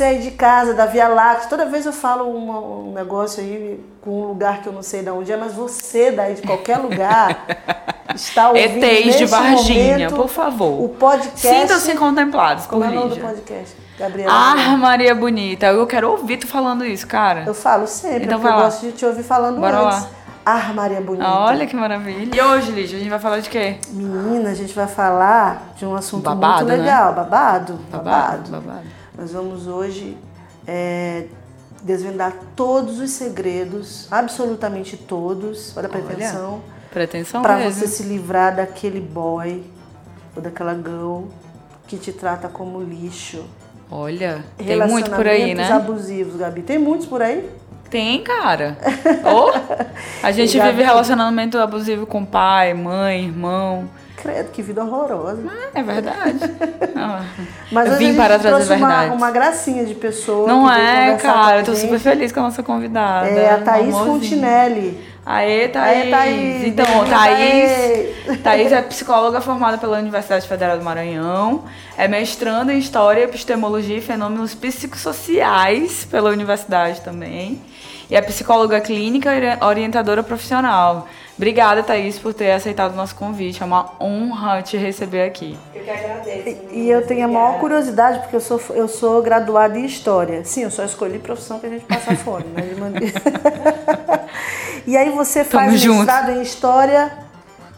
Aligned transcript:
você 0.00 0.04
aí 0.04 0.18
de 0.18 0.30
casa, 0.30 0.72
da 0.72 0.86
Via 0.86 1.08
Láctea, 1.08 1.48
toda 1.50 1.66
vez 1.66 1.84
eu 1.84 1.92
falo 1.92 2.24
uma, 2.24 2.58
um 2.58 2.92
negócio 2.94 3.42
aí 3.42 3.78
com 4.00 4.22
um 4.22 4.26
lugar 4.28 4.62
que 4.62 4.68
eu 4.68 4.72
não 4.72 4.82
sei 4.82 5.02
de 5.02 5.10
onde 5.10 5.30
é, 5.30 5.36
mas 5.36 5.52
você 5.52 6.10
daí 6.10 6.34
de 6.34 6.42
qualquer 6.42 6.78
lugar 6.80 7.44
está 8.14 8.48
ouvindo 8.48 8.82
ETs 8.82 9.18
de 9.18 9.26
Varginha, 9.26 9.92
momento, 9.92 10.16
por 10.16 10.28
favor. 10.28 10.82
O 10.82 10.88
podcast. 10.88 11.46
Sintam-se 11.46 11.94
contemplados 11.96 12.64
por 12.64 12.70
Como 12.70 12.84
é 12.84 12.88
o 12.88 12.94
nome 12.94 13.10
do 13.10 13.20
podcast? 13.20 13.76
Gabriela. 13.98 14.32
Ah, 14.32 14.76
Maria 14.78 15.14
Bonita, 15.14 15.66
eu 15.66 15.86
quero 15.86 16.12
ouvir 16.12 16.38
tu 16.38 16.46
falando 16.46 16.82
isso, 16.86 17.06
cara. 17.06 17.44
Eu 17.46 17.52
falo 17.52 17.86
sempre, 17.86 18.24
Então 18.24 18.40
porque 18.40 18.54
eu 18.54 18.58
gosto 18.58 18.80
de 18.80 18.92
te 18.92 19.04
ouvir 19.04 19.22
falando 19.22 19.60
Bora 19.60 19.80
antes. 19.82 20.02
lá. 20.02 20.10
Ah, 20.46 20.72
Maria 20.72 21.02
Bonita. 21.02 21.26
Ah, 21.26 21.44
Olha 21.44 21.66
que 21.66 21.76
maravilha. 21.76 22.34
E 22.34 22.40
hoje, 22.40 22.72
Lígia, 22.72 22.96
a 22.96 23.00
gente 23.00 23.10
vai 23.10 23.18
falar 23.18 23.40
de 23.40 23.50
quê? 23.50 23.76
Menina, 23.90 24.48
a 24.48 24.54
gente 24.54 24.72
vai 24.72 24.86
falar 24.86 25.74
de 25.76 25.84
um 25.84 25.94
assunto 25.94 26.24
Babado, 26.24 26.64
muito 26.64 26.68
né? 26.68 26.76
legal. 26.78 27.12
Babado? 27.12 27.78
Babado, 27.90 28.50
babado. 28.50 28.99
Nós 29.20 29.32
vamos 29.32 29.66
hoje 29.66 30.16
é, 30.66 31.26
desvendar 31.82 32.32
todos 32.56 32.98
os 32.98 33.10
segredos, 33.10 34.10
absolutamente 34.10 34.96
todos, 34.96 35.76
olha 35.76 35.88
a 35.88 35.90
pretensão, 35.90 36.62
Pretensão 36.90 37.42
para 37.42 37.58
você 37.58 37.86
se 37.86 38.02
livrar 38.02 38.56
daquele 38.56 38.98
boy 38.98 39.62
ou 40.34 40.40
daquela 40.40 40.74
girl 40.74 41.24
que 41.86 41.98
te 41.98 42.12
trata 42.12 42.48
como 42.48 42.80
lixo. 42.82 43.44
Olha, 43.90 44.42
tem 44.56 44.88
muito 44.88 45.10
por 45.10 45.26
aí, 45.26 45.54
né? 45.54 45.70
abusivos, 45.70 46.36
Gabi. 46.36 46.62
Tem 46.62 46.78
muitos 46.78 47.06
por 47.06 47.20
aí? 47.20 47.46
Tem, 47.90 48.22
cara. 48.22 48.78
Oh, 49.22 49.50
a 50.22 50.32
gente 50.32 50.58
vive 50.58 50.72
vi. 50.72 50.82
relacionamento 50.82 51.58
abusivo 51.58 52.06
com 52.06 52.24
pai, 52.24 52.72
mãe, 52.72 53.26
irmão. 53.26 53.86
Credo, 54.20 54.50
que 54.50 54.62
vida 54.62 54.84
horrorosa. 54.84 55.42
É 55.74 55.82
verdade. 55.82 56.38
Ah, 57.02 57.24
Mas 57.72 57.96
vim 57.96 58.14
para 58.14 58.38
trazer 58.38 58.48
trouxe 58.48 58.72
uma, 58.74 58.88
verdade. 58.88 59.14
uma 59.16 59.30
gracinha 59.30 59.86
de 59.86 59.94
pessoa. 59.94 60.46
Não 60.46 60.70
é, 60.70 61.16
cara. 61.16 61.52
com 61.54 61.58
Eu 61.60 61.64
tô 61.64 61.72
a 61.72 61.76
super 61.76 61.98
feliz 61.98 62.30
com 62.30 62.40
a 62.40 62.42
nossa 62.42 62.62
convidada. 62.62 63.26
É 63.26 63.54
a 63.54 63.58
Thaís. 63.58 63.94
Fontinelli. 63.96 65.00
Aê, 65.24 65.68
Thaís. 65.68 66.02
Aê, 66.02 66.10
Thaís. 66.10 66.64
Então, 66.66 66.84
Thaís, 67.04 68.42
Thaís 68.42 68.72
é 68.72 68.82
psicóloga 68.82 69.40
formada 69.40 69.78
pela 69.78 69.98
Universidade 69.98 70.46
Federal 70.46 70.76
do 70.76 70.84
Maranhão, 70.84 71.64
é 71.96 72.08
mestranda 72.08 72.72
em 72.72 72.78
História, 72.78 73.22
Epistemologia 73.24 73.98
e 73.98 74.00
Fenômenos 74.00 74.54
Psicossociais 74.54 76.04
pela 76.04 76.30
universidade 76.30 77.00
também, 77.02 77.62
e 78.10 78.16
é 78.16 78.20
psicóloga 78.20 78.80
clínica 78.80 79.30
e 79.34 79.64
orientadora 79.64 80.22
profissional. 80.22 81.06
Obrigada, 81.40 81.82
Thaís, 81.82 82.18
por 82.18 82.34
ter 82.34 82.50
aceitado 82.52 82.92
o 82.92 82.96
nosso 82.96 83.14
convite. 83.14 83.62
É 83.62 83.64
uma 83.64 83.92
honra 83.98 84.60
te 84.60 84.76
receber 84.76 85.22
aqui. 85.24 85.58
Eu 85.74 85.82
que 85.82 85.88
agradeço. 85.90 86.58
E 86.70 86.90
eu 86.90 87.06
tenho 87.06 87.24
a 87.24 87.28
maior 87.28 87.58
curiosidade, 87.58 88.18
porque 88.18 88.36
eu 88.36 88.42
sou, 88.42 88.60
eu 88.74 88.86
sou 88.86 89.22
graduada 89.22 89.78
em 89.78 89.86
História. 89.86 90.44
Sim, 90.44 90.64
eu 90.64 90.70
só 90.70 90.84
escolhi 90.84 91.18
profissão 91.18 91.58
que 91.58 91.64
a 91.64 91.70
gente 91.70 91.86
passa 91.86 92.14
fome, 92.14 92.44
né? 92.54 92.60
de 92.60 92.74
maneira- 92.78 93.22
e 94.86 94.94
aí 94.98 95.08
você 95.08 95.42
Tamo 95.42 95.64
faz 95.64 95.80
junto. 95.80 95.96
mestrado 96.00 96.30
em 96.32 96.42
História 96.42 97.10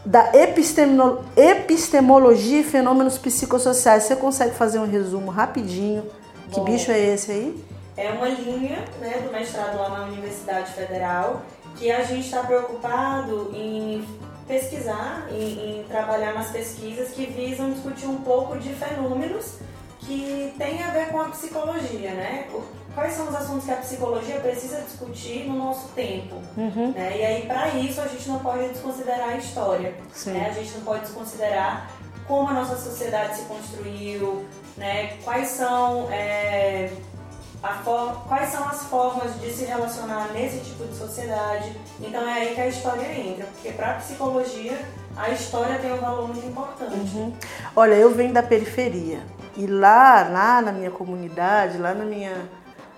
da 0.05 0.29
epistemolo- 0.35 1.23
Epistemologia 1.37 2.59
e 2.59 2.63
Fenômenos 2.65 3.17
Psicossociais. 3.17 4.03
Você 4.03 4.17
consegue 4.17 4.55
fazer 4.55 4.79
um 4.79 4.85
resumo 4.91 5.31
rapidinho? 5.31 6.03
Que 6.51 6.59
Bom. 6.59 6.65
bicho 6.65 6.91
é 6.91 6.99
esse 6.99 7.31
aí? 7.31 7.63
É 7.95 8.09
uma 8.11 8.27
linha 8.27 8.79
né, 8.99 9.21
do 9.25 9.31
mestrado 9.31 9.77
lá 9.77 9.87
na 9.87 10.03
Universidade 10.07 10.69
Federal 10.73 11.41
que 11.83 11.91
a 11.91 12.01
gente 12.01 12.27
está 12.27 12.41
preocupado 12.43 13.51
em 13.53 14.07
pesquisar, 14.47 15.27
em, 15.29 15.81
em 15.81 15.83
trabalhar 15.83 16.33
nas 16.33 16.49
pesquisas 16.49 17.09
que 17.09 17.25
visam 17.25 17.73
discutir 17.73 18.05
um 18.05 18.21
pouco 18.21 18.57
de 18.57 18.69
fenômenos 18.73 19.55
que 19.99 20.53
têm 20.57 20.81
a 20.81 20.91
ver 20.91 21.09
com 21.09 21.19
a 21.19 21.25
psicologia, 21.25 22.11
né? 22.11 22.47
Quais 22.95 23.13
são 23.13 23.27
os 23.27 23.35
assuntos 23.35 23.65
que 23.65 23.71
a 23.71 23.77
psicologia 23.77 24.39
precisa 24.39 24.79
discutir 24.79 25.45
no 25.45 25.57
nosso 25.57 25.89
tempo? 25.89 26.37
né? 26.93 27.17
E 27.17 27.25
aí, 27.25 27.47
para 27.47 27.67
isso, 27.69 27.99
a 27.99 28.07
gente 28.07 28.29
não 28.29 28.39
pode 28.39 28.69
desconsiderar 28.69 29.29
a 29.29 29.37
história. 29.37 29.93
Né? 30.27 30.47
A 30.49 30.53
gente 30.53 30.71
não 30.75 30.85
pode 30.85 31.01
desconsiderar 31.01 31.91
como 32.25 32.47
a 32.47 32.53
nossa 32.53 32.77
sociedade 32.77 33.35
se 33.35 33.41
construiu, 33.43 34.45
né? 34.77 35.17
quais, 35.25 35.49
são, 35.49 36.07
é, 36.11 36.89
for- 37.83 38.23
quais 38.27 38.49
são 38.49 38.67
as 38.67 38.83
formas 38.83 39.39
de 39.39 39.51
se 39.51 39.65
relacionar 39.65 40.29
nesse 40.33 40.59
tipo 40.59 40.83
de 40.85 40.95
sociedade. 40.95 41.71
Então 41.99 42.21
é 42.27 42.33
aí 42.33 42.55
que 42.55 42.61
a 42.61 42.67
história 42.67 43.05
entra, 43.19 43.45
porque 43.45 43.71
para 43.71 43.91
a 43.91 43.93
psicologia 43.95 44.77
a 45.15 45.29
história 45.29 45.77
tem 45.79 45.93
um 45.93 45.97
valor 46.01 46.27
muito 46.27 46.45
importante. 46.45 47.33
Olha, 47.75 47.93
eu 47.93 48.11
venho 48.13 48.33
da 48.33 48.43
periferia. 48.43 49.19
E 49.55 49.67
lá, 49.67 50.27
lá 50.29 50.61
na 50.61 50.71
minha 50.71 50.89
comunidade, 50.89 51.77
lá 51.77 51.93
na 51.93 52.03
minha, 52.03 52.33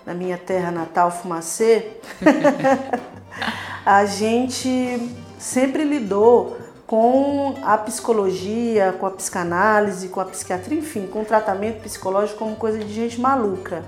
na 0.06 0.14
minha 0.14 0.38
terra 0.38 0.70
natal, 0.70 1.10
Fumacê, 1.10 1.98
a 3.84 4.04
gente 4.06 5.14
sempre 5.38 5.84
lidou 5.84 6.56
com 6.86 7.54
a 7.64 7.76
psicologia, 7.78 8.94
com 8.98 9.06
a 9.06 9.10
psicanálise, 9.10 10.08
com 10.08 10.20
a 10.20 10.24
psiquiatria, 10.24 10.78
enfim, 10.78 11.06
com 11.06 11.22
o 11.22 11.24
tratamento 11.24 11.82
psicológico 11.82 12.38
como 12.38 12.56
coisa 12.56 12.78
de 12.78 12.92
gente 12.92 13.20
maluca. 13.20 13.82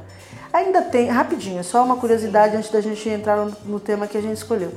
Ainda 0.53 0.83
tem, 0.83 1.09
rapidinho, 1.09 1.63
só 1.63 1.85
uma 1.85 1.97
curiosidade 1.97 2.57
antes 2.57 2.71
da 2.71 2.81
gente 2.81 3.09
entrar 3.09 3.37
no, 3.37 3.57
no 3.65 3.81
tema 3.81 4.07
que 4.07 4.17
a 4.17 4.21
gente 4.21 4.37
escolheu. 4.37 4.73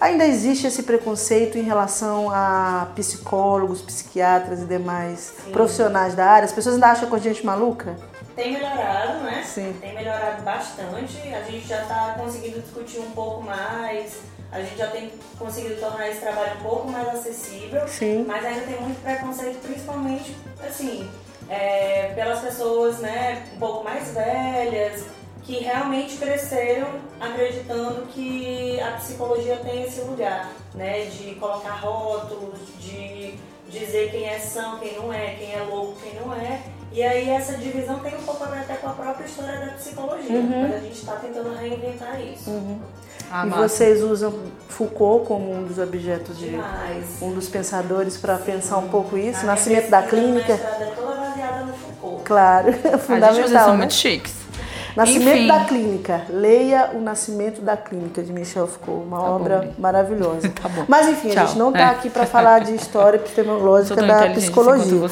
Ainda 0.00 0.26
existe 0.26 0.66
esse 0.66 0.82
preconceito 0.82 1.56
em 1.56 1.62
relação 1.62 2.30
a 2.30 2.88
psicólogos, 2.94 3.80
psiquiatras 3.80 4.60
e 4.62 4.66
demais 4.66 5.34
profissionais 5.52 6.14
da 6.14 6.26
área? 6.26 6.44
As 6.44 6.52
pessoas 6.52 6.74
ainda 6.74 6.88
acham 6.88 7.08
que 7.08 7.16
a 7.16 7.18
gente 7.18 7.46
maluca? 7.46 7.96
Tem 8.36 8.52
melhorado, 8.52 9.20
né? 9.20 9.42
Sim. 9.46 9.74
Tem 9.80 9.94
melhorado 9.94 10.42
bastante. 10.42 11.16
A 11.32 11.42
gente 11.42 11.66
já 11.66 11.82
está 11.82 12.16
conseguindo 12.18 12.60
discutir 12.60 12.98
um 12.98 13.10
pouco 13.12 13.42
mais. 13.42 14.18
A 14.50 14.60
gente 14.60 14.76
já 14.76 14.88
tem 14.88 15.10
conseguido 15.38 15.76
tornar 15.80 16.08
esse 16.08 16.20
trabalho 16.20 16.58
um 16.58 16.62
pouco 16.62 16.90
mais 16.90 17.08
acessível. 17.08 17.86
Sim. 17.86 18.24
Mas 18.26 18.44
ainda 18.44 18.60
tem 18.62 18.80
muito 18.80 19.00
preconceito, 19.02 19.60
principalmente, 19.62 20.36
assim, 20.64 21.08
é, 21.48 22.12
pelas 22.14 22.40
pessoas, 22.40 22.98
né, 22.98 23.46
um 23.54 23.58
pouco 23.58 23.84
mais 23.84 24.12
velhas, 24.12 25.04
que 25.42 25.58
realmente 25.58 26.16
cresceram 26.16 26.88
acreditando 27.20 28.06
que 28.06 28.80
a 28.80 28.92
psicologia 28.92 29.56
tem 29.56 29.82
esse 29.82 30.00
lugar, 30.00 30.50
né, 30.74 31.04
de 31.06 31.34
colocar 31.34 31.74
rótulos, 31.74 32.58
de 32.80 33.34
dizer 33.68 34.10
quem 34.10 34.26
é 34.26 34.38
são, 34.38 34.78
quem 34.78 34.94
não 34.96 35.12
é, 35.12 35.34
quem 35.34 35.52
é 35.52 35.62
louco, 35.62 35.96
quem 36.02 36.14
não 36.14 36.32
é. 36.32 36.62
E 36.92 37.02
aí 37.02 37.28
essa 37.28 37.56
divisão 37.56 37.98
tem 37.98 38.14
um 38.14 38.22
pouco 38.22 38.44
a 38.44 38.46
ver 38.46 38.60
até 38.60 38.76
com 38.76 38.88
a 38.88 38.92
própria 38.92 39.26
história 39.26 39.66
da 39.66 39.72
psicologia, 39.72 40.40
mas 40.40 40.74
a 40.74 40.78
gente 40.78 40.92
está 40.98 41.16
tentando 41.16 41.54
reinventar 41.54 42.20
isso. 42.20 42.50
Ah, 43.30 43.46
e 43.46 43.50
massa. 43.50 43.68
vocês 43.68 44.02
usam 44.02 44.34
Foucault 44.68 45.26
como 45.26 45.52
um 45.52 45.64
dos 45.64 45.78
objetos 45.78 46.38
de. 46.38 46.50
Demais. 46.50 47.04
um 47.22 47.32
dos 47.32 47.48
pensadores 47.48 48.16
para 48.16 48.36
pensar 48.38 48.78
um 48.78 48.88
pouco 48.88 49.16
isso, 49.16 49.40
A 49.40 49.44
nascimento 49.44 49.88
da 49.90 50.02
clínica. 50.02 50.52
é 50.52 50.92
toda 50.96 51.14
baseada 51.16 51.64
no 51.64 51.72
Foucault. 51.74 52.22
Claro, 52.24 52.68
A 52.70 52.72
gente 52.72 52.82
vocês 52.82 53.02
fundamental. 53.02 53.64
são 53.64 53.72
né? 53.72 53.78
muito 53.78 53.94
chiques. 53.94 54.34
Nascimento 54.96 55.36
Enfim. 55.38 55.46
da 55.48 55.60
Clínica. 55.64 56.22
Leia 56.30 56.90
O 56.94 57.00
Nascimento 57.00 57.60
da 57.60 57.76
Clínica, 57.76 58.22
de 58.22 58.32
Michel 58.32 58.66
Foucault. 58.66 59.06
Uma 59.06 59.18
Tá 59.18 59.24
bom, 59.24 59.34
obra 59.34 59.58
Li. 59.58 59.70
maravilhosa. 59.78 60.48
Tá 60.62 60.68
bom. 60.68 60.84
Mas 60.86 61.08
enfim, 61.08 61.30
a 61.30 61.34
Tchau. 61.34 61.46
gente 61.46 61.58
não 61.58 61.68
está 61.68 61.80
É. 61.80 61.84
aqui 61.86 62.10
para 62.10 62.26
falar 62.26 62.60
de 62.60 62.74
história 62.74 63.16
epistemológica 63.16 64.00
da 64.02 64.18
quanto 64.18 64.34
psicologia. 64.34 65.08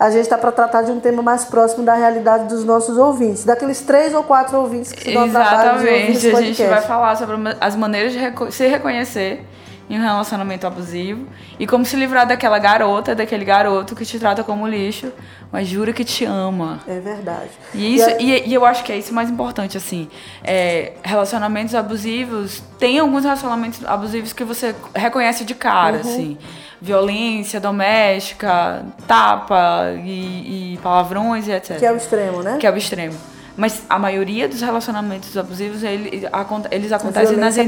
A 0.00 0.10
gente 0.10 0.22
está 0.22 0.38
para 0.38 0.52
tratar 0.52 0.82
de 0.82 0.90
um 0.90 1.00
tema 1.00 1.22
mais 1.22 1.44
próximo 1.44 1.84
da 1.84 1.94
realidade 1.94 2.48
dos 2.48 2.64
nossos 2.64 2.96
ouvintes, 2.96 3.44
daqueles 3.44 3.80
três 3.82 4.14
ou 4.14 4.22
quatro 4.22 4.58
ouvintes 4.58 4.92
que 4.92 5.02
se 5.02 5.12
dão 5.14 5.28
trabalho 5.28 5.80
de 5.80 5.86
ouvir 5.86 6.10
Exatamente. 6.10 6.36
A 6.36 6.40
gente 6.42 6.64
vai 6.64 6.82
falar 6.82 7.16
sobre 7.16 7.36
as 7.60 7.76
maneiras 7.76 8.12
de 8.12 8.52
se 8.52 8.66
reconhecer 8.66 9.44
em 9.88 9.98
um 9.98 10.02
relacionamento 10.02 10.66
abusivo 10.66 11.26
e 11.58 11.66
como 11.66 11.84
se 11.84 11.94
livrar 11.96 12.26
daquela 12.26 12.58
garota, 12.58 13.14
daquele 13.14 13.44
garoto 13.44 13.94
que 13.94 14.04
te 14.04 14.18
trata 14.18 14.42
como 14.42 14.66
lixo, 14.66 15.12
mas 15.52 15.68
jura 15.68 15.92
que 15.92 16.04
te 16.04 16.24
ama. 16.24 16.80
É 16.88 16.98
verdade. 16.98 17.50
E, 17.72 17.94
isso, 17.94 18.08
a- 18.08 18.20
e, 18.20 18.48
e 18.48 18.52
eu 18.54 18.64
acho 18.66 18.82
que 18.82 18.90
é 18.92 18.98
isso 18.98 19.14
mais 19.14 19.30
importante, 19.30 19.76
assim. 19.76 20.08
É, 20.42 20.94
relacionamentos 21.04 21.74
abusivos. 21.74 22.62
Tem 22.78 22.98
alguns 22.98 23.22
relacionamentos 23.24 23.84
abusivos 23.86 24.32
que 24.32 24.42
você 24.44 24.74
reconhece 24.94 25.44
de 25.44 25.54
cara, 25.54 25.98
assim. 25.98 26.36
Violência 26.82 27.58
doméstica, 27.60 28.84
tapa 29.06 29.92
e, 30.04 30.74
e 30.74 30.78
palavrões 30.82 31.46
e 31.48 31.52
etc. 31.52 31.78
Que 31.78 31.86
é 31.86 31.92
o 31.92 31.96
extremo, 31.96 32.42
né? 32.42 32.56
Que 32.58 32.66
é 32.66 32.70
o 32.70 32.76
extremo. 32.76 33.14
Mas 33.56 33.82
a 33.88 33.98
maioria 33.98 34.46
dos 34.48 34.60
relacionamentos 34.60 35.36
abusivos, 35.36 35.82
ele- 35.82 36.28
eles 36.70 36.92
acontecem 36.92 37.36
nas 37.38 37.54
violência 37.56 37.62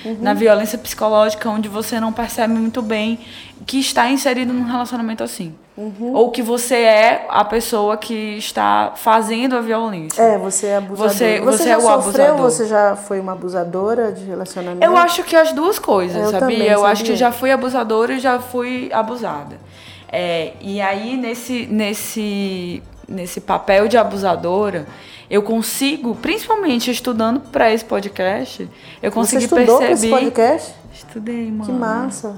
entrelinhas. 0.00 0.22
Na 0.22 0.34
violência 0.34 0.78
psicológica, 0.78 1.48
onde 1.48 1.68
você 1.68 1.98
não 2.00 2.12
percebe 2.12 2.54
muito 2.54 2.80
bem 2.82 3.18
que 3.66 3.78
está 3.80 4.08
inserido 4.10 4.52
num 4.52 4.64
relacionamento 4.64 5.22
assim. 5.24 5.54
Ou 6.12 6.30
que 6.32 6.42
você 6.42 6.74
é 6.74 7.26
a 7.28 7.44
pessoa 7.44 7.96
que 7.96 8.36
está 8.36 8.94
fazendo 8.96 9.56
a 9.56 9.60
violência. 9.60 10.20
É, 10.20 10.36
você 10.36 10.66
é 10.68 10.76
abusador. 10.76 11.12
Você- 11.14 11.40
você 11.40 11.64
já 11.64 11.70
é 11.70 11.76
o 11.76 11.80
sofreu, 11.80 11.94
abusador. 12.32 12.36
Você 12.50 12.66
já 12.66 12.96
foi 12.96 13.20
uma 13.20 13.32
abusadora 13.32 14.10
de 14.10 14.24
relacionamento? 14.24 14.84
Eu 14.84 14.96
acho 14.96 15.22
que 15.22 15.36
as 15.36 15.52
duas 15.52 15.78
coisas, 15.78 16.16
Eu 16.20 16.30
sabia? 16.32 16.72
eu 16.72 16.84
acho 16.84 17.02
sabia. 17.02 17.12
que 17.12 17.16
já 17.18 17.30
fui 17.30 17.52
abusadora 17.52 18.12
e 18.14 18.18
já 18.18 18.40
fui 18.40 18.90
abusada. 18.92 19.56
É, 20.10 20.54
e 20.60 20.80
aí, 20.80 21.16
nesse, 21.16 21.66
nesse, 21.66 22.82
nesse 23.08 23.40
papel 23.40 23.88
de 23.88 23.96
abusadora, 23.96 24.86
eu 25.30 25.42
consigo, 25.42 26.14
principalmente 26.14 26.90
estudando 26.90 27.40
para 27.40 27.72
esse 27.72 27.84
podcast, 27.84 28.68
eu 29.02 29.10
consegui 29.12 29.46
Você 29.46 29.54
estudou 29.54 29.78
pra 29.78 29.86
perceber. 29.88 30.14
esse 30.14 30.24
podcast? 30.24 30.74
Estudei, 30.92 31.50
mano. 31.50 31.64
Que 31.64 31.72
massa. 31.72 32.36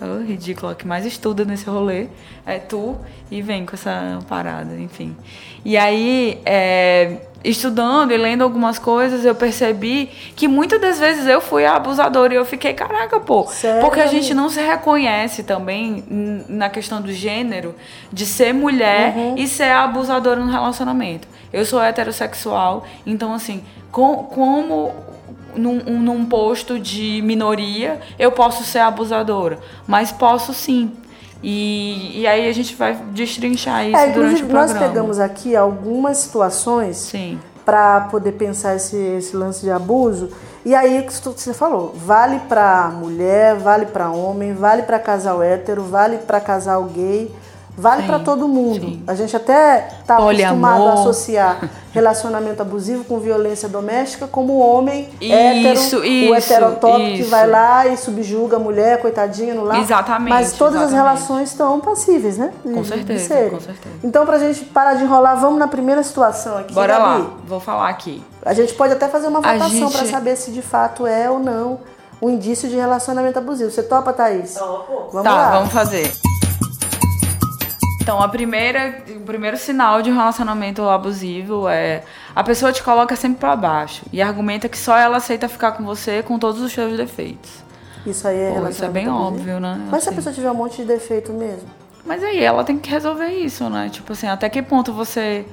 Oh, 0.00 0.22
ridícula, 0.22 0.74
que 0.74 0.86
mais 0.86 1.06
estuda 1.06 1.44
nesse 1.44 1.64
rolê 1.70 2.08
é 2.44 2.58
tu 2.58 2.96
e 3.30 3.40
vem 3.40 3.64
com 3.64 3.74
essa 3.74 4.18
parada, 4.28 4.74
enfim. 4.78 5.16
E 5.64 5.74
aí, 5.76 6.38
é, 6.44 7.16
estudando 7.42 8.12
e 8.12 8.16
lendo 8.18 8.42
algumas 8.44 8.78
coisas, 8.78 9.24
eu 9.24 9.34
percebi 9.34 10.06
que 10.36 10.46
muitas 10.46 10.78
das 10.80 10.98
vezes 10.98 11.26
eu 11.26 11.40
fui 11.40 11.64
a 11.64 11.76
abusadora 11.76 12.34
e 12.34 12.36
eu 12.36 12.44
fiquei, 12.44 12.74
caraca, 12.74 13.18
pô. 13.18 13.46
Sério? 13.46 13.80
Porque 13.80 14.00
a 14.00 14.06
gente 14.06 14.34
não 14.34 14.50
se 14.50 14.60
reconhece 14.60 15.42
também 15.42 16.04
na 16.46 16.68
questão 16.68 17.00
do 17.00 17.10
gênero 17.10 17.74
de 18.12 18.26
ser 18.26 18.52
mulher 18.52 19.14
e 19.38 19.48
ser 19.48 19.70
abusadora 19.70 20.38
no 20.40 20.52
relacionamento. 20.52 21.26
Eu 21.52 21.64
sou 21.64 21.82
heterossexual, 21.82 22.84
então 23.06 23.32
assim, 23.32 23.64
com- 23.90 24.24
como 24.24 24.92
num, 25.56 25.80
um- 25.86 26.00
num 26.00 26.24
posto 26.26 26.78
de 26.78 27.20
minoria, 27.22 28.00
eu 28.18 28.30
posso 28.32 28.64
ser 28.64 28.80
abusadora. 28.80 29.58
Mas 29.86 30.12
posso 30.12 30.52
sim. 30.54 30.92
E, 31.42 32.20
e 32.20 32.26
aí 32.26 32.48
a 32.48 32.52
gente 32.52 32.74
vai 32.74 32.94
destrinchar 33.12 33.86
isso 33.86 33.96
É, 33.96 34.08
durante 34.10 34.42
o 34.42 34.46
programa. 34.46 34.66
nós 34.66 34.72
pegamos 34.88 35.18
aqui 35.20 35.54
algumas 35.54 36.18
situações 36.18 37.12
para 37.64 38.02
poder 38.02 38.32
pensar 38.32 38.74
esse, 38.76 38.96
esse 38.96 39.36
lance 39.36 39.60
de 39.62 39.70
abuso. 39.70 40.30
E 40.64 40.74
aí, 40.74 41.02
que 41.04 41.12
você 41.12 41.54
falou, 41.54 41.92
vale 41.94 42.40
para 42.48 42.88
mulher, 42.88 43.54
vale 43.56 43.86
para 43.86 44.10
homem, 44.10 44.52
vale 44.54 44.82
para 44.82 44.98
casal 44.98 45.40
hétero, 45.42 45.82
vale 45.84 46.16
para 46.18 46.40
casal 46.40 46.82
gay, 46.84 47.30
vale 47.76 48.04
para 48.04 48.18
todo 48.18 48.48
mundo. 48.48 48.80
sim. 48.86 49.02
A 49.06 49.14
gente 49.14 49.36
até 49.36 49.88
tá 50.06 50.16
Poliamor. 50.16 50.70
acostumado 50.70 50.88
a 50.88 51.00
associar 51.00 51.70
relacionamento 51.92 52.60
abusivo 52.62 53.04
com 53.04 53.18
violência 53.18 53.68
doméstica 53.68 54.26
como 54.26 54.54
o 54.54 54.58
homem 54.58 55.08
Isso, 55.20 55.32
hétero, 55.32 56.00
o 56.00 56.04
isso, 56.04 56.34
heterotópico 56.34 57.06
que 57.12 57.20
isso. 57.22 57.30
vai 57.30 57.46
lá 57.46 57.86
e 57.86 57.96
subjuga 57.96 58.56
a 58.56 58.58
mulher, 58.58 59.00
coitadinha, 59.00 59.54
no 59.54 59.64
lar. 59.64 59.80
Exatamente, 59.80 60.30
Mas 60.30 60.52
todas 60.52 60.76
as 60.76 60.88
exatamente. 60.88 61.14
relações 61.14 61.50
estão 61.50 61.80
passíveis, 61.80 62.36
né? 62.38 62.52
de- 62.64 62.72
Com 62.74 62.84
certeza, 62.84 63.34
com 63.50 63.60
certeza. 63.60 63.94
Então, 64.04 64.26
pra 64.26 64.38
gente 64.38 64.64
parar 64.66 64.94
de 64.94 65.04
enrolar, 65.04 65.38
vamos 65.40 65.58
na 65.58 65.68
primeira 65.68 66.02
situação 66.02 66.58
aqui. 66.58 66.74
Bora 66.74 66.98
Gabi. 66.98 67.20
lá, 67.22 67.30
vou 67.46 67.60
falar 67.60 67.88
aqui. 67.88 68.22
A 68.44 68.52
gente 68.54 68.74
pode 68.74 68.92
até 68.92 69.08
fazer 69.08 69.26
uma 69.28 69.38
A 69.38 69.42
votação 69.52 69.68
gente- 69.70 69.96
pra 69.96 70.06
saber 70.06 70.36
se 70.36 70.50
de 70.52 70.62
fato 70.62 71.06
é 71.06 71.30
ou 71.30 71.38
não 71.38 71.80
um 72.22 72.30
indício 72.30 72.68
de 72.68 72.76
relacionamento 72.76 73.38
abusivo. 73.38 73.70
Você 73.70 73.82
topa, 73.82 74.12
Thaís? 74.12 74.54
Topo. 74.54 75.08
Vamos 75.12 75.22
tá, 75.24 75.34
lá. 75.34 75.50
vamos 75.50 75.72
fazer. 75.72 76.12
Então, 78.06 78.22
a 78.22 78.28
primeira, 78.28 79.02
o 79.16 79.20
primeiro 79.22 79.56
sinal 79.56 80.00
de 80.00 80.12
um 80.12 80.14
relacionamento 80.14 80.80
abusivo 80.88 81.68
é 81.68 82.04
a 82.36 82.44
pessoa 82.44 82.72
te 82.72 82.80
coloca 82.80 83.16
sempre 83.16 83.40
pra 83.40 83.56
baixo 83.56 84.04
e 84.12 84.22
argumenta 84.22 84.68
que 84.68 84.78
só 84.78 84.96
ela 84.96 85.16
aceita 85.16 85.48
ficar 85.48 85.72
com 85.72 85.82
você 85.82 86.22
com 86.22 86.38
todos 86.38 86.60
os 86.60 86.70
seus 86.70 86.96
defeitos. 86.96 87.50
Isso 88.06 88.28
aí 88.28 88.38
é 88.38 88.52
Pô, 88.52 88.68
isso 88.68 88.84
é 88.84 88.88
bem 88.88 89.08
óbvio, 89.08 89.58
né? 89.58 89.88
Mas 89.90 90.04
se 90.04 90.08
a 90.08 90.12
Assim. 90.12 90.16
pessoa 90.18 90.32
tiver 90.32 90.48
um 90.52 90.54
monte 90.54 90.76
de 90.76 90.84
defeito 90.84 91.32
mesmo? 91.32 91.68
Mas 92.04 92.22
aí 92.22 92.44
ela 92.44 92.62
tem 92.62 92.78
que 92.78 92.88
resolver 92.88 93.26
isso, 93.26 93.68
né? 93.68 93.88
Tipo 93.88 94.12
assim, 94.12 94.28
até 94.28 94.48
que 94.48 94.62
ponto 94.62 94.92
você. 94.92 95.44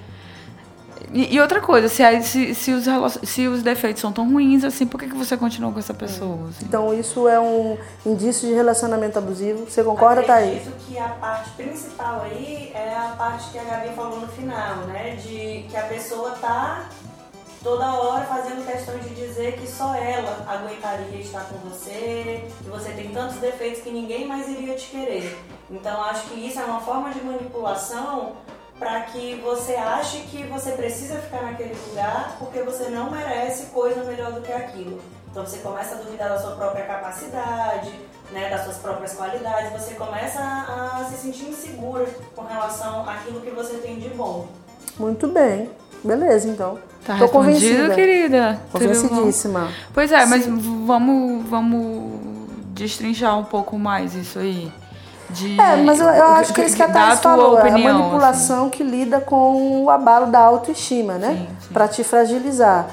E, 1.14 1.36
e 1.36 1.40
outra 1.40 1.62
coisa, 1.62 1.88
se, 1.88 2.02
aí- 2.02 2.24
se, 2.24 2.56
se, 2.56 2.72
os, 2.72 2.86
se 3.24 3.48
os 3.48 3.62
defeitos 3.62 4.02
são 4.02 4.12
tão 4.12 4.28
ruins 4.32 4.64
assim, 4.64 4.88
por 4.88 5.00
que, 5.00 5.08
que 5.08 5.16
você 5.16 5.38
continua 5.38 5.72
com 5.72 5.78
essa 5.80 5.94
pessoa? 5.94 6.50
assim? 6.50 6.66
Então 6.66 6.92
isso 6.94 7.28
é 7.28 7.40
um 7.40 7.78
indício 8.06 8.48
de 8.48 8.54
relacionamento 8.56 9.20
abusivo. 9.20 9.70
Você 9.70 9.84
concorda, 9.84 10.24
Thaís? 10.24 10.58
Acredito 10.68 10.86
que 10.88 10.98
a 10.98 11.10
parte 11.10 11.52
principal 11.52 12.22
aí 12.24 12.72
é 12.74 12.96
a 12.96 13.14
parte 13.16 13.52
que 13.52 13.60
a 13.60 13.64
Gabi 13.64 13.90
falou 13.96 14.20
no 14.22 14.28
final, 14.28 14.78
né? 14.88 15.16
De 15.16 15.66
que 15.70 15.78
a 15.78 15.84
pessoa 15.84 16.32
tá 16.32 16.90
toda 17.64 17.94
hora 17.94 18.26
fazendo 18.26 18.66
questão 18.66 18.98
de 18.98 19.10
dizer 19.10 19.54
que 19.58 19.66
só 19.68 19.96
ela 19.96 20.44
aguentaria 20.50 21.18
estar 21.22 21.46
com 21.46 21.58
você, 21.70 22.44
que 22.62 22.70
você 22.70 22.90
tem 22.92 23.10
tantos 23.12 23.38
defeitos 23.38 23.82
que 23.82 23.90
ninguém 23.90 24.28
mais 24.28 24.50
iria 24.50 24.76
te 24.76 24.88
querer. 24.90 25.38
Então 25.72 26.04
acho 26.04 26.24
que 26.28 26.40
isso 26.46 26.60
é 26.60 26.66
uma 26.66 26.82
forma 26.82 27.12
de 27.12 27.24
manipulação 27.24 28.34
para 28.80 29.02
que 29.02 29.36
você 29.36 29.76
ache 29.76 30.20
que 30.30 30.44
você 30.44 30.72
precisa 30.72 31.20
ficar 31.20 31.44
naquele 31.44 31.76
lugar 31.90 32.36
porque 32.40 32.62
você 32.62 32.90
não 32.90 33.12
merece 33.12 33.68
coisa 33.68 34.04
melhor 34.04 34.32
do 34.32 34.42
que 34.42 34.52
aquilo. 34.52 35.00
Então 35.30 35.46
você 35.46 35.58
começa 35.58 35.96
a 35.96 35.98
duvidar 35.98 36.30
da 36.30 36.40
sua 36.40 36.52
própria 36.52 36.86
capacidade, 36.86 37.92
né, 38.32 38.50
das 38.50 38.66
suas 38.66 38.78
próprias 38.78 39.14
qualidades, 39.14 39.72
você 39.72 39.96
começa 39.96 40.40
a, 40.40 41.02
a 41.02 41.06
se 41.06 41.18
sentir 41.18 41.46
insegura 41.46 42.06
com 42.36 42.44
relação 42.44 43.08
àquilo 43.10 43.42
que 43.42 43.50
você 43.50 43.78
tem 43.78 44.00
de 44.00 44.10
bom. 44.10 44.48
Muito 45.00 45.28
bem. 45.28 45.72
Beleza, 46.04 46.50
então. 46.50 46.78
Tá 47.06 47.18
Tô 47.18 47.30
convencida. 47.30 47.96
querida? 47.96 48.62
Convencidíssima. 48.72 49.70
Pois 49.94 50.12
é, 50.12 50.26
mas 50.26 50.46
vamos, 50.46 51.46
vamos 51.50 52.20
destrinchar 52.74 53.38
um 53.38 53.44
pouco 53.44 53.78
mais 53.78 54.14
isso 54.14 54.40
aí. 54.40 54.72
De, 55.34 55.60
É, 55.60 55.76
mas 55.78 56.00
eu, 56.00 56.08
eu 56.08 56.24
acho 56.34 56.54
que 56.54 56.62
é 56.62 56.66
isso 56.66 56.76
que 56.76 56.84
a 56.84 56.88
Thais 56.90 57.20
falou. 57.20 57.56
opinião, 57.58 57.68
é 57.68 57.72
a 57.72 57.76
assim. 57.76 58.00
manipulação 58.00 58.70
que 58.70 58.84
lida 58.84 59.20
com 59.20 59.84
o 59.84 59.90
abalo 59.90 60.28
da 60.28 60.40
autoestima, 60.40 61.16
né? 61.16 61.48
Pra 61.72 61.88
te 61.88 62.04
fragilizar. 62.04 62.88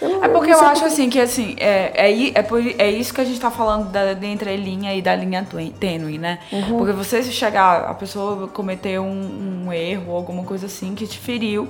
Eu 0.00 0.22
É 0.22 0.28
porque 0.28 0.52
eu 0.52 0.60
acho 0.60 0.84
assim 0.84 1.08
que 1.08 1.18
assim, 1.18 1.56
é, 1.58 1.92
é, 2.10 2.38
é, 2.38 2.42
por- 2.42 2.60
é 2.60 2.90
isso 2.90 3.14
que 3.14 3.20
a 3.20 3.24
gente 3.24 3.40
tá 3.40 3.50
falando 3.50 3.90
da, 3.90 4.12
da 4.12 4.26
entrelinha 4.26 4.94
e 4.94 5.00
da 5.00 5.14
linha 5.16 5.46
tênue, 5.80 6.18
né? 6.18 6.38
Uhum. 6.52 6.76
Porque 6.78 6.92
você 6.92 7.22
se 7.22 7.32
chegar, 7.32 7.84
a 7.88 7.94
pessoa 7.94 8.46
cometeu 8.48 9.02
um, 9.02 9.64
um 9.66 9.72
erro, 9.72 10.14
alguma 10.14 10.42
coisa 10.44 10.66
assim 10.66 10.94
que 10.94 11.06
te 11.06 11.18
feriu. 11.18 11.68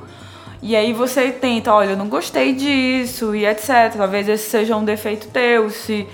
E 0.60 0.74
aí 0.74 0.92
você 0.92 1.30
tenta, 1.30 1.72
olha, 1.72 1.90
eu 1.90 1.96
não 1.96 2.08
gostei 2.08 2.52
disso 2.52 3.32
e 3.36 3.46
etc. 3.46 3.94
Talvez 3.96 4.28
esse 4.28 4.50
seja 4.50 4.74
um 4.76 4.84
defeito 4.84 5.28
teu, 5.28 5.70
se 5.70 6.08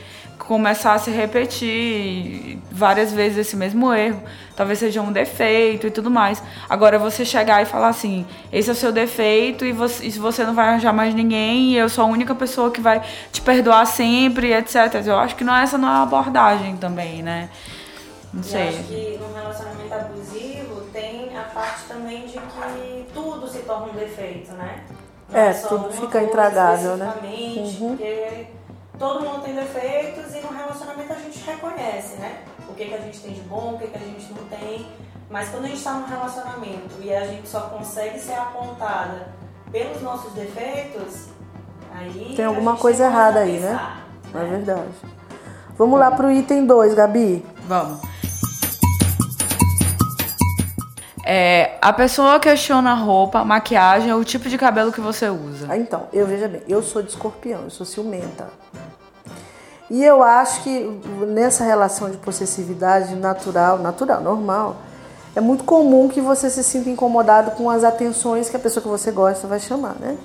começar 0.46 0.94
a 0.94 0.98
se 0.98 1.10
repetir 1.10 2.58
várias 2.70 3.12
vezes 3.12 3.38
esse 3.38 3.56
mesmo 3.56 3.92
erro, 3.92 4.22
talvez 4.56 4.78
seja 4.78 5.00
um 5.00 5.12
defeito 5.12 5.86
e 5.86 5.90
tudo 5.90 6.10
mais. 6.10 6.42
Agora 6.68 6.98
você 6.98 7.24
chegar 7.24 7.62
e 7.62 7.64
falar 7.64 7.88
assim, 7.88 8.26
esse 8.52 8.68
é 8.68 8.72
o 8.72 8.76
seu 8.76 8.92
defeito 8.92 9.64
e 9.64 9.72
você, 9.72 10.06
e 10.06 10.10
você 10.10 10.44
não 10.44 10.54
vai 10.54 10.68
arranjar 10.68 10.92
mais 10.92 11.14
ninguém 11.14 11.72
e 11.72 11.76
eu 11.76 11.88
sou 11.88 12.04
a 12.04 12.06
única 12.06 12.34
pessoa 12.34 12.70
que 12.70 12.80
vai 12.80 13.02
te 13.30 13.40
perdoar 13.40 13.86
sempre, 13.86 14.52
etc. 14.52 14.76
Eu 15.06 15.18
acho 15.18 15.36
que 15.36 15.44
não 15.44 15.54
essa 15.54 15.78
não 15.78 15.88
é 15.88 15.92
a 15.92 16.02
abordagem 16.02 16.76
também, 16.76 17.22
né? 17.22 17.48
Não 18.32 18.42
sei. 18.42 18.68
acho 18.68 18.84
que 18.84 19.20
no 19.20 19.34
relacionamento 19.34 19.94
abusivo 19.94 20.80
tem 20.92 21.36
a 21.36 21.42
parte 21.42 21.84
também 21.86 22.26
de 22.26 22.32
que 22.32 23.06
tudo 23.12 23.46
se 23.46 23.58
torna 23.60 23.92
um 23.92 23.94
defeito, 23.94 24.52
né? 24.52 24.80
Não 25.28 25.38
É, 25.38 25.52
tudo 25.52 25.90
fica 25.92 26.22
intragável, 26.22 26.96
né? 26.96 27.12
Uhum. 27.22 27.96
Porque 27.96 28.46
todo 28.98 29.24
mundo 29.24 29.42
tem 29.42 29.54
defeitos 29.54 30.34
e 30.34 30.40
no 30.40 30.52
relacionamento 30.52 31.12
a 31.12 31.16
gente 31.16 31.38
reconhece, 31.44 32.16
né? 32.16 32.44
O 32.68 32.74
que, 32.74 32.84
que 32.84 32.94
a 32.94 32.98
gente 32.98 33.20
tem 33.20 33.32
de 33.32 33.40
bom, 33.42 33.74
o 33.74 33.78
que, 33.78 33.86
que 33.86 33.96
a 33.96 34.00
gente 34.00 34.32
não 34.32 34.44
tem. 34.46 34.86
Mas 35.30 35.48
quando 35.48 35.64
a 35.64 35.68
gente 35.68 35.78
está 35.78 35.94
num 35.94 36.06
relacionamento 36.06 36.94
e 37.00 37.14
a 37.14 37.26
gente 37.26 37.48
só 37.48 37.62
consegue 37.62 38.18
ser 38.18 38.34
apontada 38.34 39.28
pelos 39.70 40.02
nossos 40.02 40.32
defeitos, 40.32 41.28
aí. 41.94 42.34
Tem 42.36 42.44
a 42.44 42.48
alguma 42.48 42.72
gente 42.72 42.82
coisa 42.82 43.04
errada 43.04 43.40
aí, 43.40 43.58
né? 43.58 43.70
pensar, 43.70 44.06
É 44.34 44.44
verdade. 44.44 44.90
Vamos 45.78 45.98
lá 45.98 46.10
pro 46.10 46.30
item 46.30 46.66
2, 46.66 46.94
Gabi. 46.94 47.44
Vamos. 47.66 48.11
É, 51.24 51.78
a 51.80 51.92
pessoa 51.92 52.40
questiona 52.40 52.92
a 52.92 52.94
roupa, 52.94 53.44
maquiagem 53.44 54.12
ou 54.12 54.20
o 54.20 54.24
tipo 54.24 54.48
de 54.48 54.58
cabelo 54.58 54.90
que 54.92 55.00
você 55.00 55.28
usa. 55.28 55.66
Ah, 55.68 55.76
Então, 55.76 56.08
eu 56.12 56.26
veja 56.26 56.48
bem, 56.48 56.62
eu 56.68 56.82
sou 56.82 57.00
de 57.00 57.10
escorpião, 57.10 57.62
eu 57.64 57.70
sou 57.70 57.86
ciumenta. 57.86 58.48
E 59.88 60.02
eu 60.02 60.22
acho 60.22 60.62
que 60.62 61.00
nessa 61.28 61.64
relação 61.64 62.10
de 62.10 62.16
possessividade 62.16 63.14
natural, 63.14 63.78
natural, 63.78 64.20
normal, 64.20 64.76
é 65.36 65.40
muito 65.40 65.64
comum 65.64 66.08
que 66.08 66.20
você 66.20 66.50
se 66.50 66.64
sinta 66.64 66.90
incomodado 66.90 67.52
com 67.52 67.70
as 67.70 67.84
atenções 67.84 68.48
que 68.48 68.56
a 68.56 68.60
pessoa 68.60 68.82
que 68.82 68.88
você 68.88 69.10
gosta 69.10 69.46
vai 69.46 69.60
chamar, 69.60 69.94
né? 70.00 70.16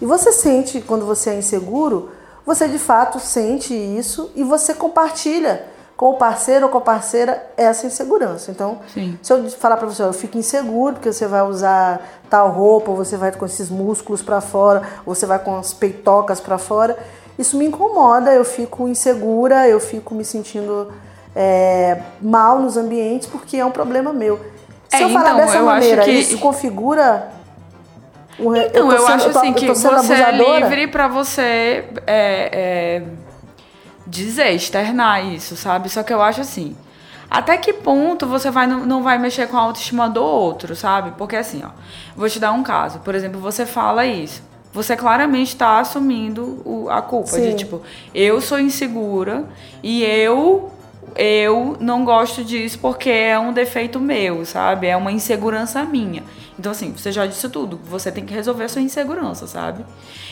E 0.00 0.06
você 0.06 0.32
sente, 0.32 0.80
quando 0.80 1.06
você 1.06 1.30
é 1.30 1.38
inseguro, 1.38 2.10
você 2.44 2.68
de 2.68 2.78
fato 2.78 3.18
sente 3.18 3.74
isso 3.74 4.30
e 4.34 4.44
você 4.44 4.74
compartilha 4.74 5.64
com 5.96 6.10
o 6.10 6.14
parceiro 6.14 6.66
ou 6.66 6.70
com 6.72 6.78
a 6.78 6.80
parceira 6.80 7.44
essa 7.56 7.86
insegurança. 7.86 8.50
Então, 8.50 8.78
Sim. 8.92 9.18
se 9.22 9.32
eu 9.32 9.48
falar 9.50 9.76
pra 9.76 9.86
você, 9.86 10.02
eu 10.02 10.12
fico 10.12 10.36
inseguro 10.36 10.94
porque 10.94 11.12
você 11.12 11.26
vai 11.26 11.42
usar 11.42 12.00
tal 12.28 12.50
roupa, 12.50 12.90
ou 12.90 12.96
você 12.96 13.16
vai 13.16 13.30
com 13.32 13.46
esses 13.46 13.70
músculos 13.70 14.20
pra 14.22 14.40
fora, 14.40 14.82
ou 15.06 15.14
você 15.14 15.24
vai 15.26 15.38
com 15.38 15.56
as 15.56 15.72
peitocas 15.72 16.40
pra 16.40 16.58
fora, 16.58 16.98
isso 17.38 17.56
me 17.56 17.64
incomoda, 17.66 18.32
eu 18.32 18.44
fico 18.44 18.88
insegura, 18.88 19.68
eu 19.68 19.78
fico 19.80 20.14
me 20.14 20.24
sentindo 20.24 20.92
é, 21.36 22.00
mal 22.22 22.58
nos 22.60 22.76
ambientes 22.76 23.26
porque 23.28 23.56
é 23.56 23.64
um 23.64 23.70
problema 23.70 24.12
meu. 24.12 24.38
Se 24.88 24.96
É, 24.96 25.04
eu 25.04 25.08
falar 25.10 25.24
então, 25.32 25.36
dessa 25.38 25.56
eu 25.58 25.64
maneira, 25.64 26.02
que- 26.04 26.10
isso 26.12 26.38
configura. 26.38 27.28
Então, 28.38 28.54
eu, 28.92 28.98
sendo- 29.00 29.12
acho 29.12 29.30
tô- 29.30 29.38
assim 29.38 29.48
eu 29.48 29.54
que 29.54 29.66
tô 29.66 29.74
sendo 29.76 29.96
você 29.96 30.12
é 30.14 30.30
livre 30.32 30.88
pra 30.88 31.06
você 31.08 31.84
é, 32.06 32.50
é, 32.52 33.02
dizer, 34.06 34.52
externar 34.52 35.24
isso, 35.24 35.56
sabe? 35.56 35.88
Só 35.88 36.02
que 36.02 36.12
eu 36.12 36.22
acho 36.22 36.40
assim, 36.40 36.76
até 37.30 37.56
que 37.56 37.72
ponto 37.72 38.26
você 38.26 38.50
vai, 38.50 38.66
não 38.66 39.02
vai 39.02 39.18
mexer 39.18 39.48
com 39.48 39.56
a 39.56 39.60
autoestima 39.60 40.08
do 40.08 40.22
outro, 40.22 40.76
sabe? 40.76 41.12
Porque 41.18 41.36
assim, 41.36 41.62
ó, 41.64 41.70
vou 42.16 42.28
te 42.28 42.38
dar 42.38 42.52
um 42.52 42.62
caso. 42.62 43.00
Por 43.00 43.14
exemplo, 43.14 43.40
você 43.40 43.66
fala 43.66 44.06
isso. 44.06 44.42
Você 44.72 44.96
claramente 44.96 45.48
está 45.48 45.78
assumindo 45.78 46.60
o, 46.64 46.88
a 46.90 47.00
culpa 47.00 47.28
Sim. 47.28 47.50
de 47.50 47.56
tipo, 47.56 47.82
eu 48.14 48.40
sou 48.40 48.58
insegura 48.58 49.44
e 49.82 50.02
eu 50.02 50.70
eu 51.16 51.76
não 51.78 52.04
gosto 52.04 52.42
disso 52.42 52.78
porque 52.80 53.08
é 53.08 53.38
um 53.38 53.52
defeito 53.52 54.00
meu, 54.00 54.44
sabe? 54.44 54.88
É 54.88 54.96
uma 54.96 55.12
insegurança 55.12 55.84
minha. 55.84 56.24
Então, 56.58 56.72
assim, 56.72 56.92
você 56.92 57.10
já 57.10 57.26
disse 57.26 57.48
tudo. 57.48 57.80
Você 57.90 58.12
tem 58.12 58.24
que 58.24 58.32
resolver 58.32 58.64
a 58.64 58.68
sua 58.68 58.80
insegurança, 58.80 59.46
sabe? 59.46 59.84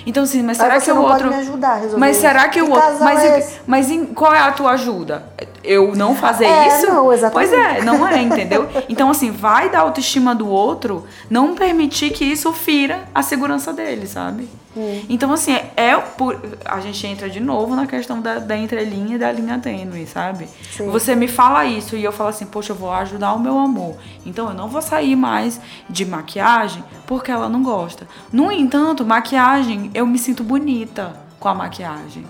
Então, 0.06 0.22
assim, 0.22 0.42
mas 0.42 0.56
será 0.56 0.74
mas 0.74 0.84
que 0.84 0.92
o 0.92 1.00
outro. 1.00 1.28
me 1.28 1.34
ajudar 1.36 1.70
a 1.70 1.74
resolver 1.74 1.98
mas 1.98 2.16
será 2.16 2.48
que, 2.48 2.50
que 2.50 2.62
o 2.62 2.70
outro. 2.70 3.04
Mas, 3.04 3.24
é 3.24 3.60
mas 3.66 3.90
em... 3.90 4.06
qual 4.06 4.32
é 4.32 4.40
a 4.40 4.52
tua 4.52 4.72
ajuda? 4.72 5.24
Eu 5.64 5.94
não 5.94 6.14
fazer 6.14 6.44
é, 6.44 6.68
isso? 6.68 6.86
Não, 6.86 7.12
exatamente. 7.12 7.50
Pois 7.50 7.60
é, 7.60 7.82
não 7.82 8.06
é, 8.06 8.18
entendeu? 8.22 8.68
Então, 8.88 9.10
assim, 9.10 9.30
vai 9.30 9.68
da 9.68 9.80
autoestima 9.80 10.34
do 10.34 10.48
outro, 10.48 11.06
não 11.28 11.54
permitir 11.54 12.10
que 12.10 12.24
isso 12.24 12.52
fira 12.52 13.00
a 13.14 13.22
segurança 13.22 13.72
dele, 13.72 14.06
sabe? 14.06 14.48
Hum. 14.76 15.02
Então, 15.08 15.32
assim, 15.32 15.52
é, 15.52 15.70
é 15.76 15.98
por, 15.98 16.40
a 16.64 16.80
gente 16.80 17.06
entra 17.06 17.28
de 17.28 17.40
novo 17.40 17.76
na 17.76 17.86
questão 17.86 18.20
da, 18.20 18.38
da 18.38 18.56
entrelinha 18.56 19.16
e 19.16 19.18
da 19.18 19.30
linha 19.30 19.58
tênue, 19.58 20.06
sabe? 20.06 20.48
Sim. 20.70 20.88
Você 20.88 21.14
me 21.14 21.28
fala 21.28 21.64
isso 21.64 21.96
e 21.96 22.02
eu 22.02 22.12
falo 22.12 22.30
assim, 22.30 22.46
poxa, 22.46 22.72
eu 22.72 22.76
vou 22.76 22.90
ajudar 22.92 23.34
o 23.34 23.38
meu 23.38 23.58
amor. 23.58 23.96
Então, 24.24 24.48
eu 24.48 24.54
não 24.54 24.68
vou 24.68 24.80
sair 24.80 25.14
mais 25.14 25.60
de 25.88 26.04
maquiagem 26.12 26.84
porque 27.06 27.30
ela 27.30 27.48
não 27.48 27.62
gosta. 27.62 28.06
No 28.32 28.52
entanto, 28.52 29.04
maquiagem, 29.04 29.90
eu 29.94 30.06
me 30.06 30.18
sinto 30.18 30.44
bonita 30.44 31.16
com 31.40 31.48
a 31.48 31.54
maquiagem. 31.54 32.24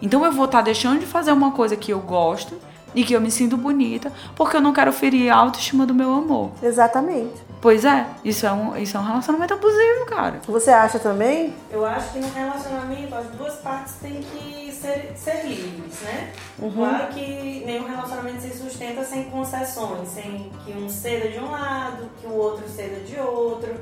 Então, 0.00 0.24
eu 0.24 0.32
vou 0.32 0.44
estar 0.46 0.58
tá 0.58 0.64
deixando 0.64 1.00
de 1.00 1.06
fazer 1.06 1.32
uma 1.32 1.50
coisa 1.50 1.76
que 1.76 1.92
eu 1.92 2.00
gosto 2.00 2.54
e 2.94 3.04
que 3.04 3.12
eu 3.12 3.20
me 3.20 3.30
sinto 3.30 3.56
bonita 3.56 4.12
porque 4.34 4.56
eu 4.56 4.60
não 4.60 4.72
quero 4.72 4.92
ferir 4.92 5.30
a 5.30 5.36
autoestima 5.36 5.84
do 5.84 5.94
meu 5.94 6.14
amor. 6.14 6.52
Exatamente. 6.62 7.45
Pois 7.66 7.84
é, 7.84 8.06
isso 8.24 8.46
é 8.46 8.52
um, 8.52 8.76
isso 8.76 8.96
é 8.96 9.00
um 9.00 9.02
relacionamento 9.02 9.54
abusivo, 9.54 10.06
cara. 10.06 10.40
Você 10.46 10.70
acha 10.70 11.00
também? 11.00 11.52
Eu 11.68 11.84
acho 11.84 12.12
que 12.12 12.20
no 12.20 12.32
relacionamento 12.32 13.12
as 13.12 13.26
duas 13.30 13.54
partes 13.56 13.94
têm 13.94 14.22
que 14.22 14.70
ser, 14.72 15.12
ser 15.16 15.44
livres, 15.44 16.00
né? 16.02 16.32
Uhum. 16.60 16.70
Claro 16.70 17.08
que 17.08 17.64
nenhum 17.66 17.88
relacionamento 17.88 18.42
se 18.42 18.56
sustenta 18.56 19.02
sem 19.02 19.24
concessões, 19.30 20.08
sem 20.10 20.52
que 20.64 20.78
um 20.78 20.88
ceda 20.88 21.28
de 21.28 21.40
um 21.40 21.50
lado, 21.50 22.08
que 22.20 22.28
o 22.28 22.34
outro 22.34 22.68
ceda 22.68 23.00
de 23.00 23.18
outro. 23.18 23.74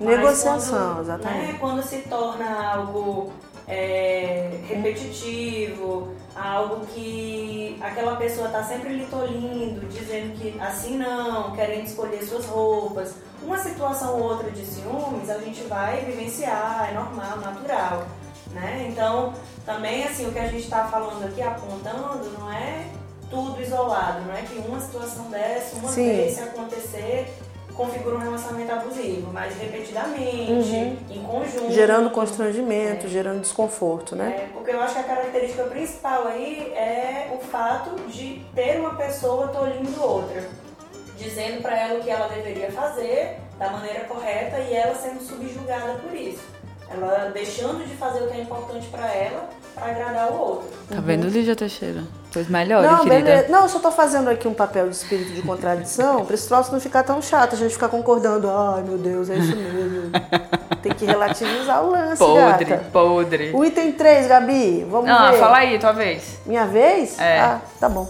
Negociação, 0.00 0.94
quando, 0.94 1.00
exatamente. 1.02 1.52
Né, 1.52 1.58
quando 1.60 1.82
se 1.84 1.98
torna 2.08 2.72
algo 2.74 3.32
é, 3.68 4.50
repetitivo, 4.66 6.14
algo 6.34 6.86
que 6.86 7.76
aquela 7.80 8.16
pessoa 8.16 8.46
está 8.46 8.62
sempre 8.64 8.94
lhe 8.94 9.06
tolindo, 9.06 9.86
dizendo 9.88 10.34
que 10.38 10.58
assim 10.58 10.96
não, 10.96 11.54
querendo 11.54 11.86
escolher 11.86 12.22
suas 12.22 12.46
roupas. 12.46 13.14
Uma 13.42 13.58
situação 13.58 14.18
ou 14.18 14.30
outra 14.30 14.50
de 14.50 14.64
ciúmes 14.64 15.28
a 15.28 15.38
gente 15.38 15.62
vai 15.64 16.04
vivenciar, 16.04 16.88
é 16.90 16.94
normal, 16.94 17.38
natural. 17.38 18.06
Né? 18.52 18.86
Então, 18.90 19.34
também 19.66 20.04
assim, 20.04 20.26
o 20.26 20.32
que 20.32 20.38
a 20.38 20.48
gente 20.48 20.64
está 20.64 20.86
falando 20.86 21.24
aqui, 21.26 21.42
apontando, 21.42 22.30
não 22.38 22.50
é 22.50 22.86
tudo 23.30 23.60
isolado, 23.60 24.22
não 24.22 24.34
é 24.34 24.42
que 24.42 24.58
uma 24.58 24.80
situação 24.80 25.30
dessa, 25.30 25.76
uma 25.76 25.92
Sim. 25.92 26.08
vez 26.08 26.34
se 26.34 26.40
acontecer, 26.40 27.28
configura 27.78 28.16
um 28.16 28.18
relacionamento 28.18 28.72
abusivo, 28.72 29.32
mas 29.32 29.56
repetidamente, 29.56 30.72
uhum. 30.72 30.96
em 31.08 31.22
conjunto. 31.22 31.72
Gerando 31.72 32.10
constrangimento, 32.10 33.06
é. 33.06 33.08
gerando 33.08 33.40
desconforto, 33.40 34.16
né? 34.16 34.36
É, 34.36 34.52
porque 34.52 34.72
eu 34.72 34.80
acho 34.80 34.94
que 34.94 35.00
a 35.00 35.04
característica 35.04 35.62
principal 35.62 36.26
aí 36.26 36.72
é 36.74 37.32
o 37.32 37.38
fato 37.38 37.94
de 38.08 38.44
ter 38.52 38.80
uma 38.80 38.96
pessoa 38.96 39.46
tolindo 39.48 40.02
outra, 40.02 40.42
dizendo 41.16 41.62
para 41.62 41.78
ela 41.78 42.00
o 42.00 42.02
que 42.02 42.10
ela 42.10 42.26
deveria 42.26 42.72
fazer 42.72 43.38
da 43.56 43.70
maneira 43.70 44.00
correta 44.06 44.58
e 44.58 44.74
ela 44.74 44.96
sendo 44.96 45.22
subjugada 45.22 46.00
por 46.00 46.12
isso. 46.12 46.42
Ela 46.90 47.30
deixando 47.32 47.86
de 47.86 47.94
fazer 47.94 48.24
o 48.24 48.28
que 48.28 48.38
é 48.38 48.40
importante 48.40 48.88
para 48.88 49.06
ela 49.14 49.48
para 49.78 49.90
agradar 49.92 50.32
o 50.32 50.38
outro. 50.38 50.68
Tá 50.88 50.96
uhum. 50.96 51.02
vendo, 51.02 51.28
Lígia 51.28 51.54
Teixeira? 51.54 52.02
Pois 52.32 52.48
melhor, 52.48 52.82
não, 52.82 53.04
querida. 53.04 53.24
Beleza. 53.24 53.48
Não, 53.48 53.62
eu 53.62 53.68
só 53.68 53.78
tô 53.78 53.90
fazendo 53.90 54.28
aqui 54.28 54.46
um 54.46 54.54
papel 54.54 54.88
de 54.88 54.96
espírito 54.96 55.32
de 55.32 55.42
contradição 55.42 56.24
para 56.26 56.34
esse 56.34 56.46
troço 56.46 56.72
não 56.72 56.80
ficar 56.80 57.02
tão 57.02 57.22
chato, 57.22 57.54
a 57.54 57.58
gente 57.58 57.72
ficar 57.72 57.88
concordando. 57.88 58.48
Ai, 58.50 58.82
meu 58.82 58.98
Deus, 58.98 59.30
é 59.30 59.36
isso 59.36 59.56
mesmo. 59.56 60.10
Tem 60.82 60.92
que 60.92 61.04
relativizar 61.04 61.84
o 61.84 61.90
lance, 61.90 62.18
Podre, 62.18 62.64
gata. 62.64 62.84
podre. 62.92 63.50
O 63.52 63.64
item 63.64 63.92
3, 63.92 64.28
Gabi, 64.28 64.86
vamos 64.88 65.10
ah, 65.10 65.30
ver. 65.30 65.36
Ah, 65.36 65.40
fala 65.40 65.56
aí, 65.58 65.78
tua 65.78 65.92
vez. 65.92 66.38
Minha 66.46 66.66
vez? 66.66 67.18
É. 67.18 67.40
Ah, 67.40 67.60
tá 67.80 67.88
bom. 67.88 68.06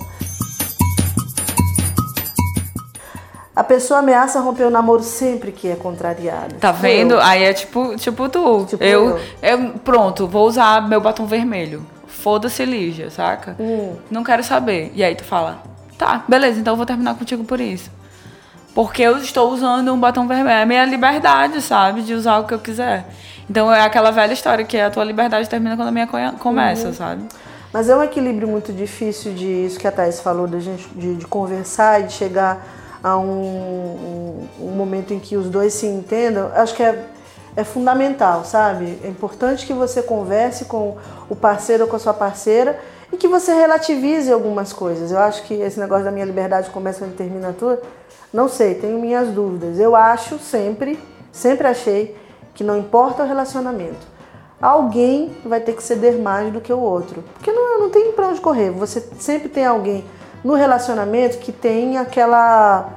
A 3.59 3.65
pessoa 3.65 3.99
ameaça 3.99 4.39
romper 4.39 4.63
o 4.63 4.71
namoro 4.71 5.03
sempre 5.03 5.51
que 5.51 5.67
é 5.67 5.75
contrariada. 5.75 6.55
Tá 6.61 6.69
tipo 6.69 6.81
vendo? 6.81 7.15
Eu. 7.15 7.21
Aí 7.21 7.43
é 7.43 7.53
tipo, 7.53 7.97
tipo 7.97 8.29
tu. 8.29 8.65
Tipo 8.67 8.85
eu, 8.85 9.19
eu. 9.43 9.59
eu, 9.59 9.71
pronto, 9.81 10.29
vou 10.29 10.47
usar 10.47 10.89
meu 10.89 11.01
batom 11.01 11.27
vermelho. 11.27 11.85
Foda-se, 12.07 12.65
Lígia, 12.65 13.11
saca? 13.11 13.57
Hum. 13.59 13.97
Não 14.09 14.23
quero 14.23 14.45
saber. 14.45 14.93
E 14.95 15.03
aí 15.03 15.17
tu 15.17 15.25
fala, 15.25 15.61
tá, 15.99 16.23
beleza, 16.29 16.61
então 16.61 16.75
eu 16.75 16.77
vou 16.77 16.87
terminar 16.87 17.17
contigo 17.17 17.43
por 17.43 17.61
isso. 17.61 17.91
Porque 18.77 19.03
eu 19.03 19.19
estou 19.19 19.51
usando 19.51 19.93
um 19.93 19.99
batom 19.99 20.29
vermelho. 20.29 20.59
É 20.59 20.65
minha 20.65 20.85
liberdade, 20.85 21.61
sabe? 21.61 22.03
De 22.03 22.15
usar 22.15 22.39
o 22.39 22.45
que 22.45 22.55
eu 22.55 22.61
quiser. 22.61 23.07
Então 23.51 23.75
é 23.75 23.81
aquela 23.81 24.13
velha 24.13 24.35
história 24.35 24.65
que 24.65 24.79
a 24.79 24.89
tua 24.89 25.03
liberdade 25.03 25.49
termina 25.49 25.75
quando 25.75 25.89
a 25.89 25.91
minha 25.91 26.07
começa, 26.39 26.87
uhum. 26.87 26.95
sabe? 26.95 27.25
Mas 27.73 27.89
é 27.89 27.97
um 27.97 28.05
equilíbrio 28.05 28.47
muito 28.47 28.73
difícil 28.73 29.35
de 29.35 29.47
isso 29.67 29.81
que 29.81 29.89
a 29.89 29.91
Thais 29.91 30.21
falou, 30.21 30.47
da 30.47 30.61
gente, 30.61 30.89
de, 30.91 31.17
de 31.17 31.27
conversar 31.27 32.03
e 32.03 32.05
de 32.05 32.13
chegar 32.13 32.78
a 33.03 33.17
um, 33.17 33.31
um, 33.31 34.49
um, 34.61 34.71
momento 34.73 35.13
em 35.15 35.19
que 35.19 35.37
os 35.37 35.49
dois 35.49 35.73
se 35.75 35.87
entendam, 35.87 36.51
acho 36.55 36.75
que 36.75 36.83
é, 36.83 37.05
é 37.57 37.65
fundamental, 37.65 38.45
sabe? 38.45 38.99
É 39.05 39.09
importante 39.09 39.67
que 39.67 39.73
você 39.73 40.03
converse 40.03 40.65
com 40.65 40.97
o 41.29 41.37
parceiro 41.37 41.85
ou 41.85 41.89
com 41.89 41.97
a 41.97 41.99
sua 41.99 42.15
parceira 42.15 42.79
e 43.13 43.17
que 43.17 43.29
você 43.29 43.53
relativize 43.53 44.31
algumas 44.33 44.73
coisas. 44.73 45.11
Eu 45.11 45.19
acho 45.19 45.43
que 45.45 45.55
esse 45.55 45.79
negócio 45.79 46.05
da 46.05 46.11
minha 46.11 46.25
liberdade 46.25 46.71
começa 46.71 47.05
onde 47.05 47.15
termina 47.15 47.53
tua, 47.53 47.81
não 48.33 48.49
sei, 48.49 48.75
tenho 48.75 48.99
minhas 48.99 49.29
dúvidas. 49.29 49.79
Eu 49.79 49.95
acho 49.95 50.39
sempre, 50.39 50.99
sempre 51.33 51.67
achei 51.67 52.17
que 52.55 52.65
não 52.65 52.77
importa 52.77 53.23
o 53.23 53.27
relacionamento, 53.27 54.07
alguém 54.61 55.37
vai 55.45 55.61
ter 55.61 55.75
que 55.75 55.83
ceder 55.83 56.19
mais 56.19 56.53
do 56.53 56.61
que 56.61 56.73
o 56.73 56.79
outro. 56.81 57.23
Porque 57.35 57.53
não, 57.53 57.79
não 57.79 57.91
tem 57.91 58.13
pra 58.13 58.29
onde 58.29 58.41
correr. 58.41 58.71
Você 58.73 59.01
sempre 59.19 59.49
tem 59.49 59.65
alguém 59.65 60.05
no 60.45 60.55
relacionamento 60.55 61.39
que 61.39 61.53
tem 61.53 61.99
aquela. 61.99 62.91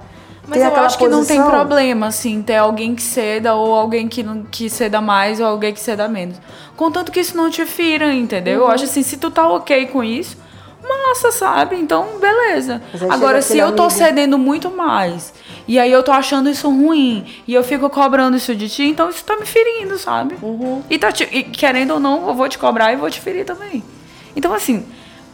Mas 0.48 0.60
tem 0.60 0.68
eu 0.68 0.76
acho 0.76 0.98
que 0.98 1.08
não 1.08 1.24
tem 1.24 1.42
problema, 1.42 2.08
assim, 2.08 2.42
ter 2.42 2.58
alguém 2.58 2.96
que 2.96 3.04
ceda 3.04 3.54
ou 3.54 3.74
alguém 3.74 4.08
que, 4.08 4.24
não, 4.24 4.44
que 4.44 4.70
ceda 4.70 5.00
mais 5.00 5.40
ou 5.40 5.46
alguém 5.46 5.74
que 5.74 5.80
ceda 5.80 6.08
menos. 6.08 6.38
Contanto 6.76 7.12
que 7.12 7.20
isso 7.20 7.38
não 7.38 7.50
te 7.50 7.66
fira, 7.66 8.12
entendeu? 8.14 8.62
Uhum. 8.62 8.66
Eu 8.66 8.72
acho 8.72 8.86
assim, 8.86 9.04
se 9.04 9.18
tu 9.18 9.30
tá 9.30 9.48
ok 9.48 9.86
com 9.88 10.04
isso, 10.04 10.36
massa, 10.82 11.32
sabe? 11.32 11.76
Então, 11.76 12.20
beleza. 12.20 12.82
Agora, 13.10 13.42
se 13.42 13.58
eu 13.58 13.76
tô 13.76 13.84
amigo... 13.84 13.98
cedendo 13.98 14.38
muito 14.38 14.70
mais, 14.72 15.34
e 15.68 15.80
aí 15.80 15.92
eu 15.92 16.04
tô 16.04 16.12
achando 16.12 16.50
isso 16.50 16.70
ruim, 16.70 17.26
e 17.48 17.54
eu 17.54 17.64
fico 17.64 17.90
cobrando 17.90 18.36
isso 18.36 18.56
de 18.56 18.68
ti, 18.68 18.84
então 18.84 19.10
isso 19.10 19.24
tá 19.24 19.38
me 19.38 19.46
ferindo, 19.46 19.98
sabe? 19.98 20.38
Uhum. 20.42 20.82
E, 20.90 20.98
tá 20.98 21.12
te... 21.12 21.24
e 21.32 21.44
querendo 21.44 21.92
ou 21.92 22.00
não, 22.00 22.28
eu 22.28 22.34
vou 22.34 22.50
te 22.50 22.58
cobrar 22.58 22.92
e 22.92 22.96
vou 22.96 23.10
te 23.10 23.22
ferir 23.22 23.46
também. 23.46 23.84
Então, 24.36 24.54
assim, 24.54 24.86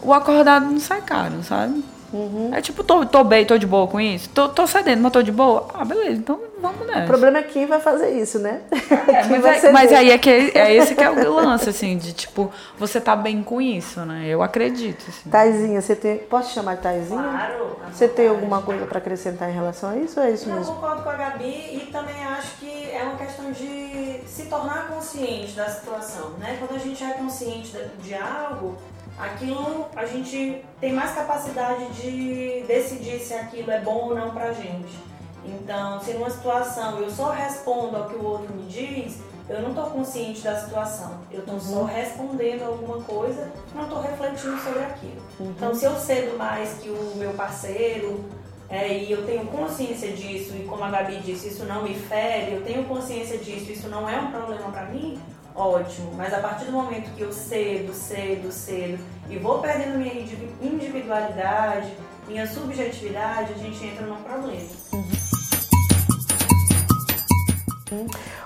o 0.01 0.13
acordado 0.13 0.65
não 0.65 0.79
sai 0.79 1.01
caro, 1.01 1.41
sabe? 1.43 1.83
Uhum. 2.13 2.51
É 2.53 2.61
tipo, 2.61 2.83
tô, 2.83 3.05
tô 3.05 3.23
bem, 3.23 3.45
tô 3.45 3.57
de 3.57 3.67
boa 3.67 3.87
com 3.87 3.99
isso? 3.99 4.29
Tô, 4.29 4.47
tô 4.47 4.65
cedendo, 4.65 5.01
mas 5.01 5.11
tô 5.11 5.21
de 5.21 5.31
boa? 5.31 5.67
Ah, 5.73 5.83
beleza, 5.83 6.13
então 6.13 6.39
vamos 6.61 6.87
nessa. 6.87 7.03
O 7.03 7.07
problema 7.07 7.39
é 7.39 7.43
quem 7.43 7.65
vai 7.65 7.79
fazer 7.81 8.11
isso, 8.11 8.39
né? 8.39 8.61
É, 8.71 9.23
mas, 9.39 9.63
é, 9.63 9.71
mas, 9.71 9.91
aí 9.91 10.11
é, 10.11 10.17
que, 10.17 10.29
é 10.29 10.73
esse 10.73 10.95
que 10.95 11.03
é 11.03 11.09
o 11.09 11.33
lance, 11.33 11.69
assim, 11.69 11.97
de 11.97 12.13
tipo, 12.13 12.49
você 12.77 13.01
tá 13.01 13.15
bem 13.15 13.43
com 13.43 13.61
isso, 13.61 13.99
né? 14.01 14.25
Eu 14.27 14.41
acredito. 14.41 15.03
Assim. 15.07 15.29
Taizinha, 15.29 15.81
você 15.81 15.95
tem. 15.95 16.17
Posso 16.17 16.49
te 16.49 16.55
chamar 16.55 16.75
de 16.75 16.83
Taizinha? 16.83 17.21
Claro. 17.21 17.77
Você 17.91 18.07
tem 18.07 18.27
alguma 18.27 18.61
coisa 18.61 18.85
para 18.85 18.99
acrescentar 18.99 19.49
em 19.49 19.53
relação 19.53 19.89
a 19.89 19.97
isso 19.97 20.19
ou 20.19 20.25
é 20.25 20.31
isso 20.31 20.47
Não, 20.47 20.57
mesmo? 20.57 20.71
Eu 20.71 20.75
concordo 20.75 21.03
com 21.03 21.09
a 21.09 21.15
Gabi 21.15 21.45
e 21.45 21.89
também 21.91 22.23
acho 22.25 22.57
que 22.57 22.89
é 22.91 23.03
uma 23.03 23.17
questão 23.17 23.51
de 23.51 24.21
se 24.25 24.43
tornar 24.43 24.87
consciente 24.87 25.53
da 25.53 25.67
situação, 25.69 26.31
né? 26.39 26.57
Quando 26.59 26.79
a 26.79 26.83
gente 26.83 27.03
é 27.03 27.11
consciente 27.11 27.77
de 28.01 28.13
algo 28.13 28.77
aquilo 29.17 29.87
a 29.95 30.05
gente 30.05 30.63
tem 30.79 30.93
mais 30.93 31.13
capacidade 31.13 31.85
de 31.93 32.63
decidir 32.67 33.19
se 33.19 33.33
aquilo 33.33 33.71
é 33.71 33.81
bom 33.81 34.09
ou 34.09 34.15
não 34.15 34.31
pra 34.31 34.53
gente. 34.53 35.07
Então, 35.43 35.99
se 36.01 36.13
numa 36.13 36.29
situação 36.29 36.99
eu 36.99 37.09
só 37.09 37.31
respondo 37.31 37.95
ao 37.95 38.09
que 38.09 38.15
o 38.15 38.23
outro 38.23 38.53
me 38.53 38.67
diz, 38.67 39.19
eu 39.49 39.61
não 39.61 39.69
estou 39.69 39.85
consciente 39.85 40.41
da 40.41 40.59
situação. 40.59 41.19
Eu 41.31 41.39
estou 41.39 41.55
uhum. 41.55 41.59
só 41.59 41.83
respondendo 41.85 42.63
alguma 42.63 43.01
coisa, 43.01 43.49
não 43.73 43.83
estou 43.83 44.01
refletindo 44.01 44.57
sobre 44.59 44.83
aquilo. 44.83 45.21
Uhum. 45.39 45.53
Então, 45.55 45.73
se 45.73 45.85
eu 45.85 45.95
cedo 45.95 46.37
mais 46.37 46.73
que 46.79 46.89
o 46.89 47.13
meu 47.15 47.31
parceiro 47.31 48.25
é, 48.69 48.97
e 48.97 49.11
eu 49.11 49.25
tenho 49.25 49.45
consciência 49.47 50.11
disso, 50.11 50.53
e 50.57 50.65
como 50.65 50.83
a 50.83 50.89
Gabi 50.89 51.17
disse, 51.17 51.47
isso 51.47 51.63
não 51.63 51.83
me 51.83 51.95
fere, 51.95 52.55
eu 52.55 52.63
tenho 52.63 52.83
consciência 52.83 53.37
disso, 53.37 53.71
isso 53.71 53.87
não 53.87 54.09
é 54.09 54.19
um 54.19 54.31
problema 54.31 54.69
para 54.69 54.85
mim, 54.87 55.17
ótimo. 55.57 56.11
Mas 56.15 56.33
a 56.33 56.39
partir 56.39 56.65
do 56.65 56.71
momento 56.71 57.13
que 57.15 57.21
eu 57.21 57.33
cedo, 57.33 57.93
cedo, 57.93 58.51
cedo 58.51 58.99
e 59.29 59.37
vou 59.37 59.59
perdendo 59.59 59.97
minha 59.97 60.13
individualidade, 60.61 61.91
minha 62.27 62.47
subjetividade, 62.47 63.53
a 63.53 63.57
gente 63.57 63.85
entra 63.85 64.05
num 64.05 64.21
problema. 64.21 64.67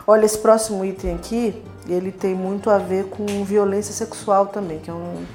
Olha, 0.07 0.25
esse 0.25 0.37
próximo 0.37 0.85
item 0.85 1.15
aqui, 1.15 1.63
ele 1.87 2.11
tem 2.11 2.33
muito 2.33 2.69
a 2.69 2.77
ver 2.77 3.05
com 3.05 3.43
violência 3.43 3.93
sexual 3.93 4.47
também, 4.47 4.79
que 4.79 4.89
é 4.89 4.93
um 4.93 5.25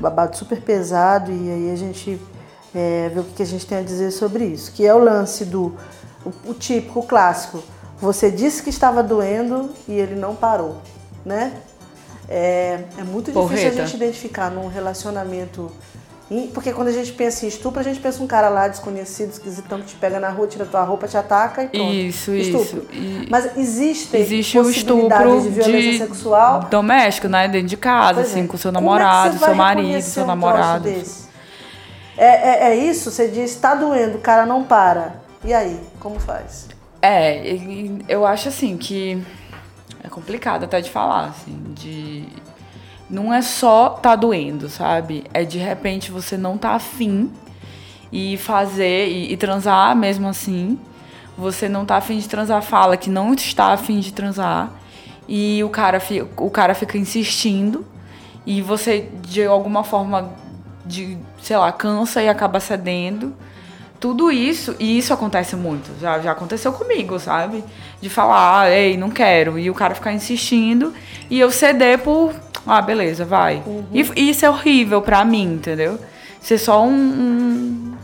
babado 0.00 0.36
super 0.36 0.60
pesado 0.60 1.30
e 1.30 1.50
aí 1.50 1.70
a 1.70 1.76
gente 1.76 2.20
é, 2.74 3.08
vê 3.12 3.20
o 3.20 3.24
que 3.24 3.42
a 3.42 3.46
gente 3.46 3.66
tem 3.66 3.78
a 3.78 3.82
dizer 3.82 4.10
sobre 4.10 4.44
isso, 4.44 4.72
que 4.72 4.86
é 4.86 4.94
o 4.94 4.98
lance 4.98 5.44
do 5.44 5.76
o, 6.24 6.50
o 6.50 6.54
típico, 6.54 7.00
o 7.00 7.02
clássico. 7.02 7.62
Você 7.98 8.30
disse 8.30 8.62
que 8.62 8.70
estava 8.70 9.02
doendo 9.02 9.70
e 9.86 9.92
ele 9.92 10.16
não 10.16 10.34
parou, 10.34 10.78
né? 11.24 11.52
É, 12.28 12.80
é 12.98 13.02
muito 13.02 13.32
difícil 13.32 13.42
Porreta. 13.42 13.82
a 13.82 13.86
gente 13.86 13.96
identificar 13.96 14.50
num 14.50 14.68
relacionamento 14.68 15.70
porque 16.54 16.72
quando 16.72 16.88
a 16.88 16.92
gente 16.92 17.12
pensa 17.12 17.44
em 17.44 17.48
estupro, 17.48 17.78
a 17.78 17.82
gente 17.82 18.00
pensa 18.00 18.22
um 18.22 18.26
cara 18.26 18.48
lá 18.48 18.66
desconhecido, 18.66 19.30
esquisitão, 19.30 19.80
que 19.80 19.88
te 19.88 19.96
pega 19.96 20.18
na 20.18 20.30
rua, 20.30 20.46
tira 20.46 20.64
tua 20.64 20.82
roupa, 20.82 21.06
te 21.06 21.16
ataca 21.16 21.64
e 21.64 21.68
pronto. 21.68 21.92
Isso, 21.92 22.34
estupro. 22.34 22.86
isso. 22.90 23.26
Mas 23.28 23.56
existe, 23.56 24.16
existe 24.16 24.58
o 24.58 24.70
estupro 24.70 25.42
de 25.42 25.48
violência 25.50 25.92
de 25.92 25.98
sexual 25.98 26.60
doméstico, 26.70 27.28
né? 27.28 27.48
Dentro 27.48 27.68
de 27.68 27.76
casa, 27.76 28.20
pois 28.20 28.30
assim, 28.30 28.44
é. 28.44 28.46
com 28.46 28.56
seu 28.56 28.72
namorado, 28.72 29.36
é 29.36 29.38
seu 29.38 29.54
marido, 29.54 30.02
seu 30.02 30.24
um 30.24 30.26
namorado. 30.26 30.88
É, 32.16 32.24
é, 32.24 32.70
é, 32.70 32.76
isso? 32.76 33.10
Você 33.10 33.28
diz, 33.28 33.54
tá 33.56 33.74
doendo, 33.74 34.18
o 34.18 34.20
cara 34.20 34.46
não 34.46 34.64
para. 34.64 35.16
E 35.44 35.52
aí, 35.52 35.78
como 36.00 36.18
faz? 36.18 36.68
É, 37.02 37.42
eu 38.08 38.24
acho 38.24 38.48
assim 38.48 38.76
que 38.76 39.12
é 39.12 39.18
complicado 40.12 40.64
até 40.64 40.80
de 40.80 40.90
falar, 40.90 41.26
assim, 41.26 41.58
de 41.74 42.28
não 43.08 43.32
é 43.32 43.42
só 43.42 43.90
tá 43.90 44.14
doendo, 44.14 44.68
sabe? 44.68 45.24
É 45.34 45.44
de 45.44 45.58
repente 45.58 46.10
você 46.10 46.36
não 46.36 46.56
tá 46.56 46.70
afim 46.70 47.30
e 48.12 48.36
fazer 48.36 49.08
e, 49.08 49.32
e 49.32 49.36
transar 49.36 49.96
mesmo 49.96 50.28
assim. 50.28 50.78
Você 51.36 51.68
não 51.68 51.84
tá 51.84 51.96
afim 51.96 52.18
de 52.18 52.28
transar, 52.28 52.62
fala 52.62 52.96
que 52.96 53.10
não 53.10 53.32
está 53.34 53.72
afim 53.72 54.00
de 54.00 54.12
transar. 54.12 54.70
E 55.28 55.62
o 55.64 55.68
cara, 55.68 56.00
o 56.36 56.50
cara 56.50 56.74
fica 56.74 56.98
insistindo. 56.98 57.86
E 58.44 58.60
você, 58.60 59.08
de 59.22 59.44
alguma 59.44 59.82
forma, 59.84 60.30
de, 60.84 61.16
sei 61.40 61.56
lá, 61.56 61.72
cansa 61.72 62.22
e 62.22 62.28
acaba 62.28 62.60
cedendo. 62.60 63.34
Tudo 64.02 64.32
isso, 64.32 64.74
e 64.80 64.98
isso 64.98 65.14
acontece 65.14 65.54
muito, 65.54 65.88
já, 66.00 66.18
já 66.18 66.32
aconteceu 66.32 66.72
comigo, 66.72 67.20
sabe? 67.20 67.62
De 68.00 68.10
falar, 68.10 68.62
ah, 68.62 68.70
ei, 68.70 68.96
não 68.96 69.08
quero. 69.08 69.56
E 69.60 69.70
o 69.70 69.74
cara 69.74 69.94
ficar 69.94 70.12
insistindo 70.12 70.92
e 71.30 71.38
eu 71.38 71.52
ceder 71.52 72.00
por 72.00 72.34
ah, 72.66 72.82
beleza, 72.82 73.24
vai. 73.24 73.62
Uhum. 73.64 73.84
E, 73.92 74.30
isso 74.30 74.44
é 74.44 74.50
horrível 74.50 75.00
pra 75.02 75.24
mim, 75.24 75.54
entendeu? 75.54 76.00
Ser 76.40 76.58
só 76.58 76.84
um, 76.84 76.90
um, 76.90 77.94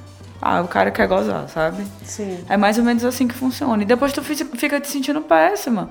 Ah, 0.41 0.61
o 0.61 0.69
cara 0.69 0.93
quer 0.93 1.09
gozar, 1.09 1.49
sabe? 1.49 1.85
Sim. 2.05 2.45
É 2.49 2.57
mais 2.57 2.79
ou 2.79 2.85
menos 2.85 3.05
assim 3.05 3.27
que 3.27 3.35
funciona. 3.35 3.83
E 3.83 3.87
depois 3.87 4.13
tu 4.13 4.23
fica 4.23 4.81
te 4.81 4.89
sentindo 4.89 5.21
péssima. 5.21 5.91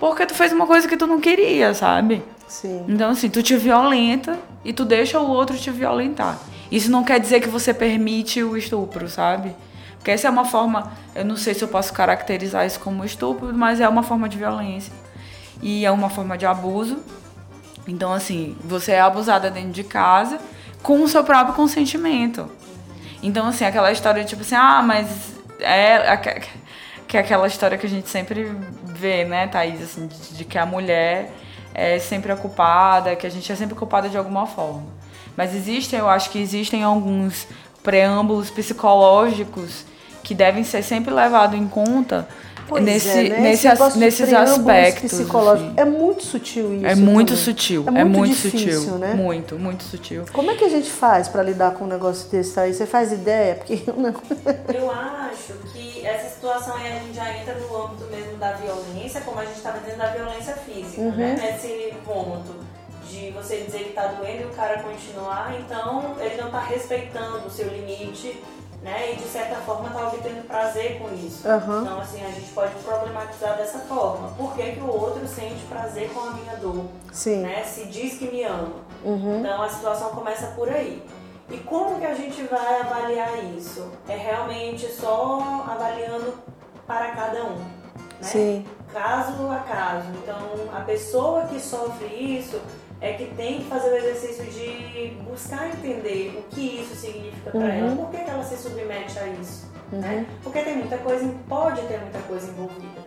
Porque 0.00 0.26
tu 0.26 0.34
fez 0.34 0.52
uma 0.52 0.66
coisa 0.66 0.88
que 0.88 0.96
tu 0.96 1.06
não 1.06 1.20
queria, 1.20 1.72
sabe? 1.74 2.24
Sim. 2.48 2.84
Então, 2.88 3.10
assim, 3.10 3.28
tu 3.28 3.40
te 3.40 3.56
violenta 3.56 4.36
e 4.64 4.72
tu 4.72 4.84
deixa 4.84 5.20
o 5.20 5.30
outro 5.30 5.56
te 5.56 5.70
violentar. 5.70 6.38
Isso 6.74 6.90
não 6.90 7.04
quer 7.04 7.20
dizer 7.20 7.40
que 7.40 7.48
você 7.48 7.72
permite 7.72 8.42
o 8.42 8.56
estupro, 8.56 9.08
sabe? 9.08 9.54
Porque 9.96 10.10
essa 10.10 10.28
é 10.28 10.30
uma 10.30 10.44
forma, 10.44 10.92
eu 11.14 11.24
não 11.24 11.36
sei 11.36 11.54
se 11.54 11.62
eu 11.62 11.68
posso 11.68 11.92
caracterizar 11.92 12.66
isso 12.66 12.80
como 12.80 13.04
estupro, 13.04 13.54
mas 13.54 13.80
é 13.80 13.88
uma 13.88 14.02
forma 14.02 14.28
de 14.28 14.36
violência. 14.36 14.92
E 15.62 15.84
é 15.84 15.90
uma 15.90 16.10
forma 16.10 16.36
de 16.36 16.44
abuso 16.44 16.98
então, 17.86 18.12
assim, 18.12 18.56
você 18.64 18.92
é 18.92 19.00
abusada 19.00 19.50
dentro 19.50 19.72
de 19.72 19.84
casa 19.84 20.38
com 20.82 21.02
o 21.02 21.08
seu 21.08 21.22
próprio 21.22 21.54
consentimento. 21.54 22.50
Então, 23.22 23.46
assim, 23.46 23.64
aquela 23.64 23.92
história 23.92 24.24
tipo 24.24 24.42
assim, 24.42 24.54
ah, 24.54 24.82
mas 24.82 25.34
é. 25.60 26.16
Que 27.06 27.18
é 27.18 27.20
aquela 27.20 27.46
história 27.46 27.76
que 27.76 27.86
a 27.86 27.88
gente 27.88 28.08
sempre 28.08 28.50
vê, 28.84 29.24
né, 29.24 29.46
Thaís, 29.46 29.82
assim, 29.82 30.06
de, 30.06 30.34
de 30.34 30.44
que 30.44 30.58
a 30.58 30.64
mulher 30.64 31.30
é 31.74 31.98
sempre 31.98 32.32
a 32.32 32.36
culpada, 32.36 33.14
que 33.14 33.26
a 33.26 33.30
gente 33.30 33.50
é 33.52 33.54
sempre 33.54 33.74
culpada 33.74 34.08
de 34.08 34.16
alguma 34.16 34.46
forma. 34.46 34.82
Mas 35.36 35.54
existem, 35.54 35.98
eu 35.98 36.08
acho 36.08 36.30
que 36.30 36.38
existem 36.38 36.82
alguns 36.82 37.46
preâmbulos 37.82 38.50
psicológicos 38.50 39.84
que 40.22 40.34
devem 40.34 40.64
ser 40.64 40.82
sempre 40.82 41.12
levados 41.12 41.58
em 41.58 41.68
conta 41.68 42.26
Pois 42.66 42.82
nesse, 42.82 43.08
é, 43.08 43.28
né? 43.28 43.40
nesse 43.40 43.68
as, 43.68 43.96
nesses 43.96 44.32
aspectos. 44.32 45.12
Psicológico. 45.12 45.68
Assim. 45.68 45.80
É 45.80 45.84
muito 45.84 46.24
sutil 46.24 46.74
isso. 46.74 46.86
É 46.86 46.94
muito 46.94 47.28
também. 47.28 47.44
sutil. 47.44 47.84
É 47.86 47.90
muito, 47.90 47.98
é 47.98 48.04
muito 48.04 48.34
difícil, 48.34 48.80
sutil. 48.80 48.98
Né? 48.98 49.14
Muito, 49.14 49.58
muito 49.58 49.84
sutil. 49.84 50.24
Como 50.32 50.50
é 50.50 50.54
que 50.54 50.64
a 50.64 50.68
gente 50.68 50.90
faz 50.90 51.28
para 51.28 51.42
lidar 51.42 51.74
com 51.74 51.84
um 51.84 51.88
negócio 51.88 52.30
desse 52.30 52.58
aí? 52.58 52.72
Você 52.72 52.86
faz 52.86 53.12
ideia? 53.12 53.54
Porque 53.56 53.82
eu 53.86 53.94
não. 53.96 54.14
Eu 54.72 54.90
acho 54.90 55.52
que 55.72 56.06
essa 56.06 56.34
situação 56.34 56.74
aí 56.76 56.92
a 56.92 57.00
gente 57.00 57.14
já 57.14 57.36
entra 57.36 57.54
no 57.54 57.84
âmbito 57.84 58.04
mesmo 58.10 58.36
da 58.38 58.52
violência, 58.52 59.20
como 59.20 59.38
a 59.40 59.44
gente 59.44 59.56
estava 59.56 59.78
dizendo 59.80 59.98
da 59.98 60.06
violência 60.06 60.54
física, 60.54 61.02
né? 61.02 61.08
uhum. 61.08 61.16
né? 61.16 61.38
Nesse 61.52 61.94
ponto 62.04 62.63
de 63.08 63.30
você 63.30 63.58
dizer 63.58 63.84
que 63.84 63.88
está 63.90 64.06
doendo 64.06 64.42
e 64.42 64.46
o 64.46 64.50
cara 64.50 64.82
continuar, 64.82 65.54
então 65.58 66.16
ele 66.20 66.36
não 66.36 66.46
está 66.46 66.60
respeitando 66.60 67.46
o 67.46 67.50
seu 67.50 67.68
limite 67.68 68.42
né? 68.84 69.12
E 69.12 69.16
de 69.16 69.24
certa 69.24 69.56
forma 69.62 69.88
tá 69.88 70.08
obtendo 70.08 70.46
prazer 70.46 70.98
com 70.98 71.12
isso. 71.14 71.48
Uhum. 71.48 71.82
Então, 71.82 72.00
assim, 72.00 72.22
a 72.22 72.30
gente 72.30 72.52
pode 72.52 72.74
problematizar 72.74 73.56
dessa 73.56 73.78
forma. 73.78 74.28
Por 74.36 74.54
que, 74.54 74.72
que 74.72 74.80
o 74.80 74.86
outro 74.86 75.26
sente 75.26 75.64
prazer 75.70 76.10
com 76.10 76.20
a 76.20 76.30
minha 76.32 76.54
dor? 76.56 76.84
Sim. 77.10 77.38
Né? 77.38 77.64
Se 77.64 77.86
diz 77.86 78.18
que 78.18 78.30
me 78.30 78.44
ama. 78.44 78.84
Uhum. 79.02 79.40
Então 79.40 79.62
a 79.62 79.68
situação 79.70 80.10
começa 80.10 80.48
por 80.48 80.68
aí. 80.68 81.02
E 81.50 81.56
como 81.58 81.98
que 81.98 82.06
a 82.06 82.14
gente 82.14 82.42
vai 82.44 82.80
avaliar 82.82 83.42
isso? 83.56 83.90
É 84.06 84.16
realmente 84.16 84.86
só 84.92 85.64
avaliando 85.66 86.34
para 86.86 87.12
cada 87.12 87.42
um. 87.42 87.56
Né? 87.56 87.66
Sim. 88.20 88.66
Caso 88.92 89.50
a 89.50 89.60
caso. 89.60 90.08
Então, 90.22 90.38
a 90.74 90.80
pessoa 90.80 91.46
que 91.46 91.58
sofre 91.58 92.06
isso 92.06 92.60
é 93.04 93.12
que 93.12 93.26
tem 93.34 93.58
que 93.58 93.64
fazer 93.66 93.90
o 93.90 93.96
exercício 93.96 94.44
de 94.46 95.14
buscar 95.28 95.68
entender 95.68 96.38
o 96.38 96.42
que 96.54 96.80
isso 96.80 96.94
significa 96.94 97.50
para 97.50 97.60
uhum. 97.60 97.68
ela, 97.68 97.96
por 97.96 98.10
que, 98.10 98.16
ela 98.16 98.42
se 98.42 98.56
submete 98.56 99.18
a 99.18 99.26
isso, 99.26 99.70
uhum. 99.92 100.00
né? 100.00 100.26
Porque 100.42 100.62
tem 100.62 100.76
muita 100.78 100.96
coisa, 100.96 101.34
pode 101.46 101.82
ter 101.82 102.00
muita 102.00 102.18
coisa 102.20 102.50
envolvida. 102.50 103.04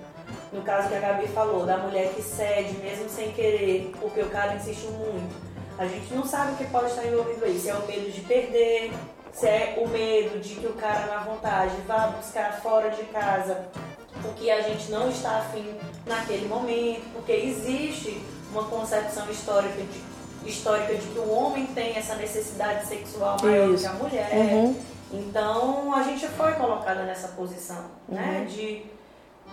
No 0.53 0.61
caso 0.61 0.89
que 0.89 0.95
a 0.95 0.99
Gabi 0.99 1.27
falou, 1.27 1.65
da 1.65 1.77
mulher 1.79 2.13
que 2.13 2.21
cede 2.21 2.77
mesmo 2.77 3.09
sem 3.09 3.31
querer, 3.31 3.91
porque 3.99 4.21
o 4.21 4.29
cara 4.29 4.53
insiste 4.53 4.85
muito. 4.85 5.35
A 5.79 5.87
gente 5.87 6.13
não 6.13 6.23
sabe 6.23 6.51
o 6.51 6.55
que 6.57 6.65
pode 6.65 6.91
estar 6.91 7.05
envolvido 7.05 7.43
aí, 7.43 7.59
se 7.59 7.69
é 7.69 7.73
o 7.73 7.85
medo 7.87 8.11
de 8.11 8.21
perder, 8.21 8.91
se 9.33 9.47
é 9.47 9.83
o 9.83 9.87
medo 9.87 10.39
de 10.39 10.55
que 10.55 10.67
o 10.67 10.73
cara 10.73 11.07
na 11.07 11.23
vontade 11.23 11.73
vá 11.87 12.07
buscar 12.07 12.61
fora 12.61 12.91
de 12.91 13.03
casa 13.05 13.67
o 14.23 14.33
que 14.33 14.49
a 14.49 14.61
gente 14.61 14.89
não 14.91 15.09
está 15.09 15.37
afim 15.37 15.75
naquele 16.05 16.47
momento, 16.47 17.01
porque 17.13 17.31
existe 17.31 18.21
uma 18.51 18.63
concepção 18.65 19.29
histórica 19.29 19.81
de, 19.81 20.49
histórica 20.49 20.95
de 20.95 21.07
que 21.07 21.19
o 21.19 21.29
homem 21.29 21.65
tem 21.67 21.95
essa 21.95 22.15
necessidade 22.15 22.85
sexual 22.85 23.37
maior 23.41 23.73
Isso. 23.73 23.83
que 23.83 23.89
a 23.89 23.93
mulher. 23.93 24.31
Uhum. 24.33 24.75
Então 25.11 25.93
a 25.93 26.03
gente 26.03 26.27
foi 26.27 26.53
colocada 26.53 27.03
nessa 27.03 27.29
posição, 27.29 27.85
né, 28.07 28.21
uhum. 28.21 28.31
né? 28.39 28.45
De, 28.45 28.85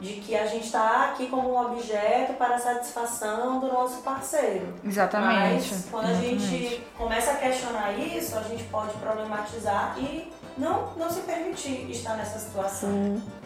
de 0.01 0.21
que 0.21 0.37
a 0.37 0.47
gente 0.47 0.67
está 0.67 1.11
aqui 1.11 1.29
como 1.29 1.53
um 1.53 1.73
objeto 1.73 2.35
para 2.35 2.57
a 2.57 2.59
satisfação 2.59 3.61
do 3.61 3.69
nosso 3.69 4.03
parceiro. 4.03 4.75
Exatamente. 4.85 5.71
Mas 5.71 5.87
quando 5.91 6.11
Exatamente. 6.11 6.45
a 6.45 6.49
gente 6.49 6.83
começa 6.97 7.31
a 7.31 7.37
questionar 7.37 7.93
isso, 7.93 8.37
a 8.37 8.43
gente 8.43 8.65
pode 8.65 8.93
problematizar 8.95 9.95
e 9.99 10.33
não, 10.57 10.93
não 10.97 11.11
se 11.11 11.21
permitir 11.21 11.91
estar 11.91 12.17
nessa 12.17 12.39
situação. 12.39 12.91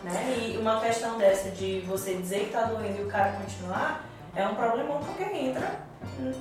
Né? 0.02 0.52
E 0.52 0.56
uma 0.58 0.80
questão 0.80 1.18
dessa 1.18 1.50
de 1.50 1.80
você 1.80 2.14
dizer 2.14 2.40
que 2.40 2.46
está 2.46 2.62
doendo 2.62 3.00
e 3.00 3.04
o 3.04 3.08
cara 3.08 3.32
continuar, 3.32 4.07
é 4.38 4.46
um 4.46 4.54
problemão 4.54 5.00
porque 5.00 5.24
entra 5.36 5.80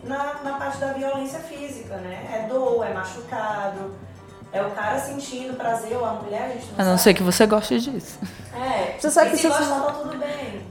na, 0.03 0.35
na 0.43 0.53
parte 0.53 0.77
da 0.77 0.93
violência 0.93 1.39
física, 1.39 1.95
né? 1.97 2.27
É 2.31 2.47
dor, 2.47 2.85
é 2.85 2.93
machucado, 2.93 3.95
é 4.53 4.61
o 4.61 4.69
cara 4.71 4.99
sentindo 4.99 5.55
prazer 5.57 5.97
ou 5.97 6.05
a 6.05 6.13
mulher, 6.13 6.43
a 6.43 6.47
gente 6.49 6.65
não 6.67 6.73
A 6.77 6.83
não 6.83 6.91
sabe. 6.91 7.01
ser 7.01 7.13
que 7.15 7.23
você 7.23 7.45
goste 7.47 7.79
disso. 7.79 8.19
É, 8.55 8.95
você 8.99 9.09
sabe 9.09 9.31
que 9.31 9.37
se 9.37 9.47
gostar, 9.47 9.81
tá 9.81 9.91
tudo 9.91 10.17
bem. 10.17 10.61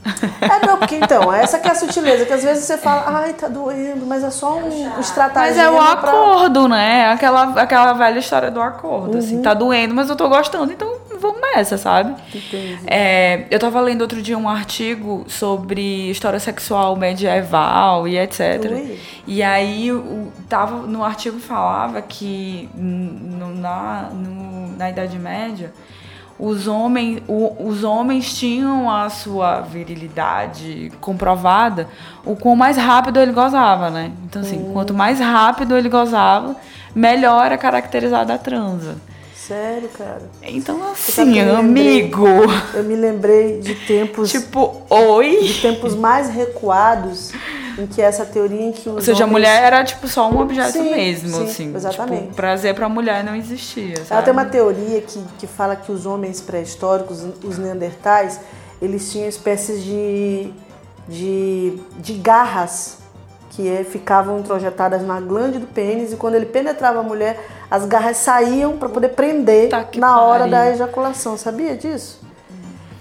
É, 0.41 0.67
não, 0.67 0.79
porque 0.79 0.97
então, 0.97 1.33
essa 1.33 1.59
que 1.59 1.69
é 1.69 1.73
a 1.73 1.75
sutileza, 1.75 2.25
que 2.25 2.33
às 2.33 2.43
vezes 2.43 2.65
você 2.65 2.79
fala, 2.79 3.05
ai, 3.21 3.33
tá 3.33 3.49
doendo, 3.49 4.07
mas 4.07 4.23
é 4.25 4.31
só 4.31 4.57
um, 4.57 4.97
é 4.97 5.01
estratagema. 5.01 5.47
Mas 5.47 5.59
é 5.59 5.71
o 5.71 5.81
acordo, 5.81 6.61
pra... 6.61 6.69
né? 6.69 7.11
Aquela, 7.11 7.61
aquela 7.61 7.93
velha 7.93 8.19
história 8.19 8.51
do 8.51 8.61
acordo, 8.61 9.19
assim, 9.19 9.35
uhum. 9.35 9.35
assim, 9.35 9.43
tá 9.43 9.53
doendo, 9.53 9.95
mas 9.95 10.09
eu 10.09 10.17
tô 10.17 10.29
gostando, 10.29 10.73
então 10.73 10.97
vamos 11.21 11.41
nessa, 11.41 11.77
sabe? 11.79 12.15
É, 12.87 13.47
eu 13.51 13.59
tava 13.59 13.81
lendo 13.81 14.03
outro 14.03 14.21
dia 14.23 14.37
um 14.37 14.49
artigo 14.49 15.25
sobre 15.29 16.11
história 16.11 16.39
sexual 16.39 16.97
medieval 16.97 18.07
e 18.07 18.19
etc. 18.19 18.71
Ui. 18.71 18.99
E 19.27 19.43
aí 19.43 19.93
o, 19.93 20.33
tava, 20.49 20.87
no 20.87 21.05
artigo 21.05 21.39
falava 21.39 22.01
que 22.03 22.69
no, 22.75 23.55
na, 23.55 24.11
no, 24.13 24.77
na 24.77 24.91
Idade 24.91 25.19
Média 25.19 25.73
os 26.39 26.67
homens, 26.69 27.23
o, 27.27 27.67
os 27.67 27.83
homens 27.83 28.35
tinham 28.39 28.91
a 28.91 29.09
sua 29.09 29.61
virilidade 29.63 30.93
comprovada 31.01 31.89
o 32.25 32.37
quão 32.37 32.55
mais 32.55 32.77
rápido 32.77 33.19
ele 33.19 33.33
gozava, 33.33 33.91
né? 33.91 34.13
Então, 34.25 34.43
assim, 34.43 34.59
hum. 34.59 34.73
quanto 34.73 34.93
mais 34.93 35.19
rápido 35.19 35.77
ele 35.77 35.89
gozava, 35.89 36.55
melhor 36.95 37.47
era 37.47 37.57
caracterizada 37.57 38.35
a 38.35 38.39
transa. 38.39 38.97
Sério, 39.47 39.89
cara? 39.91 40.23
Então, 40.43 40.83
assim, 40.91 41.39
eu 41.39 41.57
amigo. 41.57 42.25
Lembrei, 42.25 42.57
eu 42.75 42.85
me 42.85 42.97
lembrei 42.97 43.61
de 43.61 43.77
tempos. 43.87 44.31
Tipo, 44.31 44.83
oi? 44.91 45.39
De 45.43 45.61
tempos 45.63 45.95
mais 45.95 46.29
recuados 46.29 47.33
em 47.79 47.87
que 47.87 48.03
essa 48.03 48.25
teoria 48.25 48.63
em 48.63 48.73
que 48.73 48.89
os 48.89 48.97
Ou 48.97 49.01
seja, 49.01 49.25
homens... 49.25 49.29
a 49.29 49.33
mulher 49.33 49.63
era 49.63 49.85
tipo 49.85 50.09
só 50.09 50.29
um 50.29 50.41
objeto 50.41 50.73
sim, 50.73 50.91
mesmo, 50.91 51.37
sim, 51.37 51.45
assim. 51.45 51.75
Exatamente. 51.77 52.23
Tipo, 52.23 52.35
prazer 52.35 52.75
pra 52.75 52.89
mulher 52.89 53.23
não 53.23 53.37
existia. 53.37 53.97
Sabe? 53.99 54.09
Ela 54.11 54.23
tem 54.23 54.33
uma 54.33 54.47
teoria 54.47 55.01
que, 55.01 55.23
que 55.39 55.47
fala 55.47 55.77
que 55.77 55.93
os 55.93 56.07
homens 56.07 56.41
pré-históricos, 56.41 57.25
os 57.45 57.59
neandertais, 57.59 58.41
eles 58.83 59.13
tinham 59.13 59.29
espécies 59.29 59.85
de, 59.85 60.51
de, 61.09 61.79
de 61.99 62.15
garras 62.15 62.99
que 63.51 63.69
é, 63.69 63.85
ficavam 63.85 64.41
introjetadas 64.41 65.03
na 65.03 65.21
glande 65.21 65.59
do 65.59 65.67
pênis 65.67 66.13
e 66.13 66.17
quando 66.17 66.35
ele 66.35 66.47
penetrava 66.47 67.01
a 67.01 67.03
mulher, 67.03 67.39
as 67.71 67.85
garras 67.87 68.19
saíam 68.19 68.77
para 68.77 68.89
poder 68.89 69.09
prender 69.09 69.69
tá 69.69 69.87
na 69.97 70.21
hora 70.21 70.47
da 70.47 70.71
ejaculação. 70.71 71.37
Sabia 71.37 71.77
disso? 71.77 72.21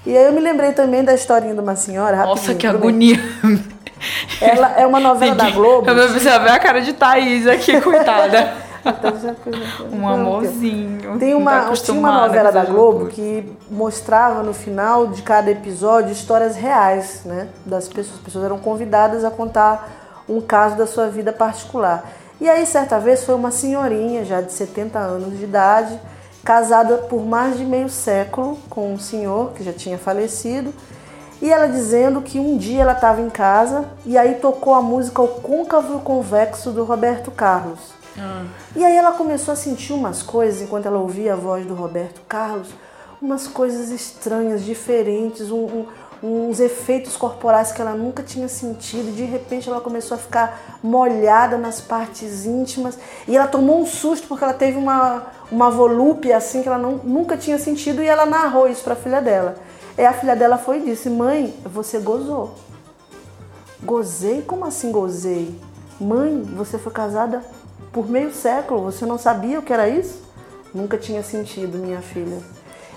E 0.05 0.15
aí 0.15 0.25
eu 0.25 0.33
me 0.33 0.39
lembrei 0.39 0.71
também 0.71 1.03
da 1.03 1.13
historinha 1.13 1.53
de 1.53 1.59
uma 1.59 1.75
senhora. 1.75 2.17
Nossa, 2.25 2.53
que 2.53 2.67
agonia! 2.67 3.19
Ela 4.39 4.73
é 4.77 4.85
uma 4.85 4.99
novela 4.99 5.35
da 5.35 5.49
Globo. 5.49 5.89
Eu 5.89 5.95
precisa 5.95 6.37
ver 6.39 6.49
a 6.49 6.59
cara 6.59 6.79
de 6.81 6.93
Thaís 6.93 7.47
aqui, 7.47 7.79
coitada. 7.81 8.53
um 9.91 10.07
amorzinho. 10.07 11.17
Tem 11.17 11.33
uma, 11.33 11.71
tinha 11.71 11.97
uma 11.97 12.27
novela 12.27 12.51
da 12.51 12.63
Globo 12.63 13.07
que 13.07 13.51
mostrava 13.69 14.43
no 14.43 14.53
final 14.53 15.07
de 15.07 15.23
cada 15.23 15.49
episódio 15.49 16.11
histórias 16.11 16.55
reais, 16.55 17.21
né? 17.25 17.47
Das 17.65 17.87
pessoas. 17.87 18.17
As 18.17 18.23
pessoas 18.23 18.45
eram 18.45 18.59
convidadas 18.59 19.23
a 19.23 19.31
contar 19.31 19.89
um 20.29 20.39
caso 20.39 20.75
da 20.75 20.85
sua 20.85 21.07
vida 21.07 21.31
particular. 21.31 22.03
E 22.39 22.49
aí, 22.49 22.65
certa 22.65 22.99
vez, 22.99 23.23
foi 23.23 23.35
uma 23.35 23.51
senhorinha 23.51 24.25
já 24.25 24.41
de 24.41 24.51
70 24.51 24.99
anos 24.99 25.37
de 25.37 25.45
idade, 25.45 25.99
casada 26.43 26.97
por 26.97 27.25
mais 27.25 27.57
de 27.57 27.65
meio 27.65 27.89
século 27.89 28.57
com 28.69 28.93
um 28.93 28.99
senhor 28.99 29.51
que 29.53 29.63
já 29.63 29.73
tinha 29.73 29.97
falecido 29.97 30.73
e 31.41 31.51
ela 31.51 31.67
dizendo 31.67 32.21
que 32.21 32.39
um 32.39 32.57
dia 32.57 32.81
ela 32.81 32.93
estava 32.93 33.21
em 33.21 33.29
casa 33.29 33.85
e 34.05 34.17
aí 34.17 34.35
tocou 34.35 34.73
a 34.73 34.81
música 34.81 35.21
O 35.21 35.27
Côncavo 35.27 35.99
Convexo 35.99 36.71
do 36.71 36.83
Roberto 36.83 37.29
Carlos. 37.29 37.79
Ah. 38.17 38.45
E 38.75 38.83
aí 38.83 38.95
ela 38.95 39.11
começou 39.11 39.51
a 39.51 39.55
sentir 39.55 39.93
umas 39.93 40.23
coisas 40.23 40.61
enquanto 40.61 40.85
ela 40.85 40.97
ouvia 40.97 41.33
a 41.33 41.35
voz 41.35 41.65
do 41.65 41.73
Roberto 41.73 42.21
Carlos, 42.27 42.69
umas 43.21 43.47
coisas 43.47 43.89
estranhas, 43.89 44.63
diferentes, 44.63 45.51
um, 45.51 45.65
um, 45.65 45.85
uns 46.25 46.59
efeitos 46.59 47.15
corporais 47.15 47.71
que 47.71 47.81
ela 47.81 47.93
nunca 47.93 48.23
tinha 48.23 48.47
sentido. 48.47 49.15
De 49.15 49.23
repente 49.23 49.69
ela 49.69 49.79
começou 49.79 50.15
a 50.15 50.17
ficar 50.17 50.79
molhada 50.81 51.57
nas 51.57 51.79
partes 51.79 52.45
íntimas 52.45 52.97
e 53.27 53.37
ela 53.37 53.47
tomou 53.47 53.79
um 53.79 53.85
susto 53.85 54.27
porque 54.27 54.43
ela 54.43 54.53
teve 54.53 54.77
uma, 54.77 55.27
uma 55.51 55.69
volúpia 55.69 56.35
assim 56.35 56.61
que 56.61 56.67
ela 56.67 56.77
não, 56.77 56.97
nunca 57.03 57.37
tinha 57.37 57.59
sentido 57.59 58.01
e 58.01 58.07
ela 58.07 58.25
narrou 58.25 58.67
isso 58.67 58.83
para 58.83 58.93
a 58.93 58.97
filha 58.97 59.21
dela. 59.21 59.55
E 59.97 60.03
a 60.03 60.13
filha 60.13 60.35
dela 60.35 60.57
foi 60.57 60.79
e 60.79 60.85
disse: 60.85 61.09
Mãe, 61.09 61.53
você 61.63 61.99
gozou. 61.99 62.55
Gozei? 63.83 64.41
Como 64.41 64.65
assim 64.65 64.91
gozei? 64.91 65.59
Mãe, 65.99 66.41
você 66.41 66.77
foi 66.77 66.91
casada 66.91 67.41
por 67.93 68.09
meio 68.09 68.33
século, 68.33 68.81
você 68.81 69.05
não 69.05 69.17
sabia 69.17 69.59
o 69.59 69.61
que 69.61 69.71
era 69.71 69.87
isso? 69.87 70.21
Nunca 70.73 70.97
tinha 70.97 71.23
sentido, 71.23 71.77
minha 71.77 72.01
filha. 72.01 72.39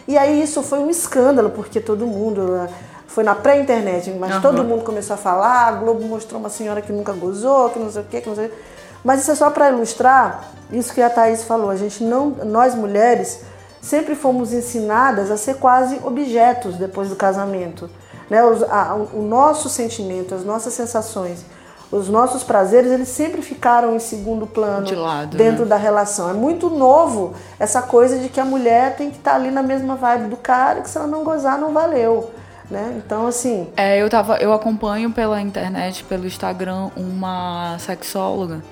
E 0.08 0.16
aí 0.16 0.42
isso 0.42 0.62
foi 0.62 0.78
um 0.78 0.88
escândalo, 0.88 1.50
porque 1.50 1.80
todo 1.80 2.06
mundo. 2.06 2.68
Foi 3.08 3.24
na 3.24 3.34
pré-internet, 3.34 4.10
mas 4.12 4.36
uhum. 4.36 4.40
todo 4.40 4.62
mundo 4.62 4.84
começou 4.84 5.14
a 5.14 5.16
falar. 5.16 5.66
A 5.66 5.72
Globo 5.72 6.04
mostrou 6.06 6.38
uma 6.38 6.50
senhora 6.50 6.80
que 6.80 6.92
nunca 6.92 7.12
gozou, 7.12 7.70
que 7.70 7.78
não 7.78 7.90
sei 7.90 8.02
o 8.02 8.04
quê, 8.04 8.20
que 8.20 8.28
não 8.28 8.36
sei 8.36 8.46
o 8.46 8.48
quê. 8.50 8.54
Mas 9.02 9.22
isso 9.22 9.30
é 9.30 9.34
só 9.34 9.50
para 9.50 9.70
ilustrar 9.70 10.44
isso 10.70 10.92
que 10.92 11.00
a 11.00 11.08
Thaís 11.08 11.42
falou. 11.42 11.70
A 11.70 11.76
gente 11.76 12.04
não, 12.04 12.30
nós 12.44 12.74
mulheres, 12.74 13.40
sempre 13.80 14.14
fomos 14.14 14.52
ensinadas 14.52 15.30
a 15.30 15.36
ser 15.36 15.56
quase 15.56 15.98
objetos 16.04 16.76
depois 16.76 17.08
do 17.08 17.16
casamento. 17.16 17.88
Né? 18.28 18.44
Os, 18.44 18.62
a, 18.62 18.94
o 18.94 19.22
nosso 19.22 19.68
sentimento, 19.68 20.34
as 20.34 20.44
nossas 20.44 20.74
sensações, 20.74 21.44
os 21.90 22.08
nossos 22.08 22.44
prazeres, 22.44 22.92
eles 22.92 23.08
sempre 23.08 23.40
ficaram 23.40 23.96
em 23.96 23.98
segundo 23.98 24.46
plano 24.46 24.84
de 24.84 24.94
lado, 24.94 25.36
dentro 25.36 25.62
né? 25.62 25.70
da 25.70 25.76
relação. 25.76 26.28
É 26.28 26.34
muito 26.34 26.68
novo 26.68 27.32
essa 27.58 27.80
coisa 27.80 28.18
de 28.18 28.28
que 28.28 28.38
a 28.38 28.44
mulher 28.44 28.96
tem 28.96 29.10
que 29.10 29.16
estar 29.16 29.34
ali 29.34 29.50
na 29.50 29.62
mesma 29.62 29.96
vibe 29.96 30.28
do 30.28 30.36
cara, 30.36 30.82
que 30.82 30.90
se 30.90 30.98
ela 30.98 31.06
não 31.06 31.24
gozar, 31.24 31.58
não 31.58 31.72
valeu. 31.72 32.30
Né? 32.70 33.00
Então, 33.04 33.26
assim. 33.26 33.68
É, 33.76 34.00
eu, 34.00 34.08
tava, 34.10 34.36
eu 34.36 34.52
acompanho 34.52 35.10
pela 35.10 35.40
internet, 35.40 36.04
pelo 36.04 36.26
Instagram, 36.26 36.90
uma 36.96 37.78
sexóloga. 37.78 38.62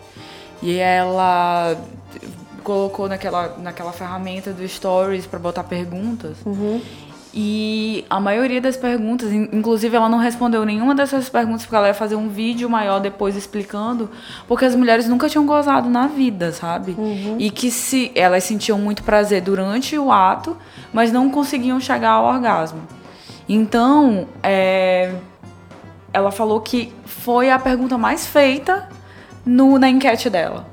E 0.62 0.78
ela 0.78 1.76
colocou 2.62 3.09
naquela, 3.09 3.56
naquela 3.59 3.92
ferramenta 3.92 4.52
do 4.52 4.66
Stories 4.66 5.26
para 5.26 5.38
botar 5.38 5.64
perguntas. 5.64 6.37
Uhum. 6.44 6.80
E 7.38 8.02
a 8.09 8.18
maioria 8.18 8.62
das 8.62 8.78
perguntas, 8.78 9.30
inclusive 9.30 9.94
ela 9.94 10.09
não 10.09 10.16
respondeu 10.16 10.64
nenhuma 10.64 10.94
dessas 10.94 11.28
perguntas 11.28 11.62
porque 11.62 11.76
ela 11.76 11.88
ia 11.88 11.94
fazer 11.94 12.16
um 12.16 12.30
vídeo 12.30 12.68
maior 12.68 12.98
depois 12.98 13.37
explicando, 13.37 14.09
porque 14.48 14.64
as 14.64 14.74
mulheres 14.74 15.06
nunca 15.06 15.28
tinham 15.28 15.44
gozado 15.44 15.90
na 15.90 16.06
vida, 16.06 16.50
sabe? 16.50 16.94
Uhum. 16.96 17.37
E 17.38 17.50
que 17.50 17.70
se 17.70 18.11
elas 18.14 18.42
sentiam 18.42 18.78
muito 18.78 19.02
prazer 19.02 19.42
durante 19.42 19.98
o 19.98 20.11
ato, 20.11 20.56
mas 20.94 21.12
não 21.12 21.30
conseguiam 21.30 21.78
chegar 21.78 22.12
ao 22.12 22.24
orgasmo. 22.24 22.80
Então, 23.48 24.26
é, 24.42 25.14
ela 26.12 26.30
falou 26.30 26.61
que 26.61 26.92
foi 27.04 27.50
a 27.50 27.59
pergunta 27.59 27.96
mais 27.96 28.26
feita 28.26 28.88
no, 29.44 29.78
na 29.78 29.88
enquete 29.88 30.28
dela. 30.28 30.66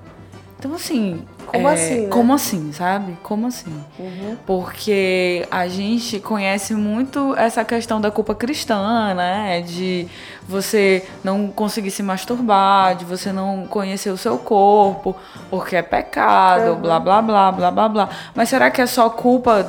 Então, 0.58 0.74
assim, 0.74 1.26
como 1.54 1.68
é, 1.68 1.74
assim? 1.74 2.02
Né? 2.02 2.10
Como 2.10 2.34
assim, 2.34 2.72
sabe? 2.72 3.18
Como 3.22 3.48
assim? 3.48 3.84
Uhum. 4.00 4.38
Porque 4.46 5.46
a 5.52 5.68
gente 5.68 6.20
conhece 6.20 6.74
muito 6.74 7.36
essa 7.36 7.64
questão 7.64 8.02
da 8.02 8.10
culpa 8.10 8.34
cristã, 8.34 9.14
né? 9.14 9.62
De 9.62 10.08
você 10.48 11.06
não 11.24 11.48
conseguir 11.50 11.92
se 11.92 12.02
masturbar, 12.02 12.96
de 12.96 13.06
você 13.06 13.32
não 13.32 13.68
conhecer 13.68 14.10
o 14.10 14.18
seu 14.18 14.38
corpo, 14.38 15.16
porque 15.50 15.76
é 15.76 15.82
pecado, 15.82 16.72
uhum. 16.72 16.82
blá, 16.82 17.00
blá, 17.00 17.22
blá, 17.22 17.52
blá, 17.52 17.72
blá, 17.72 17.90
blá. 17.90 18.10
Mas 18.34 18.50
será 18.50 18.72
que 18.72 18.82
é 18.82 18.88
só 18.88 19.10
culpa 19.10 19.68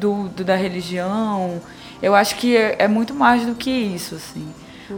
do, 0.00 0.28
do 0.28 0.42
da 0.42 0.56
religião? 0.56 1.60
Eu 2.02 2.14
acho 2.14 2.36
que 2.36 2.56
é, 2.56 2.76
é, 2.78 2.88
muito 2.88 3.14
mais 3.14 3.44
do 3.46 3.54
que 3.54 3.70
isso, 3.70 4.14
assim. 4.16 4.46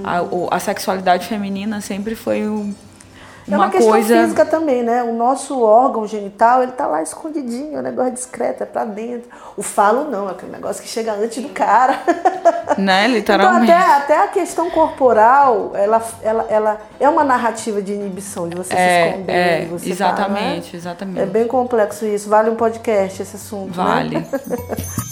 A, 0.02 0.56
a 0.56 0.58
sexualidade 0.58 1.26
feminina 1.26 1.80
sempre 1.80 2.14
foi 2.14 2.48
um 2.48 2.74
é 3.48 3.56
uma, 3.56 3.66
uma 3.66 3.70
questão 3.70 3.92
coisa... 3.92 4.22
física 4.22 4.44
também, 4.44 4.82
né? 4.82 5.04
O 5.04 5.12
nosso 5.12 5.62
órgão 5.62 6.06
genital, 6.06 6.64
ele 6.64 6.72
tá 6.72 6.86
lá 6.86 7.00
escondidinho, 7.00 7.76
é 7.76 7.78
um 7.78 7.82
negócio 7.82 8.12
discreto, 8.12 8.64
é 8.64 8.66
pra 8.66 8.84
dentro. 8.84 9.30
O 9.56 9.62
falo 9.62 10.10
não, 10.10 10.28
é 10.28 10.32
aquele 10.32 10.50
negócio 10.50 10.82
que 10.82 10.88
chega 10.88 11.12
antes 11.12 11.42
do 11.42 11.50
cara. 11.50 11.98
Né, 12.76 13.06
literalmente. 13.06 13.70
Então, 13.70 13.76
até, 13.76 13.96
até 13.96 14.24
a 14.24 14.28
questão 14.28 14.68
corporal, 14.70 15.70
ela, 15.74 16.02
ela, 16.22 16.46
ela 16.48 16.80
é 16.98 17.08
uma 17.08 17.24
narrativa 17.24 17.80
de 17.80 17.92
inibição, 17.92 18.48
de 18.48 18.56
você 18.56 18.74
é, 18.74 19.02
se 19.02 19.08
esconder. 19.08 19.32
É, 19.32 19.64
você 19.66 19.90
exatamente, 19.90 20.66
tá, 20.66 20.72
né? 20.72 20.78
exatamente. 20.78 21.20
É 21.20 21.26
bem 21.26 21.46
complexo 21.46 22.04
isso. 22.04 22.28
Vale 22.28 22.50
um 22.50 22.56
podcast 22.56 23.22
esse 23.22 23.36
assunto, 23.36 23.68
né? 23.68 23.84
Vale. 23.84 24.18
Né? 24.18 24.26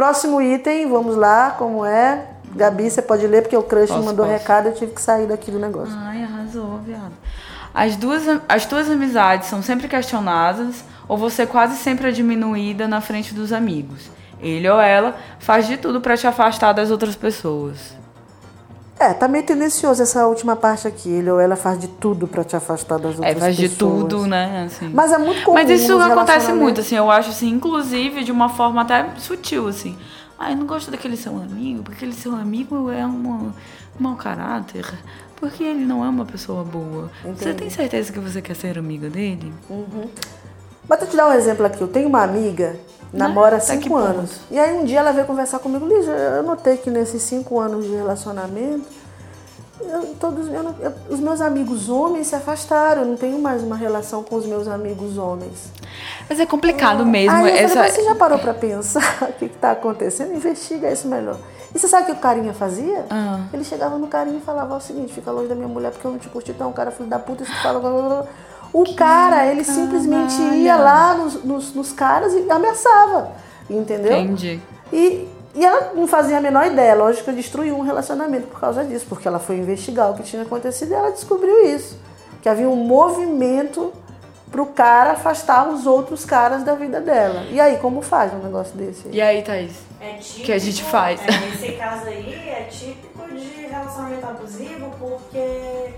Próximo 0.00 0.40
item, 0.40 0.88
vamos 0.88 1.14
lá, 1.14 1.50
como 1.58 1.84
é? 1.84 2.24
Gabi, 2.56 2.90
você 2.90 3.02
pode 3.02 3.26
ler 3.26 3.42
porque 3.42 3.54
o 3.54 3.62
crush 3.62 3.88
posso, 3.88 4.02
mandou 4.02 4.24
posso. 4.24 4.38
recado 4.38 4.64
e 4.64 4.68
eu 4.70 4.74
tive 4.74 4.92
que 4.92 5.02
sair 5.02 5.26
daqui 5.26 5.50
do 5.50 5.58
negócio. 5.58 5.94
Ai, 5.94 6.22
arrasou, 6.22 6.78
viado. 6.78 7.12
As, 7.74 7.96
duas, 7.96 8.22
as 8.48 8.64
tuas 8.64 8.88
amizades 8.90 9.50
são 9.50 9.60
sempre 9.60 9.88
questionadas 9.88 10.82
ou 11.06 11.18
você 11.18 11.44
quase 11.44 11.76
sempre 11.76 12.08
é 12.08 12.10
diminuída 12.12 12.88
na 12.88 13.02
frente 13.02 13.34
dos 13.34 13.52
amigos. 13.52 14.10
Ele 14.40 14.66
ou 14.70 14.80
ela 14.80 15.16
faz 15.38 15.66
de 15.66 15.76
tudo 15.76 16.00
para 16.00 16.16
te 16.16 16.26
afastar 16.26 16.72
das 16.72 16.90
outras 16.90 17.14
pessoas. 17.14 17.94
É, 19.00 19.14
tá 19.14 19.26
meio 19.26 19.42
tendencioso 19.42 20.02
essa 20.02 20.26
última 20.26 20.54
parte 20.54 20.86
aqui. 20.86 21.08
Ele 21.08 21.30
ou 21.30 21.40
ela 21.40 21.56
faz 21.56 21.78
de 21.78 21.88
tudo 21.88 22.28
para 22.28 22.44
te 22.44 22.54
afastar 22.54 22.98
das 22.98 23.16
outras 23.16 23.32
pessoas. 23.32 23.36
É, 23.36 23.40
faz 23.40 23.56
pessoas. 23.56 23.70
de 23.70 24.08
tudo, 24.08 24.26
né? 24.26 24.64
Assim. 24.66 24.90
Mas 24.92 25.10
é 25.10 25.16
muito 25.16 25.42
comum. 25.42 25.54
Mas 25.54 25.70
isso 25.70 25.98
acontece 25.98 26.52
muito, 26.52 26.82
assim, 26.82 26.96
eu 26.96 27.10
acho 27.10 27.30
assim, 27.30 27.48
inclusive 27.48 28.22
de 28.22 28.30
uma 28.30 28.50
forma 28.50 28.82
até 28.82 29.08
sutil, 29.16 29.68
assim. 29.68 29.96
Ai, 30.38 30.54
não 30.54 30.66
gosto 30.66 30.90
daquele 30.90 31.16
seu 31.16 31.34
amigo, 31.34 31.82
porque 31.82 31.96
aquele 31.96 32.12
seu 32.12 32.34
amigo 32.34 32.90
é 32.90 33.06
um 33.06 33.50
mau 33.98 34.16
caráter. 34.16 34.84
Porque 35.36 35.64
ele 35.64 35.86
não 35.86 36.04
é 36.04 36.08
uma 36.10 36.26
pessoa 36.26 36.62
boa. 36.62 37.10
Entendi. 37.24 37.38
Você 37.38 37.54
tem 37.54 37.70
certeza 37.70 38.12
que 38.12 38.18
você 38.18 38.42
quer 38.42 38.54
ser 38.54 38.78
amiga 38.78 39.08
dele? 39.08 39.50
Uhum. 39.70 40.10
Mas 40.86 41.00
eu 41.00 41.08
te 41.08 41.16
dar 41.16 41.28
um 41.28 41.32
exemplo 41.32 41.64
aqui. 41.64 41.80
Eu 41.80 41.88
tenho 41.88 42.06
uma 42.06 42.22
amiga, 42.22 42.78
namora 43.12 43.56
há 43.56 43.60
cinco 43.60 43.96
anos. 43.96 44.30
Ponto? 44.30 44.40
E 44.50 44.58
aí 44.58 44.76
um 44.78 44.84
dia 44.84 45.00
ela 45.00 45.12
veio 45.12 45.26
conversar 45.26 45.58
comigo. 45.58 45.86
Lígia, 45.86 46.10
eu 46.12 46.42
notei 46.42 46.76
que 46.76 46.90
nesses 46.90 47.22
cinco 47.22 47.58
anos 47.60 47.84
de 47.84 47.94
relacionamento, 47.94 48.84
eu, 49.80 50.14
todos 50.20 50.46
eu 50.48 50.62
não- 50.62 50.74
eu- 50.80 50.92
os 51.08 51.18
meus 51.20 51.40
amigos 51.40 51.88
homens 51.88 52.26
se 52.28 52.34
afastaram, 52.36 53.02
eu 53.02 53.08
não 53.08 53.16
tenho 53.16 53.38
mais 53.38 53.62
uma 53.62 53.76
relação 53.76 54.22
com 54.22 54.36
os 54.36 54.44
meus 54.46 54.68
amigos 54.68 55.16
homens. 55.16 55.72
Mas 56.28 56.38
é 56.38 56.46
complicado 56.46 57.04
mesmo. 57.04 57.34
Aí 57.36 57.50
eu 57.50 57.64
essa... 57.64 57.74
falei, 57.76 57.90
você 57.90 58.04
já 58.04 58.14
parou 58.14 58.38
pra 58.38 58.54
pensar 58.54 59.22
o 59.28 59.32
que, 59.32 59.48
que 59.48 59.56
tá 59.58 59.70
acontecendo? 59.72 60.34
Investiga 60.34 60.90
isso 60.92 61.08
melhor. 61.08 61.36
E 61.74 61.78
você 61.78 61.86
sabe 61.88 62.02
o 62.02 62.06
que 62.06 62.12
o 62.12 62.16
carinha 62.16 62.52
fazia? 62.52 63.04
Ah. 63.08 63.40
Ele 63.52 63.62
chegava 63.64 63.96
no 63.96 64.06
carinha 64.08 64.38
e 64.38 64.40
falava 64.40 64.76
o 64.76 64.80
seguinte, 64.80 65.12
fica 65.12 65.30
longe 65.30 65.48
da 65.48 65.54
minha 65.54 65.68
mulher 65.68 65.92
porque 65.92 66.06
eu 66.06 66.10
não 66.10 66.18
te 66.18 66.28
curti, 66.28 66.52
tu 66.52 66.62
é 66.62 66.66
um 66.66 66.72
cara 66.72 66.90
filho 66.90 67.08
da 67.08 67.18
puta, 67.18 67.42
isso 67.44 67.52
tu 67.52 67.62
fala... 67.62 67.78
blá, 67.80 67.90
blá, 67.90 68.02
blá. 68.02 68.24
O 68.72 68.94
cara, 68.94 69.46
ele 69.46 69.64
simplesmente 69.64 70.40
ia 70.40 70.76
lá 70.76 71.14
nos, 71.14 71.42
nos, 71.42 71.74
nos 71.74 71.92
caras 71.92 72.32
e 72.32 72.50
ameaçava, 72.50 73.32
entendeu? 73.68 74.16
Entendi. 74.16 74.60
E, 74.92 75.28
e 75.54 75.64
ela 75.64 75.92
não 75.94 76.06
fazia 76.06 76.38
a 76.38 76.40
menor 76.40 76.66
ideia, 76.66 76.94
lógico 76.94 77.24
que 77.24 77.32
destruiu 77.32 77.76
um 77.76 77.82
relacionamento 77.82 78.46
por 78.46 78.60
causa 78.60 78.84
disso, 78.84 79.06
porque 79.08 79.26
ela 79.26 79.38
foi 79.38 79.56
investigar 79.56 80.10
o 80.10 80.14
que 80.14 80.22
tinha 80.22 80.42
acontecido 80.42 80.92
e 80.92 80.94
ela 80.94 81.10
descobriu 81.10 81.66
isso. 81.66 81.98
Que 82.40 82.48
havia 82.48 82.68
um 82.68 82.76
movimento 82.76 83.92
pro 84.50 84.66
cara 84.66 85.12
afastar 85.12 85.68
os 85.68 85.86
outros 85.86 86.24
caras 86.24 86.62
da 86.64 86.74
vida 86.74 87.00
dela. 87.00 87.44
E 87.50 87.60
aí, 87.60 87.76
como 87.78 88.02
faz 88.02 88.32
um 88.32 88.38
negócio 88.38 88.76
desse? 88.76 89.08
E 89.10 89.20
aí, 89.20 89.42
Thaís? 89.42 89.72
É 90.00 90.14
típico, 90.14 90.46
Que 90.46 90.52
a 90.52 90.58
gente 90.58 90.82
faz. 90.84 91.20
É, 91.20 91.26
nesse 91.26 91.72
caso 91.72 92.06
aí 92.06 92.48
é 92.48 92.66
típico 92.70 93.28
de 93.28 93.66
relacionamento 93.66 94.26
abusivo 94.26 94.90
porque 94.98 95.94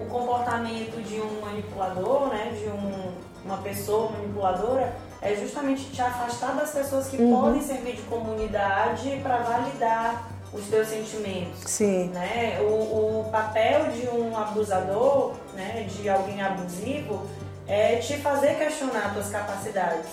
o 0.00 0.04
comportamento 0.06 1.02
de 1.02 1.20
um 1.20 1.40
manipulador, 1.40 2.28
né, 2.28 2.52
de 2.58 2.68
um- 2.68 3.12
uma 3.44 3.58
pessoa 3.58 4.10
manipuladora, 4.10 4.92
é 5.22 5.34
justamente 5.36 5.84
te 5.90 6.02
afastar 6.02 6.54
das 6.56 6.70
pessoas 6.70 7.06
que 7.08 7.16
podem 7.16 7.62
servir 7.62 7.94
de 7.96 8.02
comunidade 8.02 9.20
para 9.22 9.36
validar 9.38 10.28
os 10.52 10.64
teus 10.66 10.88
sentimentos. 10.88 11.58
Sim. 11.70 12.08
né? 12.14 12.58
O, 12.60 13.20
o 13.24 13.28
papel 13.30 13.84
de 13.90 14.08
um 14.08 14.36
abusador, 14.36 15.32
né, 15.54 15.86
de 15.88 16.08
alguém 16.08 16.40
abusivo, 16.42 17.26
é 17.68 17.96
te 17.96 18.16
fazer 18.18 18.56
questionar 18.56 19.12
tuas 19.12 19.28
capacidades. 19.28 20.06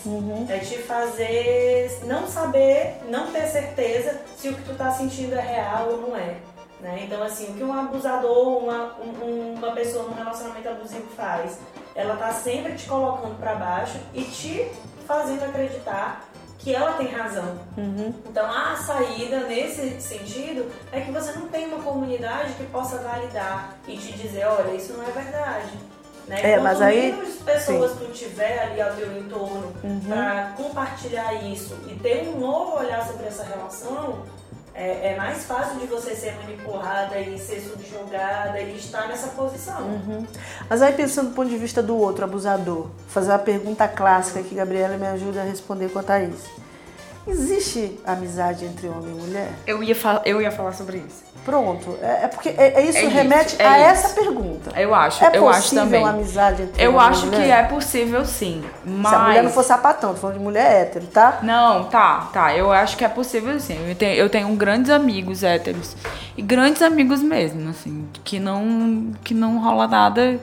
É 0.49 0.57
te 0.59 0.77
fazer 0.79 1.99
não 2.05 2.27
saber, 2.27 2.97
não 3.09 3.31
ter 3.31 3.45
certeza 3.47 4.19
se 4.37 4.49
o 4.49 4.53
que 4.55 4.61
tu 4.63 4.75
tá 4.75 4.91
sentindo 4.91 5.35
é 5.35 5.41
real 5.41 5.87
ou 5.91 5.97
não 6.09 6.15
é. 6.17 6.35
Né? 6.83 7.03
Então, 7.07 7.23
assim, 7.23 7.51
o 7.51 7.53
que 7.53 7.63
um 7.63 7.73
abusador, 7.73 8.57
uma, 8.57 8.95
um- 8.99 9.53
uma 9.55 9.71
pessoa 9.71 10.03
num 10.03 10.13
relacionamento 10.15 10.67
abusivo 10.67 11.07
faz? 11.15 11.57
Ela 11.95 12.17
tá 12.17 12.33
sempre 12.33 12.73
te 12.73 12.85
colocando 12.87 13.39
para 13.39 13.55
baixo 13.55 13.97
e 14.13 14.21
te 14.23 14.69
fazendo 15.07 15.43
acreditar 15.45 16.25
que 16.59 16.75
ela 16.75 16.93
tem 16.93 17.07
razão. 17.07 17.57
Então 18.29 18.45
a 18.49 18.75
saída 18.75 19.41
nesse 19.47 19.99
sentido 20.01 20.69
é 20.91 20.99
que 21.01 21.11
você 21.11 21.31
não 21.39 21.47
tem 21.47 21.67
uma 21.67 21.81
comunidade 21.83 22.53
que 22.53 22.65
possa 22.65 22.97
validar 22.97 23.75
e 23.87 23.97
te 23.97 24.13
dizer, 24.13 24.45
olha, 24.45 24.71
isso 24.73 24.93
não 24.93 25.03
é 25.07 25.11
verdade. 25.11 25.71
Né? 26.27 26.37
É, 26.41 26.51
Quanto 26.53 26.63
mas 26.63 26.81
aí- 26.81 27.11
menos 27.13 27.35
pessoas 27.35 27.91
tu 27.97 28.05
tiver 28.13 28.59
ali 28.59 28.81
ao 28.81 28.93
teu 28.93 29.17
entorno 29.17 29.73
para 30.07 30.53
compartilhar 30.57 31.33
isso 31.45 31.77
e 31.87 31.95
ter 31.95 32.29
um 32.29 32.39
novo 32.39 32.77
olhar 32.77 33.05
sobre 33.05 33.25
essa 33.27 33.43
relação, 33.43 34.19
é, 34.75 35.13
é 35.13 35.15
mais 35.15 35.43
fácil 35.45 35.79
de 35.79 35.85
você 35.85 36.15
ser 36.15 36.35
manipulada 36.35 37.19
e 37.19 37.37
ser 37.37 37.61
subjugada 37.61 38.59
e 38.59 38.75
estar 38.77 39.07
nessa 39.07 39.27
posição. 39.27 40.25
Mas 40.69 40.81
aí 40.81 40.93
pensando 40.93 41.29
do 41.29 41.35
ponto 41.35 41.49
de 41.49 41.57
vista 41.57 41.81
do 41.81 41.95
outro 41.95 42.23
abusador, 42.25 42.87
fazer 43.07 43.31
uma 43.31 43.39
pergunta 43.39 43.87
clássica 43.87 44.41
que 44.41 44.55
Gabriela 44.55 44.97
me 44.97 45.07
ajuda 45.07 45.41
a 45.41 45.43
responder 45.43 45.89
com 45.89 45.99
a 45.99 46.03
Thaís. 46.03 46.62
Existe 47.25 47.99
amizade 48.05 48.65
entre 48.65 48.87
homem 48.87 49.11
e 49.15 49.21
mulher? 49.21 49.49
Eu 49.65 49.81
ia, 49.81 49.95
eu 50.25 50.41
ia 50.41 50.51
falar 50.51 50.73
sobre 50.73 50.97
isso. 50.97 51.23
Pronto. 51.45 51.97
É, 52.01 52.23
é 52.23 52.27
porque 52.27 52.49
é, 52.49 52.73
é 52.81 52.85
isso 52.85 52.97
É 52.97 53.07
remete 53.07 53.55
é 53.59 53.65
a 53.67 53.79
isso. 53.93 54.05
essa 54.05 54.09
pergunta. 54.15 54.71
Eu 54.79 54.93
acho, 54.93 55.23
é 55.23 55.31
eu 55.37 55.47
acho 55.47 55.61
possível 55.61 55.83
também. 55.83 56.05
amizade 56.05 56.61
entre 56.63 56.83
Eu 56.83 56.99
acho 56.99 57.29
que 57.29 57.35
é 57.35 57.63
possível 57.63 58.25
sim, 58.25 58.63
mas... 58.85 59.09
Se 59.09 59.15
a 59.15 59.19
mulher 59.19 59.43
não 59.43 59.51
for 59.51 59.63
sapatão, 59.63 60.13
tô 60.13 60.19
falando 60.19 60.37
de 60.37 60.43
mulher 60.43 60.81
hétero, 60.83 61.05
tá? 61.07 61.39
Não, 61.43 61.85
tá, 61.85 62.29
tá. 62.33 62.55
Eu 62.55 62.71
acho 62.71 62.95
que 62.97 63.03
é 63.05 63.09
possível 63.09 63.57
sim. 63.59 63.77
Eu 63.89 63.95
tenho, 63.95 64.15
eu 64.15 64.29
tenho 64.29 64.53
grandes 64.55 64.89
amigos 64.91 65.43
héteros. 65.43 65.95
E 66.37 66.41
grandes 66.41 66.81
amigos 66.81 67.21
mesmo, 67.21 67.69
assim. 67.69 68.07
Que 68.23 68.39
não, 68.39 69.11
que 69.23 69.33
não 69.33 69.59
rola 69.59 69.87
nada, 69.87 70.39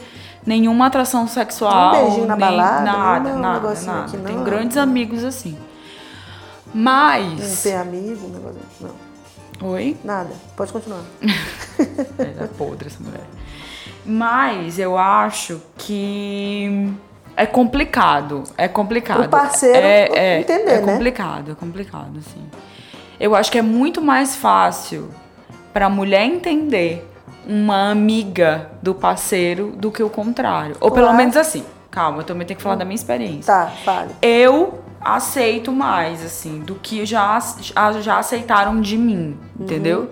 nenhuma 0.47 0.87
atração 0.87 1.27
sexual. 1.27 1.95
Um 1.95 2.05
beijinho 2.07 2.27
na 2.27 2.37
balada, 2.37 2.81
Nada, 2.85 3.21
nenhum 3.29 3.38
nada, 3.38 3.75
nada. 3.75 4.05
aqui, 4.05 4.16
não. 4.16 4.25
Tenho 4.25 4.45
grandes 4.45 4.77
amigos 4.77 5.25
assim. 5.25 5.57
Não 6.72 6.83
Mas. 6.83 7.62
tem 7.62 7.74
amigo, 7.76 8.28
negócio. 8.28 8.61
Não, 9.61 9.68
Oi? 9.70 9.96
nada. 10.04 10.30
Pode 10.56 10.72
continuar. 10.72 11.02
É 12.18 12.46
podre 12.59 12.88
essa 12.88 13.02
mulher. 13.02 13.24
Mas 14.04 14.78
eu 14.78 14.98
acho 14.98 15.61
que 15.78 16.92
é 17.37 17.46
complicado. 17.46 18.44
É 18.56 18.68
complicado. 18.68 19.24
O 19.24 19.28
parceiro 19.28 19.78
é, 19.78 20.09
é, 20.12 20.40
entender, 20.40 20.70
é 20.72 20.80
né? 20.83 20.92
complicado, 20.92 21.52
é 21.52 21.54
complicado, 21.54 22.18
assim. 22.18 22.44
Eu 23.18 23.35
acho 23.35 23.50
que 23.50 23.59
é 23.59 23.62
muito 23.62 24.02
mais 24.02 24.37
fácil 24.37 25.09
pra 25.72 25.88
mulher 25.88 26.24
entender 26.24 27.06
uma 27.46 27.90
amiga 27.90 28.70
do 28.83 28.94
parceiro 28.94 29.72
do 29.72 29.90
que 29.90 30.02
o 30.02 30.11
contrário. 30.11 30.76
Ou 30.80 30.90
pelo 30.90 31.12
menos 31.14 31.37
assim. 31.37 31.64
Calma, 31.90 32.18
eu 32.18 32.24
também 32.24 32.46
tenho 32.46 32.56
que 32.56 32.62
falar 32.62 32.76
da 32.76 32.85
minha 32.85 32.94
experiência 32.94 33.52
Tá, 33.52 33.66
fale. 33.85 34.11
eu 34.22 34.78
aceito 35.00 35.72
mais, 35.72 36.24
assim, 36.24 36.60
do 36.60 36.74
que 36.74 37.06
já, 37.06 37.38
já, 38.02 38.18
aceitaram 38.18 38.80
de 38.80 38.96
mim, 38.96 39.36
entendeu? 39.58 40.10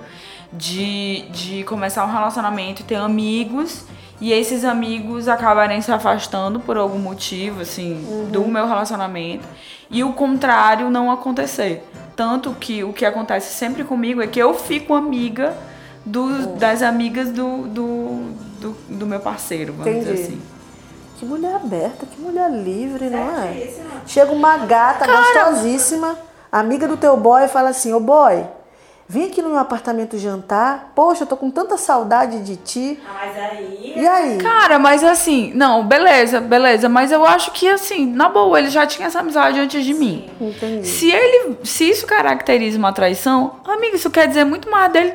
De, 0.52 1.28
de 1.30 1.64
começar 1.64 2.04
um 2.06 2.10
relacionamento 2.10 2.82
e 2.82 2.84
ter 2.84 2.96
amigos 2.96 3.84
e 4.20 4.32
esses 4.32 4.64
amigos 4.64 5.28
acabarem 5.28 5.80
se 5.80 5.92
afastando 5.92 6.58
por 6.58 6.76
algum 6.76 6.98
motivo, 6.98 7.60
assim, 7.60 8.26
do 8.32 8.46
meu 8.46 8.66
relacionamento 8.66 9.46
e 9.90 10.02
o 10.02 10.12
contrário 10.12 10.90
não 10.90 11.10
acontecer. 11.10 11.84
Tanto 12.16 12.52
que 12.52 12.82
o 12.82 12.92
que 12.92 13.04
acontece 13.04 13.54
sempre 13.54 13.84
comigo 13.84 14.20
é 14.20 14.26
que 14.26 14.40
eu 14.40 14.52
fico 14.54 14.94
amiga 14.94 15.56
do, 16.04 16.56
das 16.56 16.82
amigas 16.82 17.30
do, 17.30 17.68
do, 17.68 18.32
do, 18.60 18.76
do 18.88 19.06
meu 19.06 19.20
parceiro, 19.20 19.72
vamos 19.72 20.00
dizer 20.00 20.12
Entendi. 20.14 20.22
assim. 20.22 20.57
Que 21.18 21.24
mulher 21.24 21.56
aberta, 21.56 22.06
que 22.06 22.20
mulher 22.20 22.48
livre, 22.48 23.10
não 23.10 23.18
é? 23.18 23.52
Certíssima. 23.52 23.90
Chega 24.06 24.32
uma 24.32 24.56
gata 24.58 25.04
gostosíssima, 25.04 26.16
amiga 26.50 26.86
do 26.86 26.96
teu 26.96 27.16
boy, 27.16 27.44
e 27.44 27.48
fala 27.48 27.70
assim: 27.70 27.92
Ô 27.92 27.98
boy, 27.98 28.46
vem 29.08 29.24
aqui 29.24 29.42
no 29.42 29.48
meu 29.48 29.58
apartamento 29.58 30.16
jantar. 30.16 30.92
Poxa, 30.94 31.24
eu 31.24 31.26
tô 31.26 31.36
com 31.36 31.50
tanta 31.50 31.76
saudade 31.76 32.38
de 32.44 32.54
ti. 32.54 33.00
Ah, 33.04 33.26
mas 33.26 33.36
aí 33.36 33.94
E 33.96 34.06
aí? 34.06 34.38
Cara, 34.38 34.78
mas 34.78 35.02
assim, 35.02 35.52
não, 35.56 35.84
beleza, 35.84 36.40
beleza, 36.40 36.88
mas 36.88 37.10
eu 37.10 37.26
acho 37.26 37.50
que 37.50 37.68
assim, 37.68 38.06
na 38.06 38.28
boa, 38.28 38.56
ele 38.56 38.70
já 38.70 38.86
tinha 38.86 39.08
essa 39.08 39.18
amizade 39.18 39.58
antes 39.58 39.84
de 39.84 39.94
mim. 39.94 40.30
Entendi. 40.40 40.86
Se 40.86 41.10
ele, 41.10 41.58
se 41.64 41.90
isso 41.90 42.06
caracteriza 42.06 42.78
uma 42.78 42.92
traição, 42.92 43.56
amigo, 43.64 43.96
isso 43.96 44.08
quer 44.08 44.28
dizer 44.28 44.44
muito 44.44 44.70
mais 44.70 44.92
dele, 44.92 45.14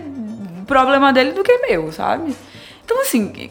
problema 0.68 1.14
dele 1.14 1.32
do 1.32 1.44
que 1.44 1.58
meu, 1.60 1.94
sabe? 1.94 2.36
Então 2.84 3.00
assim, 3.00 3.50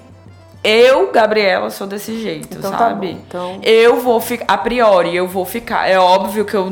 eu, 0.64 1.10
Gabriela, 1.10 1.70
sou 1.70 1.86
desse 1.86 2.20
jeito, 2.22 2.56
Então 2.56 2.70
tá 2.70 2.78
sabe? 2.78 3.12
bom, 3.14 3.18
então- 3.26 3.58
Eu 3.62 4.00
vou 4.00 4.20
ficar, 4.20 4.44
a 4.46 4.56
priori, 4.56 5.14
eu 5.14 5.26
vou 5.26 5.44
ficar, 5.44 5.88
é 5.88 5.98
óbvio 5.98 6.44
que 6.44 6.54
eu, 6.54 6.70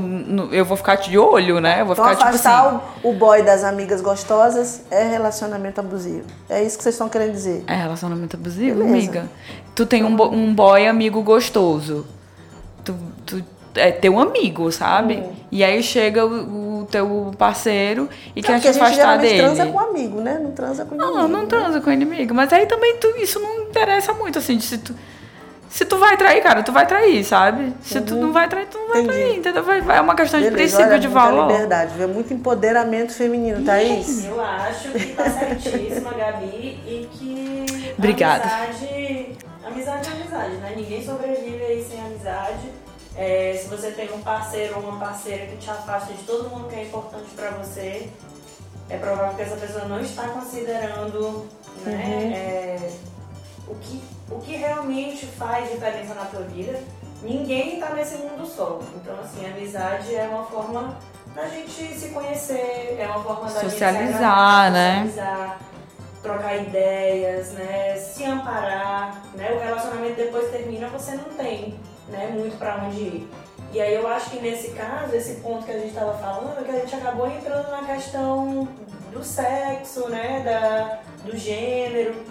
eu 0.52 0.64
vou 0.64 0.76
ficar 0.76 0.94
de 0.96 1.18
olho, 1.18 1.60
né? 1.60 1.80
Eu 1.80 1.86
vou 1.86 1.94
Então 1.94 2.04
ficar 2.04 2.16
tipo 2.16 2.28
afastar 2.28 2.66
assim. 2.66 2.80
o, 3.02 3.12
boy 3.14 3.42
das 3.42 3.64
amigas 3.64 4.00
gostosas 4.00 4.82
é 4.90 5.02
relacionamento 5.08 5.80
abusivo. 5.80 6.24
É 6.48 6.62
isso 6.62 6.76
que 6.76 6.84
vocês 6.84 6.94
estão 6.94 7.08
querendo 7.08 7.32
dizer. 7.32 7.64
É 7.66 7.74
relacionamento 7.74 8.36
abusivo, 8.36 8.76
Beleza. 8.84 8.94
amiga. 8.94 9.30
Tu 9.74 9.84
tem 9.86 10.04
um, 10.04 10.22
um 10.22 10.54
boy 10.54 10.86
amigo 10.86 11.20
gostoso. 11.22 12.06
Tu, 12.84 12.94
tu 13.26 13.44
é 13.74 13.90
teu 13.90 14.18
amigo, 14.18 14.70
sabe? 14.70 15.14
Hum. 15.16 15.32
E 15.50 15.64
aí 15.64 15.82
chega 15.82 16.24
o 16.24 16.30
teu 16.90 17.32
parceiro 17.38 18.08
e 18.34 18.40
É 18.40 18.42
quer 18.42 18.52
porque 18.54 18.60
te 18.60 18.68
a 18.68 18.72
gente 18.72 18.82
afastar 18.82 19.18
dele. 19.18 19.38
transa 19.38 19.66
com 19.66 19.78
amigo, 19.80 20.20
né? 20.20 20.38
Não 20.42 20.50
transa 20.52 20.84
com 20.84 20.94
inimigo. 20.94 21.16
Não, 21.18 21.28
não 21.28 21.40
né? 21.42 21.46
transa 21.46 21.80
com 21.80 21.90
inimigo. 21.90 22.34
Mas 22.34 22.52
aí 22.52 22.66
também 22.66 22.96
tu, 22.96 23.06
isso 23.16 23.38
não 23.40 23.62
interessa 23.62 24.12
muito, 24.12 24.38
assim. 24.38 24.58
Se 24.60 24.78
tu, 24.78 24.94
se 25.68 25.84
tu 25.84 25.96
vai 25.98 26.16
trair, 26.16 26.42
cara, 26.42 26.62
tu 26.62 26.72
vai 26.72 26.84
trair, 26.86 27.22
sabe? 27.24 27.72
Se 27.82 28.00
tu 28.00 28.16
não 28.16 28.32
vai 28.32 28.48
trair, 28.48 28.66
tu 28.66 28.76
não 28.78 28.88
vai 28.88 28.98
Uhum. 28.98 29.04
Entendi. 29.04 29.18
trair, 29.22 29.38
entendeu? 29.38 29.62
Vai, 29.64 29.80
vai- 29.80 29.98
é 29.98 30.00
uma 30.00 30.14
questão 30.16 30.40
de 30.40 30.50
Beleza, 30.50 30.62
princípio 30.76 30.90
olha, 30.92 30.98
de 30.98 31.08
valor. 31.08 31.46
liberdade, 31.50 31.94
viu? 31.96 32.08
muito 32.08 32.34
empoderamento 32.34 33.12
feminino, 33.14 33.64
Thaís. 33.64 34.24
Eu 34.26 34.40
acho 34.40 34.88
que 34.90 35.06
tá 35.14 35.24
certíssima, 35.30 36.12
Gabi, 36.12 36.46
e 36.86 37.08
que 37.12 37.94
Obrigada. 37.96 38.42
amizade, 38.44 39.36
amizade 39.64 40.08
é 40.08 40.12
amizade, 40.12 40.54
né? 40.56 40.72
Ninguém 40.76 41.04
sobrevive 41.04 41.62
aí 41.62 41.86
sem 41.88 42.00
amizade. 42.00 42.68
É, 43.16 43.58
se 43.60 43.68
você 43.68 43.90
tem 43.90 44.12
um 44.12 44.22
parceiro 44.22 44.76
ou 44.76 44.82
uma 44.82 44.98
parceira 44.98 45.46
que 45.46 45.56
te 45.56 45.68
afasta 45.70 46.12
de 46.12 46.22
todo 46.22 46.48
mundo 46.48 46.68
que 46.68 46.76
é 46.76 46.84
importante 46.84 47.28
pra 47.34 47.50
você, 47.50 48.08
é 48.88 48.96
provável 48.96 49.34
que 49.36 49.42
essa 49.42 49.56
pessoa 49.56 49.84
não 49.84 50.00
está 50.00 50.28
considerando 50.28 51.46
né, 51.84 52.32
é, 52.34 52.90
o, 53.66 53.74
que, 53.76 54.02
o 54.30 54.38
que 54.40 54.56
realmente 54.56 55.26
faz 55.26 55.70
diferença 55.70 56.14
na 56.14 56.24
tua 56.24 56.42
vida. 56.42 56.78
Ninguém 57.22 57.74
está 57.74 57.90
nesse 57.90 58.16
mundo 58.16 58.46
só. 58.46 58.80
Então, 58.96 59.14
assim, 59.20 59.44
amizade 59.46 60.14
é 60.14 60.24
uma 60.24 60.44
forma 60.44 60.96
da 61.34 61.48
gente 61.48 61.70
se 61.70 62.08
conhecer, 62.08 62.96
é 62.98 63.06
uma 63.06 63.22
forma 63.22 63.44
da 63.50 63.60
Socializar, 63.60 64.64
gente 64.64 64.72
né? 64.72 65.04
socializar. 65.06 65.60
trocar 66.22 66.56
ideias, 66.56 67.52
né? 67.52 67.96
Se 67.96 68.24
amparar, 68.24 69.22
né? 69.34 69.52
O 69.52 69.60
relacionamento 69.60 70.16
depois 70.16 70.50
termina, 70.50 70.88
você 70.88 71.12
não 71.12 71.24
tem, 71.36 71.78
né? 72.10 72.30
Muito 72.32 72.58
para 72.58 72.84
onde 72.84 73.00
ir. 73.00 73.30
E 73.72 73.80
aí 73.80 73.94
eu 73.94 74.06
acho 74.08 74.30
que 74.30 74.40
nesse 74.40 74.72
caso, 74.72 75.14
esse 75.14 75.36
ponto 75.36 75.64
que 75.64 75.70
a 75.70 75.78
gente 75.78 75.90
estava 75.90 76.14
falando, 76.18 76.64
que 76.64 76.70
a 76.70 76.80
gente 76.80 76.94
acabou 76.94 77.28
entrando 77.28 77.70
na 77.70 77.82
questão 77.94 78.68
do 79.12 79.22
sexo, 79.22 80.08
né? 80.08 80.42
Da, 80.44 81.00
do 81.24 81.36
gênero, 81.36 82.24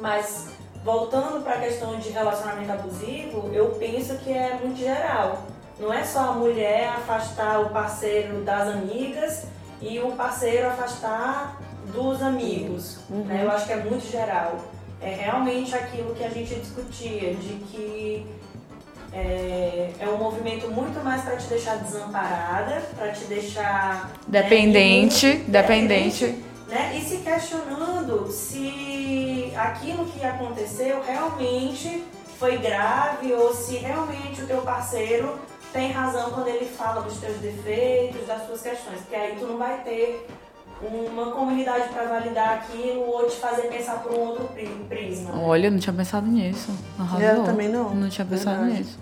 mas 0.00 0.48
voltando 0.84 1.42
para 1.42 1.54
a 1.54 1.60
questão 1.60 1.98
de 1.98 2.10
relacionamento 2.10 2.72
abusivo, 2.72 3.50
eu 3.52 3.70
penso 3.78 4.16
que 4.18 4.32
é 4.32 4.58
muito 4.60 4.78
geral. 4.78 5.42
Não 5.78 5.92
é 5.92 6.04
só 6.04 6.30
a 6.30 6.32
mulher 6.32 6.88
afastar 6.88 7.60
o 7.60 7.70
parceiro 7.70 8.42
das 8.42 8.68
amigas 8.68 9.46
e 9.80 9.98
o 10.00 10.12
parceiro 10.12 10.68
afastar 10.68 11.60
dos 11.92 12.22
amigos. 12.22 12.98
Uhum. 13.10 13.24
Né? 13.24 13.42
Eu 13.44 13.50
acho 13.50 13.66
que 13.66 13.72
é 13.72 13.76
muito 13.76 14.10
geral. 14.10 14.56
É 15.00 15.10
realmente 15.10 15.74
aquilo 15.74 16.14
que 16.14 16.22
a 16.22 16.28
gente 16.28 16.54
discutia, 16.54 17.34
de 17.34 17.54
que 17.70 18.26
é, 19.12 19.90
é 19.98 20.08
um 20.08 20.16
movimento 20.16 20.70
muito 20.70 21.02
mais 21.04 21.22
para 21.22 21.36
te 21.36 21.46
deixar 21.46 21.76
desamparada, 21.76 22.82
para 22.96 23.12
te 23.12 23.24
deixar 23.24 24.10
dependente, 24.26 25.26
né, 25.26 25.44
dependente, 25.46 26.22
dependente 26.26 26.52
né? 26.72 26.96
E 26.96 27.02
se 27.02 27.18
questionando 27.18 28.30
se 28.32 29.52
aquilo 29.54 30.06
que 30.06 30.24
aconteceu 30.24 31.02
realmente 31.02 32.02
foi 32.38 32.56
grave 32.56 33.30
ou 33.34 33.54
se 33.54 33.76
realmente 33.76 34.40
o 34.40 34.46
teu 34.46 34.62
parceiro 34.62 35.38
tem 35.70 35.92
razão 35.92 36.30
quando 36.30 36.48
ele 36.48 36.64
fala 36.64 37.02
dos 37.02 37.18
teus 37.18 37.36
defeitos, 37.38 38.26
das 38.26 38.46
suas 38.46 38.62
questões, 38.62 39.00
porque 39.00 39.14
aí 39.14 39.36
tu 39.38 39.46
não 39.46 39.58
vai 39.58 39.82
ter 39.82 40.26
uma 40.82 41.30
comunidade 41.30 41.88
para 41.90 42.04
validar 42.04 42.54
aquilo 42.54 43.02
ou 43.02 43.26
te 43.28 43.36
fazer 43.36 43.62
pensar 43.68 44.02
por 44.02 44.12
um 44.12 44.20
outro 44.20 44.50
prisma. 44.88 45.40
Olha, 45.40 45.66
eu 45.66 45.70
não 45.70 45.78
tinha 45.78 45.92
pensado 45.92 46.26
nisso. 46.26 46.70
Arrasou. 46.98 47.28
Eu 47.28 47.44
também 47.44 47.68
não. 47.68 47.94
Não 47.94 48.08
tinha 48.08 48.24
pensado 48.24 48.58
Verdade. 48.64 48.80
nisso. 48.80 48.98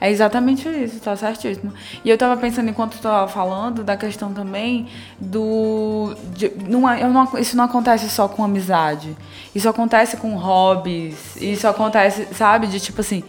É 0.00 0.10
exatamente 0.10 0.68
isso, 0.68 0.98
tá 0.98 1.14
certíssimo. 1.14 1.72
E 2.04 2.10
eu 2.10 2.18
tava 2.18 2.36
pensando, 2.36 2.68
enquanto 2.68 2.96
tu 2.96 3.02
tava 3.02 3.28
falando, 3.28 3.84
da 3.84 3.96
questão 3.96 4.34
também 4.34 4.88
do. 5.16 6.16
De, 6.34 6.50
não, 6.68 6.90
é, 6.90 7.08
não, 7.08 7.38
isso 7.38 7.56
não 7.56 7.64
acontece 7.64 8.10
só 8.10 8.26
com 8.26 8.42
amizade. 8.42 9.16
Isso 9.54 9.68
acontece 9.68 10.16
com 10.16 10.34
hobbies. 10.34 11.36
Isso 11.36 11.68
acontece, 11.68 12.26
sabe? 12.34 12.66
De 12.66 12.80
tipo 12.80 13.00
assim. 13.00 13.22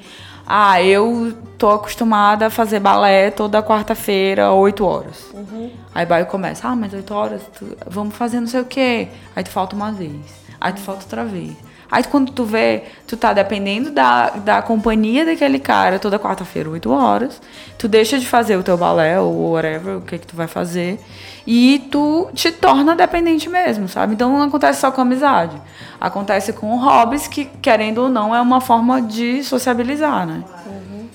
Ah, 0.45 0.81
eu 0.81 1.33
tô 1.57 1.69
acostumada 1.69 2.47
a 2.47 2.49
fazer 2.49 2.79
balé 2.79 3.31
toda 3.31 3.63
quarta-feira, 3.63 4.51
8 4.51 4.85
horas. 4.85 5.29
Uhum. 5.33 5.71
Aí 5.95 6.05
vai 6.05 6.23
e 6.23 6.25
começa, 6.25 6.67
ah, 6.67 6.75
mas 6.75 6.93
8 6.93 7.13
horas, 7.13 7.41
tu, 7.57 7.77
vamos 7.87 8.15
fazer 8.15 8.39
não 8.39 8.47
sei 8.47 8.61
o 8.61 8.65
quê. 8.65 9.07
Aí 9.35 9.43
tu 9.43 9.49
falta 9.49 9.75
uma 9.75 9.91
vez. 9.91 10.43
Aí 10.59 10.73
tu 10.73 10.81
falta 10.81 11.03
outra 11.03 11.23
vez. 11.23 11.53
Aí 11.89 12.03
quando 12.03 12.31
tu 12.31 12.43
vê, 12.43 12.83
tu 13.07 13.15
tá 13.15 13.33
dependendo 13.33 13.91
da, 13.91 14.31
da 14.31 14.61
companhia 14.61 15.23
daquele 15.25 15.59
cara 15.59 15.99
toda 15.99 16.17
quarta-feira, 16.17 16.69
8 16.69 16.91
horas. 16.91 17.41
Tu 17.77 17.87
deixa 17.87 18.17
de 18.19 18.27
fazer 18.27 18.57
o 18.57 18.63
teu 18.63 18.75
balé 18.75 19.19
ou 19.19 19.51
whatever, 19.51 19.97
o 19.97 20.01
que 20.01 20.17
que 20.17 20.27
tu 20.27 20.35
vai 20.35 20.47
fazer. 20.47 20.99
E 21.45 21.87
tu 21.91 22.29
te 22.33 22.51
torna 22.51 22.95
dependente 22.95 23.49
mesmo, 23.49 23.89
sabe? 23.89 24.13
Então 24.13 24.31
não 24.31 24.43
acontece 24.43 24.79
só 24.79 24.91
com 24.91 25.01
amizade. 25.01 25.61
Acontece 25.99 26.53
com 26.53 26.77
hobbies 26.77 27.27
que, 27.27 27.45
querendo 27.45 27.99
ou 27.99 28.09
não, 28.09 28.33
é 28.33 28.39
uma 28.39 28.61
forma 28.61 29.01
de 29.01 29.43
sociabilizar, 29.43 30.25
né? 30.25 30.43
Uhum. 30.65 31.07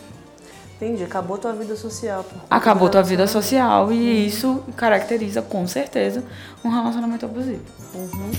Entendi, 0.77 1.03
acabou 1.03 1.39
tua 1.39 1.53
vida 1.53 1.75
social. 1.75 2.25
Acabou 2.49 2.89
tua 2.89 3.03
vida 3.03 3.27
social 3.27 3.91
e 3.91 3.97
uhum. 3.97 4.27
isso 4.27 4.65
caracteriza 4.77 5.43
com 5.43 5.67
certeza 5.67 6.23
um 6.65 6.69
relacionamento 6.69 7.25
abusivo. 7.25 7.63
Uhum. 7.95 8.31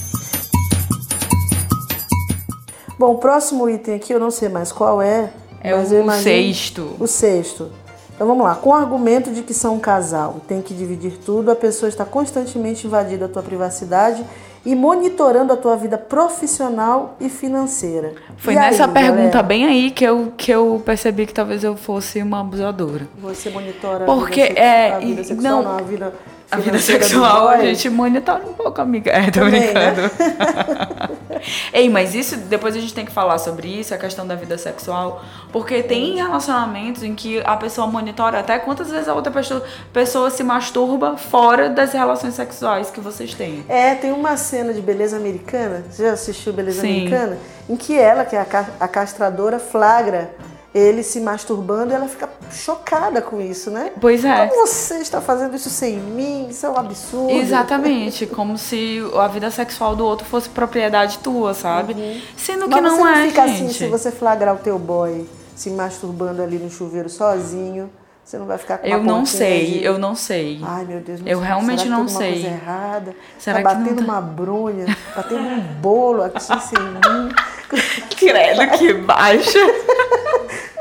Bom, 2.99 3.13
o 3.13 3.17
próximo 3.17 3.69
item 3.69 3.95
aqui, 3.95 4.13
eu 4.13 4.19
não 4.19 4.29
sei 4.29 4.49
mais 4.49 4.71
qual 4.71 5.01
é. 5.01 5.31
É 5.61 5.73
o 5.75 6.11
sexto. 6.11 6.95
O 6.99 7.07
sexto. 7.07 7.71
Então 8.19 8.27
vamos 8.27 8.43
lá. 8.43 8.53
Com 8.53 8.71
o 8.71 8.73
argumento 8.73 9.31
de 9.31 9.43
que 9.43 9.53
são 9.53 9.75
um 9.75 9.79
casal, 9.79 10.41
tem 10.45 10.61
que 10.61 10.73
dividir 10.73 11.13
tudo, 11.25 11.51
a 11.51 11.55
pessoa 11.55 11.87
está 11.87 12.03
constantemente 12.03 12.85
invadindo 12.85 13.23
a 13.23 13.29
tua 13.29 13.41
privacidade 13.41 14.25
e 14.65 14.75
monitorando 14.75 15.53
a 15.53 15.55
tua 15.55 15.77
vida 15.77 15.97
profissional 15.97 17.15
e 17.17 17.29
financeira. 17.29 18.11
Foi 18.35 18.51
e 18.51 18.57
nessa 18.57 18.87
aí, 18.87 18.91
pergunta 18.91 19.21
galera? 19.21 19.43
bem 19.43 19.65
aí 19.65 19.89
que 19.89 20.03
eu, 20.03 20.33
que 20.35 20.51
eu 20.51 20.81
percebi 20.85 21.25
que 21.25 21.33
talvez 21.33 21.63
eu 21.63 21.77
fosse 21.77 22.21
uma 22.21 22.41
abusadora. 22.41 23.07
Você 23.21 23.49
monitora 23.51 24.03
Porque 24.03 24.41
a 24.41 24.47
vida, 24.47 24.59
é, 24.59 24.91
a 24.95 24.99
vida 24.99 25.23
sexual, 25.23 25.53
não, 25.53 25.63
não 25.63 25.77
a 25.77 25.81
vida 25.81 26.13
a 26.51 26.57
vida 26.57 26.79
sexual 26.79 27.47
a 27.47 27.57
gente 27.63 27.89
monitora 27.89 28.43
um 28.45 28.53
pouco, 28.53 28.81
amiga. 28.81 29.11
É, 29.11 29.31
tô 29.31 29.39
Também, 29.39 29.61
brincando. 29.61 30.01
Né? 30.01 30.09
Ei, 31.73 31.89
mas 31.89 32.15
isso, 32.15 32.37
depois 32.37 32.75
a 32.75 32.79
gente 32.79 32.93
tem 32.93 33.05
que 33.05 33.11
falar 33.11 33.37
sobre 33.37 33.67
isso, 33.67 33.93
a 33.93 33.97
questão 33.97 34.25
da 34.25 34.35
vida 34.35 34.57
sexual. 34.57 35.23
Porque 35.51 35.81
tem 35.83 36.15
relacionamentos 36.15 37.03
em 37.03 37.15
que 37.15 37.41
a 37.45 37.55
pessoa 37.57 37.87
monitora 37.87 38.39
até 38.39 38.59
quantas 38.59 38.89
vezes 38.89 39.07
a 39.07 39.13
outra 39.13 39.31
pessoa, 39.31 39.63
pessoa 39.91 40.29
se 40.29 40.43
masturba 40.43 41.17
fora 41.17 41.69
das 41.69 41.93
relações 41.93 42.33
sexuais 42.33 42.89
que 42.91 42.99
vocês 42.99 43.33
têm. 43.33 43.63
É, 43.67 43.95
tem 43.95 44.11
uma 44.11 44.37
cena 44.37 44.73
de 44.73 44.81
Beleza 44.81 45.17
Americana, 45.17 45.83
você 45.89 46.03
já 46.03 46.13
assistiu 46.13 46.53
Beleza 46.53 46.81
Sim. 46.81 47.07
Americana? 47.07 47.37
Em 47.69 47.75
que 47.75 47.97
ela, 47.97 48.25
que 48.25 48.35
é 48.35 48.45
a 48.79 48.87
castradora, 48.87 49.59
flagra 49.59 50.31
ele 50.73 51.01
se 51.01 51.19
masturbando 51.19 51.91
e 51.91 51.95
ela 51.95 52.07
fica 52.07 52.29
chocada 52.51 53.21
com 53.21 53.41
isso, 53.41 53.71
né? 53.71 53.91
Pois 53.99 54.23
é. 54.23 54.47
Como 54.47 54.67
você 54.67 54.99
está 54.99 55.19
fazendo 55.19 55.55
isso 55.55 55.69
sem 55.69 55.97
mim? 55.97 56.47
Isso 56.49 56.65
é 56.65 56.69
um 56.69 56.77
absurdo. 56.77 57.31
Exatamente, 57.31 58.27
como 58.27 58.57
se 58.57 58.99
a 59.15 59.27
vida 59.27 59.49
sexual 59.49 59.95
do 59.95 60.05
outro 60.05 60.25
fosse 60.25 60.49
propriedade 60.49 61.19
tua, 61.19 61.53
sabe? 61.53 61.93
Uhum. 61.93 62.21
Sendo 62.37 62.69
que 62.69 62.81
Mas 62.81 62.83
não 62.83 63.07
é, 63.07 63.27
fica 63.27 63.47
gente. 63.47 63.65
assim 63.65 63.73
se 63.73 63.87
você 63.87 64.11
flagrar 64.11 64.55
o 64.55 64.59
teu 64.59 64.77
boy 64.77 65.27
se 65.55 65.69
masturbando 65.71 66.41
ali 66.41 66.57
no 66.57 66.69
chuveiro 66.69 67.09
sozinho. 67.09 67.89
Você 68.23 68.37
não 68.37 68.45
vai 68.45 68.59
ficar 68.59 68.77
com 68.77 68.85
Eu 68.85 69.01
não 69.01 69.25
sei, 69.25 69.79
de... 69.79 69.83
eu 69.83 69.97
não 69.97 70.13
sei. 70.13 70.59
Ai, 70.61 70.85
meu 70.85 70.99
Deus, 70.99 71.19
não 71.19 71.27
Eu 71.27 71.39
sei. 71.39 71.47
realmente 71.47 71.81
Será 71.81 71.97
não 71.97 72.05
que 72.05 72.11
sei. 72.11 72.31
Coisa 72.33 72.47
errada? 72.47 73.15
Será 73.39 73.57
tá 73.63 73.73
batendo 73.73 74.01
não 74.01 74.05
tá... 74.05 74.13
uma 74.13 74.21
bronha, 74.21 74.97
batendo 75.15 75.41
um 75.41 75.59
bolo 75.81 76.21
aqui 76.21 76.43
sem 76.43 76.79
mim. 76.79 77.33
Credo 78.15 78.77
que 78.77 78.93
baixa. 78.93 79.59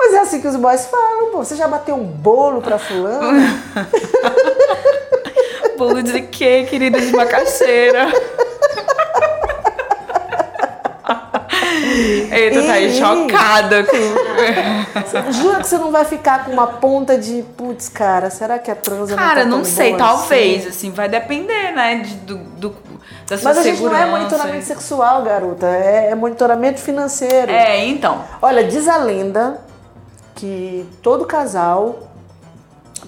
Mas 0.09 0.14
é 0.14 0.21
assim 0.21 0.40
que 0.40 0.49
os 0.49 0.57
boys 0.57 0.87
falam, 0.87 1.31
pô. 1.31 1.44
Você 1.44 1.55
já 1.55 1.68
bateu 1.68 1.94
um 1.94 2.05
bolo 2.05 2.62
pra 2.62 2.79
fulano? 2.79 3.47
bolo 5.77 6.03
de 6.03 6.23
quê, 6.23 6.66
querida 6.68 6.99
de 6.99 7.12
macaxeira? 7.12 8.09
Eita, 12.31 12.62
tá 12.62 12.73
aí 12.73 12.94
chocada 12.97 13.85
com. 13.85 13.97
Jura 15.33 15.59
que 15.59 15.66
você 15.66 15.77
não 15.77 15.90
vai 15.90 16.07
ficar 16.07 16.47
com 16.47 16.53
uma 16.53 16.66
ponta 16.66 17.18
de 17.18 17.44
putz, 17.57 17.90
cara, 17.90 18.31
será 18.31 18.59
que 18.59 18.71
a 18.71 18.75
transa 18.75 19.14
Cara, 19.14 19.44
não 19.44 19.51
tá 19.51 19.57
não 19.59 19.64
sei, 19.64 19.94
talvez, 19.94 20.61
assim? 20.61 20.68
assim, 20.68 20.90
vai 20.90 21.09
depender, 21.09 21.73
né, 21.73 21.97
de, 21.97 22.14
do, 22.14 22.37
do, 22.37 22.75
da 23.27 23.37
sua 23.37 23.51
Mas 23.51 23.59
a 23.59 23.62
gente 23.62 23.83
não 23.83 23.97
é 23.97 24.07
monitoramento 24.07 24.64
sexual, 24.64 25.23
garota, 25.23 25.66
é, 25.66 26.09
é 26.11 26.14
monitoramento 26.14 26.81
financeiro. 26.81 27.51
É, 27.51 27.85
então. 27.85 28.25
Olha, 28.40 28.64
diz 28.64 28.88
a 28.88 28.97
lenda 28.97 29.68
que 30.38 30.87
todo 31.03 31.27
casal, 31.27 31.98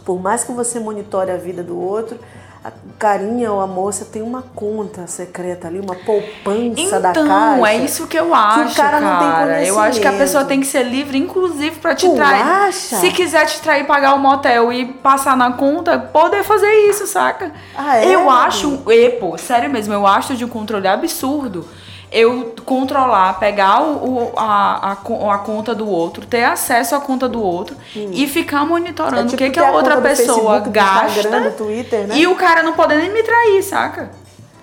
por 0.05 0.21
mais 0.21 0.43
que 0.43 0.51
você 0.51 0.81
monitore 0.81 1.31
a 1.31 1.37
vida 1.37 1.63
do 1.63 1.81
outro, 1.81 2.19
a 2.65 2.73
carinha 2.99 3.53
ou 3.53 3.61
a 3.61 3.69
moça 3.69 4.05
tem 4.05 4.21
uma 4.21 4.43
conta 4.43 5.07
secreta 5.07 5.69
ali, 5.69 5.79
uma 5.79 5.95
poupança 5.95 6.81
então, 6.81 7.01
da 7.01 7.13
caixa. 7.13 7.23
Então, 7.23 7.67
é 7.67 7.77
isso 7.77 8.09
que 8.09 8.19
eu 8.19 8.35
acho, 8.35 8.67
que 8.67 8.73
o 8.73 8.75
cara, 8.75 9.01
cara. 9.01 9.47
Não 9.47 9.59
tem 9.59 9.69
eu 9.69 9.79
acho 9.79 10.01
que 10.01 10.09
a 10.09 10.13
pessoa 10.13 10.45
tem 10.45 10.61
que 10.61 10.67
ser 10.67 10.83
livre, 10.83 11.17
inclusive, 11.17 11.77
para 11.77 11.95
te 11.95 12.07
tu 12.07 12.17
trair. 12.17 12.43
Acha? 12.43 12.97
Se 12.97 13.13
quiser 13.13 13.47
te 13.47 13.61
trair, 13.61 13.87
pagar 13.87 14.15
o 14.15 14.17
um 14.17 14.21
motel 14.21 14.73
e 14.73 14.87
passar 14.87 15.37
na 15.37 15.53
conta, 15.53 16.01
poder 16.01 16.43
fazer 16.43 16.71
isso, 16.89 17.07
saca? 17.07 17.53
Ah, 17.77 17.97
é? 17.97 18.13
Eu 18.13 18.29
acho, 18.29 18.83
e, 18.89 19.11
pô, 19.11 19.39
sério 19.39 19.71
mesmo, 19.71 19.95
eu 19.95 20.05
acho 20.05 20.35
de 20.35 20.45
um 20.45 20.49
controle 20.49 20.89
absurdo 20.89 21.65
eu 22.13 22.55
controlar, 22.65 23.39
pegar 23.39 23.83
o, 23.83 24.33
a, 24.37 24.91
a, 24.91 24.93
a, 24.93 25.39
conta 25.39 25.75
do 25.75 25.89
outro, 25.89 26.27
ter 26.27 26.45
acesso 26.45 26.95
à 26.95 27.01
conta 27.01 27.29
do 27.29 27.43
outro 27.43 27.77
hum. 27.97 28.11
e 28.13 28.27
ficar 28.27 28.67
monitorando 28.67 29.21
é 29.21 29.25
tipo 29.25 29.35
o 29.35 29.39
que, 29.39 29.51
que 29.51 29.61
a 29.61 29.71
outra 29.71 30.01
pessoa 30.01 30.55
Facebook, 30.55 30.71
gasta. 30.71 31.41
Do 31.41 31.57
Twitter, 31.57 32.09
né? 32.09 32.17
E 32.17 32.27
o 32.27 32.35
cara 32.35 32.63
não 32.63 32.73
poder 32.73 32.97
nem 32.97 33.13
me 33.13 33.23
trair, 33.23 33.63
saca? 33.63 34.11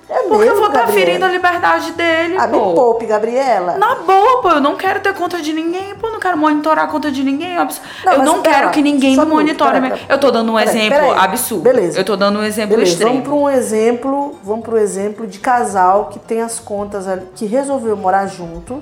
É 0.10 0.20
Porque 0.20 0.38
mesmo, 0.38 0.43
eu 0.43 0.56
vou 0.56 0.67
estar 0.67 0.80
Gabriela? 0.86 1.06
ferindo 1.06 1.26
a 1.26 1.28
liberdade 1.28 1.91
dele, 1.91 2.38
ah, 2.38 2.47
pô. 2.47 2.70
me 2.70 2.76
poupe, 2.76 3.05
Gabriela. 3.05 3.78
Na 3.78 3.95
boa, 3.95 4.41
pô, 4.41 4.49
eu 4.51 4.62
não 4.62 4.78
quero 4.78 5.01
ter 5.01 5.14
conta 5.14 5.41
de 5.41 5.51
ninguém, 5.51 5.95
pô, 5.95 6.10
não 6.10 6.20
quero 6.20 6.38
monitorar 6.38 6.86
a 6.86 6.88
conta 6.88 7.12
de 7.12 7.22
ninguém. 7.24 7.55
Não, 7.55 8.14
eu 8.14 8.24
não 8.24 8.41
quero 8.41 8.68
lá, 8.68 8.72
que 8.72 8.82
ninguém 8.82 9.18
me 9.18 9.26
monitore. 9.26 9.82
Pera, 9.82 9.95
pera, 9.97 9.99
eu 10.08 10.18
tô 10.18 10.32
dando 10.32 10.53
um 10.53 10.55
pera, 10.55 10.70
exemplo 10.70 11.12
absurdo. 11.12 11.64
Beleza. 11.64 11.99
Eu 11.99 12.05
tô 12.05 12.16
dando 12.16 12.39
um 12.39 12.43
exemplo 12.43 12.70
Beleza, 12.78 12.91
extremo. 12.91 13.12
Vamos 13.12 13.28
para 13.28 13.36
um 13.36 13.49
exemplo, 13.49 14.36
vamos 14.43 14.66
para 14.66 14.76
um 14.76 14.78
exemplo 14.78 15.28
de 15.28 15.39
casal 15.39 16.05
que 16.05 16.20
tem 16.20 16.41
as 16.41 16.58
contas 16.58 17.05
ali, 17.05 17.24
que 17.36 17.45
resolveu 17.45 17.97
morar 17.97 18.28
junto, 18.28 18.82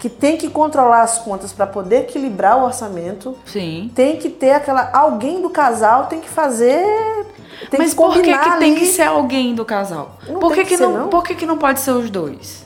que 0.00 0.08
tem 0.08 0.36
que 0.36 0.48
controlar 0.48 1.02
as 1.02 1.18
contas 1.18 1.52
para 1.52 1.66
poder 1.66 2.00
equilibrar 2.00 2.58
o 2.58 2.64
orçamento. 2.64 3.36
Sim. 3.44 3.92
Tem 3.94 4.16
que 4.16 4.28
ter 4.28 4.52
aquela 4.52 4.90
alguém 4.92 5.40
do 5.40 5.50
casal 5.50 6.06
tem 6.06 6.20
que 6.20 6.28
fazer 6.28 6.84
tem 7.68 7.78
Mas 7.78 7.90
que 7.90 7.96
por 7.96 8.14
que, 8.14 8.38
que 8.38 8.58
tem 8.58 8.74
que 8.74 8.86
ser 8.86 9.02
alguém 9.02 9.54
do 9.54 9.64
casal? 9.64 10.16
Não 10.26 10.40
por 10.40 10.52
tem 10.52 10.58
que, 10.58 10.64
que 10.64 10.70
que 10.70 10.76
ser, 10.78 10.82
não, 10.84 10.98
não? 10.98 11.08
por 11.08 11.22
que, 11.22 11.34
que 11.34 11.44
não 11.44 11.58
pode 11.58 11.80
ser 11.80 11.90
os 11.90 12.08
dois? 12.08 12.64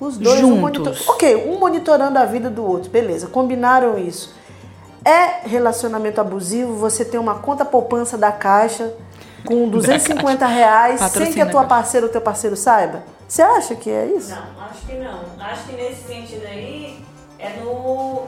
Os 0.00 0.16
dois 0.16 0.40
Juntos. 0.40 0.56
Um 0.56 0.60
monitor... 0.60 0.96
Ok, 1.08 1.36
um 1.46 1.58
monitorando 1.58 2.18
a 2.18 2.24
vida 2.24 2.48
do 2.48 2.64
outro, 2.64 2.90
beleza. 2.90 3.26
Combinaram 3.26 3.98
isso. 3.98 4.34
É 5.04 5.46
relacionamento 5.46 6.20
abusivo 6.20 6.74
você 6.74 7.04
ter 7.04 7.18
uma 7.18 7.34
conta 7.34 7.64
poupança 7.64 8.16
da 8.16 8.32
caixa 8.32 8.94
com 9.44 9.68
250 9.68 10.46
reais 10.46 11.00
sem 11.00 11.32
que 11.32 11.40
a 11.40 11.46
tua 11.46 11.64
parceira 11.64 12.06
ou 12.06 12.12
teu 12.12 12.20
parceiro 12.20 12.56
saiba? 12.56 13.02
Você 13.28 13.42
acha 13.42 13.74
que 13.76 13.90
é 13.90 14.06
isso? 14.06 14.30
Não, 14.30 14.64
acho 14.64 14.86
que 14.86 14.94
não. 14.96 15.20
Acho 15.38 15.64
que 15.64 15.72
nesse 15.72 16.02
sentido 16.06 16.46
aí 16.46 17.04
é 17.38 17.50
no. 17.60 18.26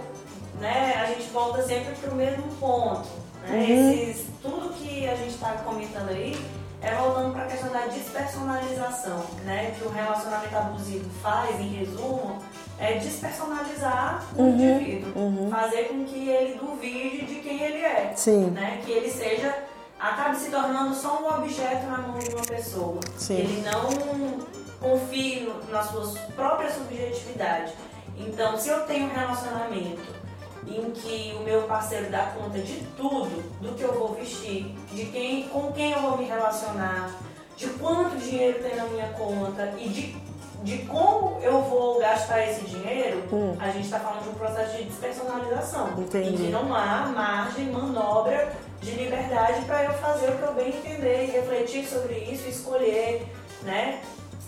Né, 0.61 0.95
a 1.03 1.07
gente 1.07 1.29
volta 1.33 1.61
sempre 1.63 1.93
pro 1.97 2.15
mesmo 2.15 2.45
ponto. 2.61 3.09
Né? 3.49 3.57
Uhum. 3.57 3.93
Esses, 3.93 4.27
tudo 4.41 4.73
que 4.75 5.09
a 5.09 5.17
gente 5.17 5.31
está 5.35 5.51
comentando 5.65 6.09
aí 6.11 6.41
é 6.81 6.95
voltando 6.95 7.33
para 7.33 7.45
a 7.45 7.47
questão 7.47 7.71
da 7.73 7.87
despersonalização, 7.87 9.25
né? 9.45 9.73
Que 9.77 9.85
o 9.85 9.89
relacionamento 9.91 10.57
abusivo 10.57 11.11
faz, 11.23 11.59
em 11.61 11.69
resumo, 11.69 12.39
é 12.79 12.95
despersonalizar 12.99 14.25
o 14.37 14.43
Uhum, 14.43 14.49
indivíduo. 14.79 15.51
Fazer 15.51 15.85
com 15.85 16.05
que 16.05 16.29
ele 16.29 16.59
duvide 16.59 17.27
de 17.27 17.35
quem 17.37 17.61
ele 17.63 17.79
é. 17.85 18.13
Sim. 18.17 18.51
Né? 18.51 18.81
Que 18.85 18.93
ele 18.93 19.11
seja. 19.11 19.55
Acabe 20.03 20.37
se 20.37 20.51
tornando 20.51 20.95
só 20.95 21.21
um 21.23 21.29
objeto 21.39 21.87
na 21.87 21.99
mão 21.99 22.19
de 22.19 22.35
uma 22.35 22.45
pessoa. 22.45 22.99
Sim. 23.17 23.37
Ele 23.39 23.65
não 23.71 24.41
confie 24.81 25.41
no- 25.41 25.71
na 25.71 25.83
sua 25.83 26.07
própria 26.35 26.71
subjetividade. 26.73 27.73
Então, 28.19 28.59
se 28.59 28.69
eu 28.69 28.81
tenho 28.87 29.07
um 29.07 29.15
relacionamento 29.15 30.03
em 30.67 30.91
que 30.91 31.35
o 31.39 31.43
meu 31.45 31.63
parceiro 31.63 32.11
dá 32.11 32.33
conta 32.37 32.59
de 32.59 32.75
tudo, 32.97 33.43
do 33.61 33.75
que 33.75 33.83
eu 33.83 33.93
vou 33.95 34.15
vestir, 34.15 34.75
de 34.93 35.07
quem, 35.07 35.49
com 35.49 35.73
quem 35.73 35.93
eu 35.93 36.01
vou 36.01 36.17
me 36.19 36.25
relacionar, 36.25 37.11
de 37.57 37.69
quanto 37.71 38.17
dinheiro 38.17 38.63
tem 38.63 38.77
na 38.77 38.85
minha 38.85 39.09
conta 39.11 39.73
e 39.79 39.89
de, 39.89 40.17
de 40.63 40.79
como 40.87 41.39
eu 41.43 41.63
vou 41.63 41.99
gastar 41.99 42.43
esse 42.47 42.65
dinheiro, 42.65 43.23
Hum. 43.33 43.57
a 43.59 43.71
gente 43.71 43.85
está 43.85 43.99
falando 44.01 44.25
de 44.25 44.29
um 44.31 44.35
processo 44.35 44.77
de 44.77 44.85
despersonalização. 44.85 45.89
Entendi. 45.99 46.29
Em 46.29 46.37
que 46.37 46.49
não 46.51 46.75
há 46.75 47.07
margem, 47.15 47.67
manobra 47.71 48.53
de 48.83 48.91
liberdade 48.93 49.65
para 49.65 49.85
eu 49.85 49.93
fazer 49.95 50.29
o 50.31 50.37
que 50.39 50.43
eu 50.43 50.55
bem 50.55 50.69
entender 50.69 51.25
e 51.27 51.31
refletir 51.31 51.87
sobre 51.87 52.15
isso, 52.15 52.49
escolher, 52.49 53.27
né? 53.63 54.01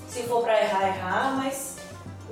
Se 0.09 0.23
for 0.25 0.43
para 0.43 0.61
errar, 0.61 0.89
errar, 0.89 1.37
mas 1.37 1.77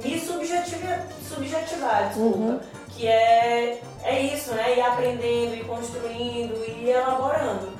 me 0.02 0.18
subjetivar, 0.20 1.06
subjetivar 1.28 2.08
desculpa. 2.08 2.38
Uhum. 2.38 2.60
Que 2.90 3.06
é, 3.06 3.80
é 4.04 4.20
isso, 4.20 4.52
né? 4.52 4.76
Ir 4.76 4.80
aprendendo, 4.82 5.54
ir 5.54 5.64
construindo, 5.64 6.54
ir 6.68 6.88
elaborando. 6.90 7.70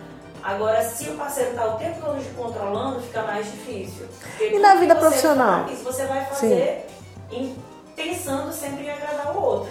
Agora, 0.42 0.82
se 0.82 1.08
o 1.10 1.16
parceiro 1.16 1.54
tá 1.54 1.66
o 1.66 1.78
tempo 1.78 2.00
todo 2.00 2.18
te 2.22 2.30
controlando, 2.30 3.00
fica 3.00 3.22
mais 3.22 3.46
difícil. 3.46 4.06
Porque 4.20 4.54
E 4.54 4.58
na 4.58 4.74
vida 4.76 4.94
profissional? 4.96 5.64
Faz, 5.66 5.82
você 5.82 6.04
vai 6.06 6.24
fazer 6.26 6.86
em- 7.30 7.56
pensando 7.94 8.52
sempre 8.52 8.84
em 8.86 8.90
agradar 8.90 9.36
o 9.36 9.40
outro. 9.40 9.70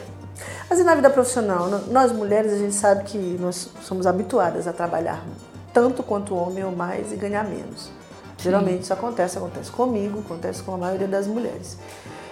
Mas 0.69 0.79
e 0.79 0.83
na 0.83 0.95
vida 0.95 1.09
profissional? 1.09 1.67
Nós 1.89 2.11
mulheres, 2.11 2.53
a 2.53 2.57
gente 2.57 2.75
sabe 2.75 3.03
que 3.03 3.17
nós 3.39 3.69
somos 3.81 4.07
habituadas 4.07 4.67
a 4.67 4.73
trabalhar 4.73 5.23
tanto 5.73 6.03
quanto 6.03 6.33
o 6.33 6.37
homem 6.37 6.63
ou 6.63 6.71
mais 6.71 7.11
e 7.11 7.15
ganhar 7.15 7.43
menos. 7.43 7.89
Geralmente 8.37 8.83
isso 8.83 8.93
acontece, 8.93 9.37
acontece 9.37 9.71
comigo, 9.71 10.19
acontece 10.25 10.63
com 10.63 10.73
a 10.73 10.77
maioria 10.77 11.07
das 11.07 11.27
mulheres. 11.27 11.77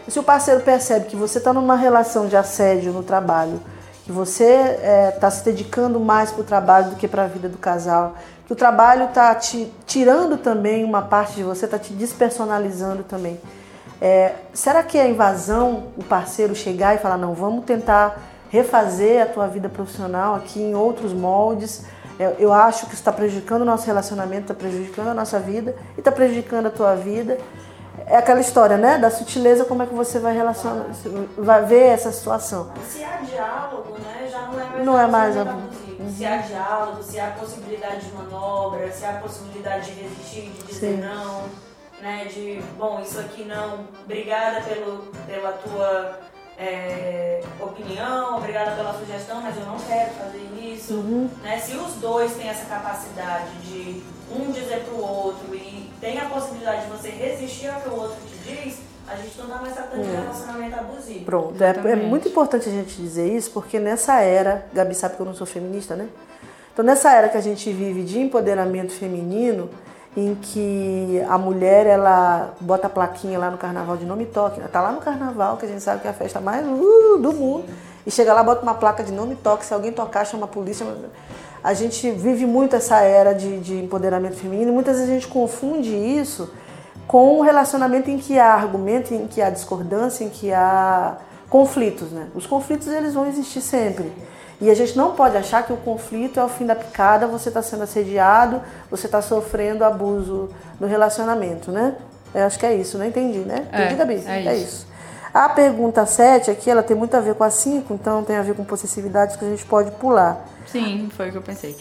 E 0.08 0.12
se 0.12 0.20
o 0.20 0.24
parceiro 0.24 0.62
percebe 0.62 1.06
que 1.06 1.16
você 1.16 1.38
está 1.38 1.54
numa 1.54 1.76
relação 1.76 2.28
de 2.28 2.36
assédio 2.36 2.92
no 2.92 3.04
trabalho, 3.04 3.62
que 4.04 4.12
você 4.12 4.80
está 5.14 5.30
se 5.30 5.46
dedicando 5.46 6.00
mais 6.00 6.32
para 6.32 6.42
o 6.42 6.44
trabalho 6.44 6.90
do 6.90 6.96
que 6.96 7.08
para 7.08 7.26
a 7.26 7.28
vida 7.28 7.48
do 7.48 7.58
casal, 7.60 8.16
que 8.48 8.54
o 8.54 8.56
trabalho 8.56 9.06
está 9.06 9.36
te 9.36 9.72
tirando 9.86 10.38
também 10.38 10.84
uma 10.84 11.04
parte 11.04 11.36
de 11.36 11.44
você, 11.44 11.66
está 11.66 11.78
te 11.78 11.94
despersonalizando 11.94 13.04
também. 13.04 13.40
É, 14.02 14.36
será 14.54 14.82
que 14.82 14.98
é 14.98 15.10
invasão 15.10 15.88
o 15.98 16.04
parceiro 16.04 16.56
chegar 16.56 16.96
e 16.96 17.00
falar, 17.00 17.18
não, 17.18 17.34
vamos 17.34 17.66
tentar 17.66 18.20
refazer 18.50 19.22
a 19.22 19.26
tua 19.26 19.48
vida 19.48 19.68
profissional 19.68 20.36
aqui 20.36 20.62
em 20.62 20.74
outros 20.74 21.14
moldes? 21.14 21.86
É, 22.20 22.36
eu 22.40 22.52
acho 22.52 22.88
que 22.88 22.96
está 22.96 23.12
prejudicando 23.12 23.62
o 23.62 23.66
nosso 23.66 23.86
relacionamento, 23.86 24.42
está 24.42 24.54
prejudicando 24.54 25.10
a 25.10 25.14
nossa 25.14 25.40
vida 25.40 25.76
e 25.96 26.00
está 26.00 26.12
prejudicando 26.12 26.68
a 26.68 26.70
tua 26.70 26.96
vida. 26.96 27.38
É 28.06 28.18
aquela 28.18 28.40
história, 28.40 28.78
né? 28.78 28.98
Da 28.98 29.12
sutileza, 29.12 29.66
como 29.66 29.84
é 29.84 29.86
que 29.86 29.94
você 29.94 30.20
vai 30.20 30.34
relacionar, 30.34 30.86
vai 31.38 31.66
ver 31.66 31.84
essa 31.84 32.12
situação. 32.12 32.72
Se 32.88 33.04
há 33.04 33.18
diálogo, 33.18 33.94
né, 34.00 34.28
já 34.32 34.42
não 34.42 34.60
é 34.60 34.64
mais 34.64 34.86
Não 34.86 35.00
é 35.00 35.08
mais 35.08 35.38
abusivo. 35.38 36.10
Se 36.18 36.26
há 36.26 36.38
diálogo, 36.38 37.04
se 37.04 37.20
há 37.20 37.32
possibilidade 37.32 38.06
de 38.06 38.14
manobra, 38.14 38.92
se 38.92 39.06
há 39.06 39.14
possibilidade 39.14 39.92
de 39.92 40.02
resistir, 40.02 40.50
de 40.50 40.64
dizer 40.64 40.96
Sim. 40.96 41.02
não, 41.02 41.44
né, 42.02 42.26
de, 42.26 42.62
bom, 42.78 43.02
isso 43.02 43.20
aqui 43.20 43.44
não, 43.44 43.88
obrigada 44.04 44.62
pelo, 44.62 45.12
pela 45.28 45.52
tua 45.54 46.20
é, 46.58 47.42
opinião, 47.60 48.38
obrigada 48.38 48.72
pela 48.72 48.94
sugestão, 48.94 49.42
mas 49.42 49.58
eu 49.58 49.66
não 49.66 49.78
quero 49.80 50.12
fazer 50.12 50.48
isso. 50.62 50.94
Uhum. 50.94 51.30
Né? 51.42 51.58
Se 51.60 51.76
os 51.76 51.94
dois 51.96 52.36
têm 52.36 52.50
essa 52.50 52.66
capacidade 52.66 53.52
de 53.64 54.04
um 54.32 54.52
dizer 54.52 54.84
pro 54.86 55.02
outro 55.02 55.56
e 55.56 55.90
tem 56.00 56.20
a 56.20 56.26
possibilidade 56.26 56.86
de 56.86 56.92
você 56.92 57.10
resistir 57.10 57.68
ao 57.68 57.82
que 57.82 57.90
o 57.90 57.94
outro 57.94 58.18
te 58.28 58.50
diz, 58.50 58.80
a 59.08 59.16
gente 59.16 59.38
não 59.40 59.48
tá 59.48 59.58
mais 59.58 59.74
tratando 59.74 60.04
de 60.04 60.12
relacionamento 60.12 60.80
abusivo. 60.80 61.26
Pronto, 61.26 61.64
é, 61.64 61.70
é 61.92 61.96
muito 61.96 62.28
importante 62.28 62.70
a 62.70 62.72
gente 62.72 62.96
dizer 62.96 63.28
isso, 63.34 63.52
porque 63.52 63.80
nessa 63.80 64.22
era, 64.22 64.66
Gabi 64.72 64.94
sabe 64.94 65.16
que 65.16 65.22
eu 65.22 65.26
não 65.26 65.34
sou 65.34 65.48
feminista, 65.48 65.96
né? 65.96 66.08
Então 66.72 66.86
nessa 66.86 67.12
era 67.12 67.28
que 67.28 67.38
a 67.38 67.42
gente 67.42 67.72
vive 67.74 68.04
de 68.04 68.20
empoderamento 68.20 68.92
feminino, 68.92 69.70
em 70.18 70.36
que 70.36 71.24
a 71.30 71.38
mulher 71.38 71.86
ela 71.86 72.54
bota 72.60 72.88
a 72.88 72.90
plaquinha 72.90 73.38
lá 73.38 73.52
no 73.52 73.58
carnaval 73.58 73.96
de 73.96 74.06
não 74.06 74.16
me 74.16 74.26
toque, 74.26 74.60
tá 74.62 74.82
lá 74.82 74.92
no 74.92 75.00
carnaval, 75.00 75.58
que 75.58 75.66
a 75.66 75.70
gente 75.70 75.82
sabe 75.82 76.02
que 76.02 76.08
é 76.08 76.12
a 76.12 76.14
festa 76.14 76.40
mais 76.42 76.66
uh, 76.66 77.18
do 77.20 77.32
mundo, 77.34 77.66
e 78.06 78.12
chega 78.12 78.34
lá, 78.34 78.42
bota 78.44 78.64
uma 78.64 78.74
placa 78.74 79.04
de 79.04 79.12
não 79.12 79.26
me 79.26 79.36
toque, 79.36 79.66
se 79.66 79.74
alguém 79.74 79.92
tocar, 79.92 80.26
chama 80.26 80.46
a 80.46 80.48
polícia. 80.48 80.86
A 81.64 81.74
gente 81.74 82.10
vive 82.12 82.46
muito 82.46 82.76
essa 82.76 83.02
era 83.02 83.34
de, 83.34 83.60
de 83.60 83.78
empoderamento 83.78 84.36
feminino, 84.36 84.72
e 84.72 84.74
muitas 84.74 84.96
vezes 84.96 85.10
a 85.10 85.14
gente 85.14 85.28
confunde 85.28 85.96
isso 85.96 86.52
com 87.08 87.40
um 87.40 87.42
relacionamento 87.42 88.10
em 88.10 88.18
que 88.18 88.38
há 88.40 88.54
argumento, 88.54 89.14
em 89.14 89.28
que 89.28 89.42
há 89.42 89.50
discordância, 89.50 90.24
em 90.24 90.30
que 90.30 90.54
há 90.54 91.18
conflitos, 91.50 92.12
né? 92.12 92.28
Os 92.36 92.46
conflitos 92.46 92.88
eles 92.88 93.14
vão 93.14 93.28
existir 93.28 93.62
sempre. 93.62 94.12
E 94.62 94.70
a 94.70 94.74
gente 94.74 94.98
não 94.98 95.16
pode 95.16 95.38
achar 95.38 95.64
que 95.64 95.72
o 95.72 95.78
conflito 95.78 96.40
é 96.40 96.44
o 96.44 96.50
fim 96.50 96.66
da 96.66 96.76
picada, 96.76 97.26
você 97.28 97.48
está 97.50 97.62
sendo 97.62 97.84
assediado, 97.84 98.62
você 98.92 99.06
está 99.06 99.22
sofrendo 99.22 99.86
abuso 99.86 100.50
no 100.80 100.86
relacionamento, 100.86 101.72
né? 101.72 101.96
Eu 102.36 102.46
acho 102.46 102.60
que 102.60 102.66
é 102.66 102.76
isso, 102.76 102.98
não 102.98 103.06
entendi, 103.06 103.40
né? 103.40 103.68
É, 103.72 103.86
Entendi, 103.86 103.96
Gabi? 103.96 104.24
é 104.28 104.56
isso. 104.56 104.88
A 105.34 105.48
pergunta 105.48 106.06
7 106.06 106.52
aqui, 106.52 106.70
ela 106.70 106.84
tem 106.84 106.98
muito 106.98 107.16
a 107.16 107.20
ver 107.20 107.36
com 107.36 107.44
a 107.44 107.50
5, 107.50 107.94
então 107.94 108.24
tem 108.24 108.36
a 108.36 108.42
ver 108.42 108.56
com 108.56 108.66
possessividades 108.66 109.36
que 109.36 109.46
a 109.46 109.50
gente 109.50 109.64
pode 109.66 109.92
pular. 109.92 110.46
Sim, 110.66 111.10
foi 111.16 111.30
o 111.30 111.32
que 111.32 111.38
eu 111.38 111.42
pensei. 111.42 111.76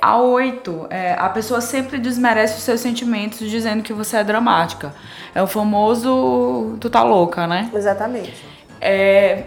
A 0.00 0.18
8, 0.18 0.86
é, 0.90 1.14
a 1.14 1.28
pessoa 1.28 1.60
sempre 1.60 1.98
desmerece 1.98 2.56
os 2.56 2.62
seus 2.62 2.80
sentimentos 2.80 3.50
dizendo 3.50 3.82
que 3.82 3.92
você 3.92 4.16
é 4.16 4.24
dramática. 4.24 4.94
É 5.34 5.42
o 5.42 5.46
famoso 5.46 6.76
tu 6.80 6.88
tá 6.88 7.02
louca, 7.02 7.46
né? 7.46 7.70
Exatamente. 7.74 8.57
É, 8.80 9.44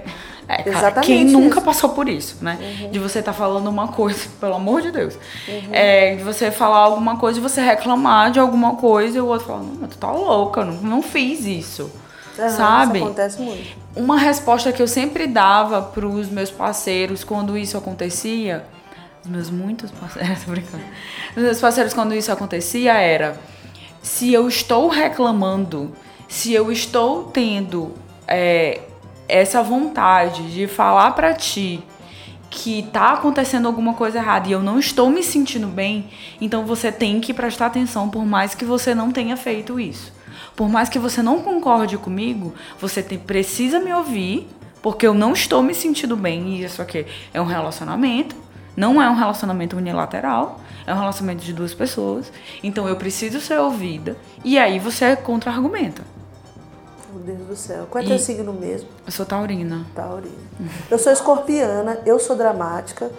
é, 0.47 0.63
cara, 0.63 0.91
quem 1.01 1.23
nunca 1.25 1.57
isso. 1.57 1.61
passou 1.61 1.89
por 1.91 2.09
isso, 2.09 2.37
né? 2.41 2.89
De 2.91 2.99
você 2.99 3.19
estar 3.19 3.31
falando 3.31 3.67
uma 3.69 3.87
coisa, 3.87 4.27
pelo 4.39 4.55
amor 4.55 4.81
de 4.81 4.91
Deus. 4.91 5.15
Uhum. 5.47 5.69
É, 5.71 6.15
de 6.15 6.23
você 6.23 6.51
falar 6.51 6.79
alguma 6.79 7.17
coisa 7.17 7.39
e 7.39 7.41
você 7.41 7.61
reclamar 7.61 8.31
de 8.31 8.39
alguma 8.39 8.75
coisa 8.75 9.17
e 9.17 9.21
o 9.21 9.27
outro 9.27 9.47
falar, 9.47 9.63
não, 9.63 9.87
tu 9.87 9.97
tá 9.97 10.11
louca, 10.11 10.65
não, 10.65 10.73
não 10.73 11.01
fiz 11.01 11.45
isso. 11.45 11.89
Aham, 12.37 12.49
Sabe? 12.49 12.97
Isso 12.97 13.05
acontece 13.05 13.41
muito. 13.41 13.77
Uma 13.95 14.17
resposta 14.17 14.71
que 14.71 14.81
eu 14.81 14.87
sempre 14.87 15.27
dava 15.27 15.81
pros 15.81 16.29
meus 16.29 16.49
parceiros 16.49 17.23
quando 17.23 17.57
isso 17.57 17.77
acontecia, 17.77 18.65
os 19.23 19.29
meus 19.29 19.49
muitos 19.49 19.91
parceiros, 19.91 20.43
tô 20.43 20.51
brincando. 20.51 20.83
Os 21.35 21.43
meus 21.43 21.59
parceiros 21.59 21.93
quando 21.93 22.13
isso 22.13 22.31
acontecia 22.31 22.93
era: 22.93 23.37
se 24.01 24.33
eu 24.33 24.47
estou 24.47 24.87
reclamando, 24.89 25.93
se 26.27 26.53
eu 26.53 26.71
estou 26.71 27.25
tendo 27.25 27.93
é, 28.27 28.81
essa 29.31 29.63
vontade 29.63 30.51
de 30.53 30.67
falar 30.67 31.11
pra 31.11 31.33
ti 31.33 31.81
que 32.49 32.83
tá 32.91 33.13
acontecendo 33.13 33.65
alguma 33.65 33.93
coisa 33.93 34.17
errada 34.17 34.49
e 34.49 34.51
eu 34.51 34.61
não 34.61 34.77
estou 34.77 35.09
me 35.09 35.23
sentindo 35.23 35.67
bem, 35.67 36.09
então 36.41 36.65
você 36.65 36.91
tem 36.91 37.21
que 37.21 37.33
prestar 37.33 37.67
atenção 37.67 38.09
por 38.09 38.25
mais 38.25 38.53
que 38.53 38.65
você 38.65 38.93
não 38.93 39.09
tenha 39.09 39.37
feito 39.37 39.79
isso. 39.79 40.11
Por 40.53 40.67
mais 40.67 40.89
que 40.89 40.99
você 40.99 41.23
não 41.23 41.41
concorde 41.41 41.97
comigo, 41.97 42.53
você 42.77 43.01
tem- 43.01 43.17
precisa 43.17 43.79
me 43.79 43.93
ouvir, 43.93 44.49
porque 44.81 45.07
eu 45.07 45.13
não 45.13 45.31
estou 45.31 45.63
me 45.63 45.73
sentindo 45.73 46.17
bem 46.17 46.55
e 46.55 46.63
isso 46.65 46.81
aqui 46.81 47.05
é 47.33 47.39
um 47.41 47.45
relacionamento, 47.45 48.35
não 48.75 49.01
é 49.01 49.09
um 49.09 49.15
relacionamento 49.15 49.77
unilateral, 49.77 50.59
é 50.85 50.93
um 50.93 50.97
relacionamento 50.99 51.45
de 51.45 51.53
duas 51.53 51.73
pessoas. 51.73 52.33
Então 52.61 52.85
eu 52.85 52.97
preciso 52.97 53.39
ser 53.39 53.59
ouvida 53.59 54.17
e 54.43 54.59
aí 54.59 54.77
você 54.77 55.15
contra-argumenta. 55.15 56.03
Meu 57.13 57.35
Deus 57.35 57.47
do 57.47 57.55
céu. 57.55 57.87
Qual 57.89 58.01
é 58.01 58.05
E- 58.05 58.09
teu 58.09 58.19
signo 58.19 58.53
mesmo? 58.53 58.87
Eu 59.05 59.11
sou 59.11 59.25
taurina. 59.25 59.85
Taurina. 59.95 60.35
Eu 60.89 60.97
sou 60.99 61.11
escorpiana, 61.11 61.99
eu 62.05 62.19
sou 62.19 62.35
dramática 62.35 63.09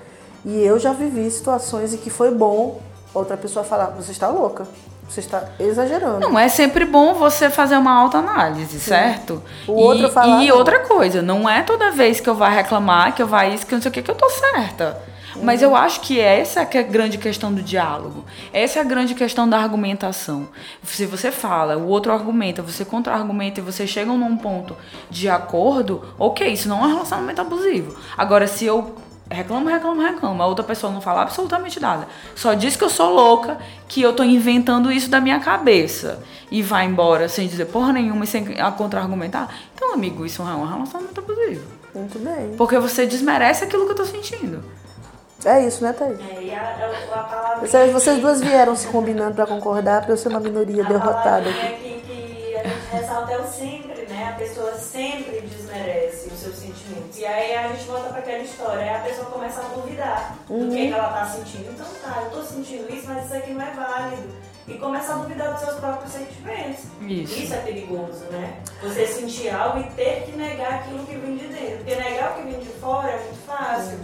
e 0.45 0.63
eu 0.63 0.79
já 0.79 0.93
vivi 0.93 1.31
situações 1.31 1.93
em 1.93 1.97
que 1.99 2.11
foi 2.11 2.31
bom 2.31 2.81
outra 3.15 3.37
pessoa 3.37 3.65
falar: 3.65 3.87
você 3.87 4.13
está 4.13 4.29
louca, 4.29 4.67
Você 5.09 5.21
está 5.21 5.45
exagerando. 5.61 6.21
Não, 6.21 6.39
é 6.39 6.49
sempre 6.49 6.85
bom 6.87 7.13
você 7.15 7.51
fazer 7.51 7.77
uma 7.77 7.93
autoanálise, 7.93 8.81
certo? 8.81 9.43
O 9.69 9.73
outro 9.73 10.07
e, 10.07 10.11
falar 10.11 10.43
E 10.43 10.49
não. 10.49 10.57
outra 10.57 10.81
coisa, 10.81 11.21
não 11.21 11.47
é 11.49 11.63
toda 11.63 11.91
vez 11.91 12.19
que 12.21 12.31
eu 12.31 12.35
vá 12.35 12.49
reclamar, 12.49 13.15
que 13.15 13.21
eu 13.23 13.27
vá 13.27 13.45
isso, 13.47 13.67
que 13.67 13.75
eu 13.75 13.77
não 13.77 13.83
sei 13.83 13.91
o 13.91 13.93
que, 13.93 14.01
que 14.03 14.11
eu 14.11 14.15
tô 14.15 14.31
certa. 14.31 14.99
Mas 15.41 15.63
eu 15.63 15.75
acho 15.75 16.01
que 16.01 16.21
essa 16.21 16.65
que 16.67 16.77
é 16.77 16.81
a 16.81 16.85
grande 16.85 17.19
questão 17.19 17.53
do 17.53 17.63
diálogo. 17.63 18.25
Essa 18.53 18.79
é 18.79 18.83
a 18.83 18.85
grande 18.85 19.15
questão 19.15 19.49
da 19.49 19.59
argumentação. 19.59 20.49
Se 20.83 21.07
você 21.07 21.31
fala, 21.31 21.77
o 21.77 21.87
outro 21.87 22.13
argumenta, 22.13 22.63
você 22.63 22.85
contra-argumenta 22.85 23.61
e 23.61 23.63
você 23.63 23.87
chegam 23.87 24.19
num 24.19 24.37
ponto 24.37 24.77
de 25.11 25.29
acordo, 25.29 26.05
ok, 26.19 26.47
isso 26.53 26.69
não 26.69 26.83
é 26.83 26.87
um 26.87 26.93
relacionamento 26.93 27.41
abusivo. 27.41 27.97
Agora, 28.17 28.47
se 28.47 28.65
eu 28.65 28.95
reclamo, 29.31 29.69
reclamo, 29.69 30.03
reclamo, 30.03 30.43
a 30.43 30.47
outra 30.47 30.65
pessoa 30.65 30.93
não 30.93 31.01
fala 31.01 31.23
absolutamente 31.23 31.81
nada, 31.81 32.07
só 32.35 32.53
diz 32.55 32.77
que 32.77 32.85
eu 32.85 32.91
sou 32.91 33.13
louca, 33.13 33.59
que 33.89 34.03
eu 34.03 34.13
tô 34.13 34.23
inventando 34.23 34.93
isso 34.93 35.09
da 35.09 35.21
minha 35.21 35.41
cabeça 35.41 36.23
e 36.51 36.63
vai 36.63 36.85
embora 36.85 37.29
sem 37.29 37.49
dizer 37.49 37.67
porra 37.67 37.93
nenhuma 37.93 38.25
e 38.25 38.27
sem 38.27 38.45
contra-argumentar, 38.77 39.49
então, 39.75 39.95
amigo, 39.95 40.27
isso 40.27 40.43
é 40.43 40.45
um 40.45 40.67
relacionamento 40.67 41.21
abusivo. 41.21 41.65
Muito 41.95 42.19
bem. 42.19 42.55
Porque 42.57 42.79
você 42.79 43.07
desmerece 43.07 43.65
aquilo 43.65 43.85
que 43.87 43.93
eu 43.93 43.97
tô 43.97 44.05
sentindo. 44.05 44.63
É 45.45 45.67
isso, 45.67 45.83
né, 45.83 45.93
Thaís? 45.93 46.19
É, 46.21 46.43
e 46.43 46.55
a, 46.55 46.61
a, 46.61 47.21
a 47.21 47.23
palavra 47.25 47.67
Vocês, 47.67 47.93
vocês 47.93 48.21
duas 48.21 48.41
vieram 48.41 48.77
se 48.77 48.87
combinando 48.89 49.35
pra 49.35 49.47
concordar 49.47 50.03
pra 50.03 50.13
eu 50.13 50.17
ser 50.17 50.29
uma 50.29 50.41
minoria 50.41 50.85
a 50.85 50.89
derrotada 50.89 51.53
que, 51.53 51.53
que 51.53 52.57
a 52.57 52.69
gente 52.69 52.87
ressalta 52.93 53.33
é 53.33 53.39
o 53.39 53.47
sempre, 53.47 54.07
né? 54.09 54.29
A 54.35 54.39
pessoa 54.39 54.73
sempre 54.75 55.41
desmerece 55.41 56.29
os 56.29 56.39
seus 56.39 56.57
sentimentos. 56.57 57.19
E 57.19 57.25
aí 57.25 57.57
a 57.57 57.69
gente 57.69 57.85
volta 57.85 58.11
para 58.11 58.19
aquela 58.19 58.43
história, 58.43 58.83
aí 58.83 58.89
a 58.91 59.01
pessoa 59.01 59.27
começa 59.27 59.61
a 59.61 59.65
duvidar 59.65 60.37
do 60.49 60.71
que, 60.71 60.89
que 60.89 60.93
ela 60.93 61.09
tá 61.09 61.27
sentindo. 61.27 61.73
Então 61.73 61.87
tá, 62.03 62.23
eu 62.23 62.31
tô 62.31 62.43
sentindo 62.43 62.93
isso, 62.93 63.07
mas 63.09 63.25
isso 63.25 63.35
aqui 63.35 63.53
não 63.53 63.63
é 63.63 63.71
válido. 63.71 64.52
E 64.67 64.75
começa 64.75 65.15
a 65.15 65.17
duvidar 65.17 65.53
dos 65.53 65.61
seus 65.61 65.81
próprios 65.81 66.13
sentimentos. 66.13 66.85
Isso. 67.01 67.53
é 67.55 67.59
perigoso, 67.59 68.25
né? 68.31 68.61
Você 68.83 69.07
sentir 69.07 69.51
algo 69.51 69.81
e 69.81 69.85
ter 69.91 70.25
que 70.25 70.33
negar 70.33 70.75
aquilo 70.75 71.05
que 71.05 71.17
vem 71.17 71.37
de 71.37 71.49
dentro. 71.49 71.79
Porque 71.79 71.95
negar 71.97 72.33
o 72.33 72.35
que 72.37 72.43
vem 72.43 72.61
de 72.61 72.69
fora 72.69 73.11
é 73.11 73.19
muito 73.19 73.47
fácil, 73.47 73.99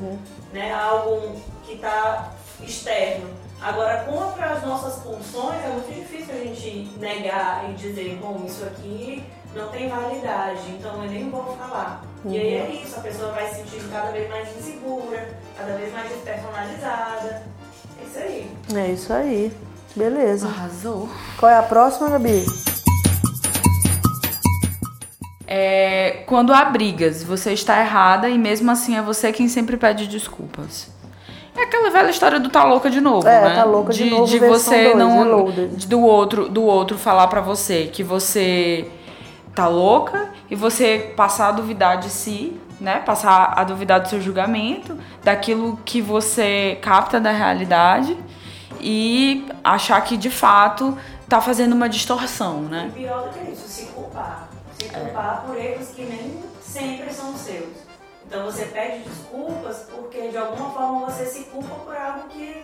né? 0.53 0.73
Algo 0.73 1.41
que 1.65 1.75
está 1.75 2.33
externo. 2.61 3.29
Agora, 3.61 4.05
contra 4.05 4.53
as 4.53 4.63
nossas 4.63 5.03
pulsões, 5.03 5.65
é 5.65 5.69
muito 5.69 5.93
difícil 5.93 6.35
a 6.35 6.39
gente 6.39 6.91
negar 6.99 7.69
e 7.69 7.75
dizer, 7.75 8.19
bom, 8.21 8.45
isso 8.47 8.65
aqui 8.65 9.25
não 9.55 9.69
tem 9.69 9.89
validade, 9.89 10.61
então 10.71 11.03
eu 11.03 11.11
nem 11.11 11.29
vou 11.29 11.57
falar. 11.57 12.05
E 12.25 12.37
aí 12.37 12.55
é 12.55 12.83
isso, 12.85 12.99
a 12.99 13.03
pessoa 13.03 13.33
vai 13.33 13.49
se 13.49 13.57
sentindo 13.57 13.91
cada 13.91 14.11
vez 14.11 14.29
mais 14.29 14.57
insegura, 14.57 15.37
cada 15.57 15.77
vez 15.77 15.93
mais 15.93 16.09
despersonalizada. 16.09 17.43
É 18.01 18.05
isso 18.05 18.19
aí. 18.19 18.57
É 18.75 18.87
isso 18.89 19.13
aí. 19.13 19.53
Beleza. 19.99 20.47
Arrasou. 20.47 21.09
Qual 21.37 21.51
é 21.51 21.57
a 21.59 21.63
próxima, 21.63 22.09
Gabi? 22.09 22.47
É, 25.47 26.23
quando 26.27 26.53
há 26.53 26.65
brigas, 26.67 27.25
você 27.25 27.53
está 27.53 27.81
errada 27.81 28.29
e 28.29 28.39
mesmo 28.39 28.71
assim 28.71 28.97
é 28.97 29.03
você 29.03 29.33
quem 29.33 29.49
sempre 29.49 29.77
pede 29.77 30.07
desculpas. 30.07 30.89
É 31.57 31.63
aquela 31.65 31.91
velha 31.91 32.11
história 32.11 32.39
do 32.39 32.49
tá 32.49 32.63
louca 32.63 32.89
de 32.89 33.01
novo, 33.01 33.27
É, 33.27 33.49
né? 33.49 33.55
tá 33.57 33.65
louca 33.65 33.93
de 33.93 34.09
novo, 34.09 34.27
de 34.27 34.39
você 34.39 34.85
dois, 34.85 34.97
não 34.97 35.19
reloaded. 35.25 35.89
do 35.89 36.01
outro 36.01 36.49
do 36.49 36.63
outro 36.63 36.97
falar 36.97 37.27
pra 37.27 37.41
você 37.41 37.87
que 37.93 38.05
você 38.05 38.89
tá 39.57 39.67
louca 39.67 40.29
e 40.49 40.55
você 40.55 41.13
passar 41.17 41.49
a 41.49 41.53
duvidar 41.53 41.99
de 41.99 42.11
si, 42.11 42.61
né? 42.81 43.01
Passar 43.05 43.55
a 43.57 43.65
duvidar 43.65 44.01
do 44.01 44.09
seu 44.09 44.21
julgamento, 44.21 44.97
daquilo 45.25 45.81
que 45.85 46.01
você 46.01 46.79
capta 46.81 47.19
da 47.19 47.33
realidade 47.33 48.17
e 48.81 49.47
achar 49.63 50.01
que 50.03 50.17
de 50.17 50.31
fato 50.31 50.97
tá 51.29 51.41
fazendo 51.41 51.73
uma 51.75 51.89
distorção, 51.89 52.65
E 52.65 52.69
né? 52.69 52.91
pior 52.95 53.29
do 53.29 53.31
que 53.31 53.51
isso, 53.51 53.67
se 53.69 53.87
culpar. 53.87 54.49
Se 54.79 54.89
culpar 54.89 55.45
por 55.47 55.57
erros 55.57 55.89
que 55.89 56.03
nem 56.05 56.43
sempre 56.63 57.13
são 57.13 57.37
seus. 57.37 57.89
Então 58.27 58.45
você 58.45 58.67
pede 58.67 59.05
desculpas 59.09 59.87
porque 59.91 60.29
de 60.29 60.37
alguma 60.37 60.71
forma 60.71 61.07
você 61.07 61.25
se 61.27 61.45
culpa 61.45 61.75
por 61.77 61.97
algo 61.97 62.29
que 62.29 62.63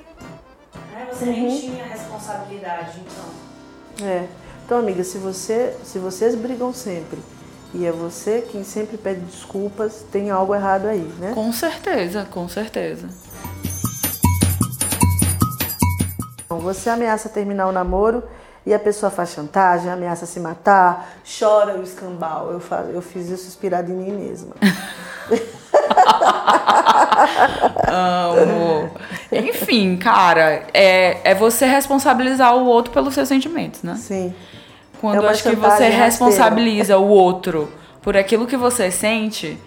né, 0.92 1.08
você 1.10 1.24
nem 1.26 1.60
tinha 1.60 1.84
responsabilidade. 1.84 3.00
Então, 3.00 4.06
É. 4.06 4.26
Então, 4.64 4.78
amiga, 4.78 5.04
se 5.04 5.18
você, 5.18 5.76
se 5.84 5.98
vocês 5.98 6.34
brigam 6.34 6.72
sempre 6.72 7.18
e 7.74 7.84
é 7.84 7.92
você 7.92 8.46
quem 8.50 8.64
sempre 8.64 8.96
pede 8.96 9.20
desculpas, 9.20 10.04
tem 10.10 10.30
algo 10.30 10.54
errado 10.54 10.86
aí, 10.86 11.02
né? 11.18 11.32
Com 11.34 11.52
certeza, 11.52 12.26
com 12.30 12.48
certeza. 12.48 13.08
Você 16.58 16.90
ameaça 16.90 17.28
terminar 17.28 17.66
o 17.68 17.72
namoro 17.72 18.22
e 18.66 18.72
a 18.72 18.78
pessoa 18.78 19.10
faz 19.10 19.30
chantagem, 19.30 19.90
ameaça 19.90 20.24
se 20.26 20.40
matar, 20.40 21.16
chora 21.38 21.78
o 21.78 21.82
escambau. 21.82 22.50
Eu, 22.50 22.62
eu 22.92 23.02
fiz 23.02 23.28
isso 23.28 23.46
inspirado 23.46 23.92
em 23.92 23.94
mim 23.94 24.12
mesma. 24.12 24.54
Amo. 27.88 28.90
Enfim, 29.30 29.96
cara, 29.96 30.62
é, 30.72 31.30
é 31.30 31.34
você 31.34 31.66
responsabilizar 31.66 32.54
o 32.56 32.66
outro 32.66 32.92
pelos 32.92 33.14
seus 33.14 33.28
sentimentos, 33.28 33.82
né? 33.82 33.94
Sim. 33.96 34.34
Quando 35.00 35.24
É 35.24 35.28
acho 35.28 35.42
que 35.42 35.54
você 35.54 35.66
rasteira. 35.66 35.96
responsabiliza 35.96 36.98
o 36.98 37.08
outro 37.08 37.70
por 38.00 38.16
aquilo 38.16 38.46
que 38.46 38.56
você 38.56 38.90
sente, 38.90 39.58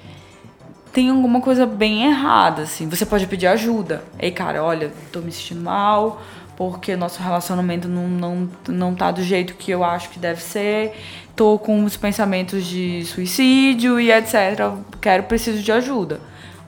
tem 0.91 1.09
alguma 1.09 1.41
coisa 1.41 1.65
bem 1.65 2.05
errada, 2.05 2.63
assim. 2.63 2.87
Você 2.89 3.05
pode 3.05 3.27
pedir 3.27 3.47
ajuda. 3.47 4.03
Ei, 4.17 4.31
cara, 4.31 4.63
olha, 4.63 4.91
tô 5.11 5.19
me 5.19 5.31
sentindo 5.31 5.61
mal 5.61 6.19
porque 6.57 6.95
o 6.95 6.97
nosso 6.97 7.21
relacionamento 7.21 7.87
não, 7.87 8.07
não, 8.07 8.49
não 8.67 8.95
tá 8.95 9.11
do 9.11 9.21
jeito 9.21 9.53
que 9.53 9.69
eu 9.69 9.83
acho 9.83 10.09
que 10.09 10.17
deve 10.17 10.41
ser. 10.41 10.91
Tô 11.35 11.59
com 11.59 11.83
os 11.85 11.95
pensamentos 11.95 12.65
de 12.65 13.05
suicídio 13.05 13.99
e 13.99 14.11
etc. 14.11 14.73
Quero, 14.99 15.23
preciso 15.23 15.61
de 15.61 15.71
ajuda. 15.71 16.19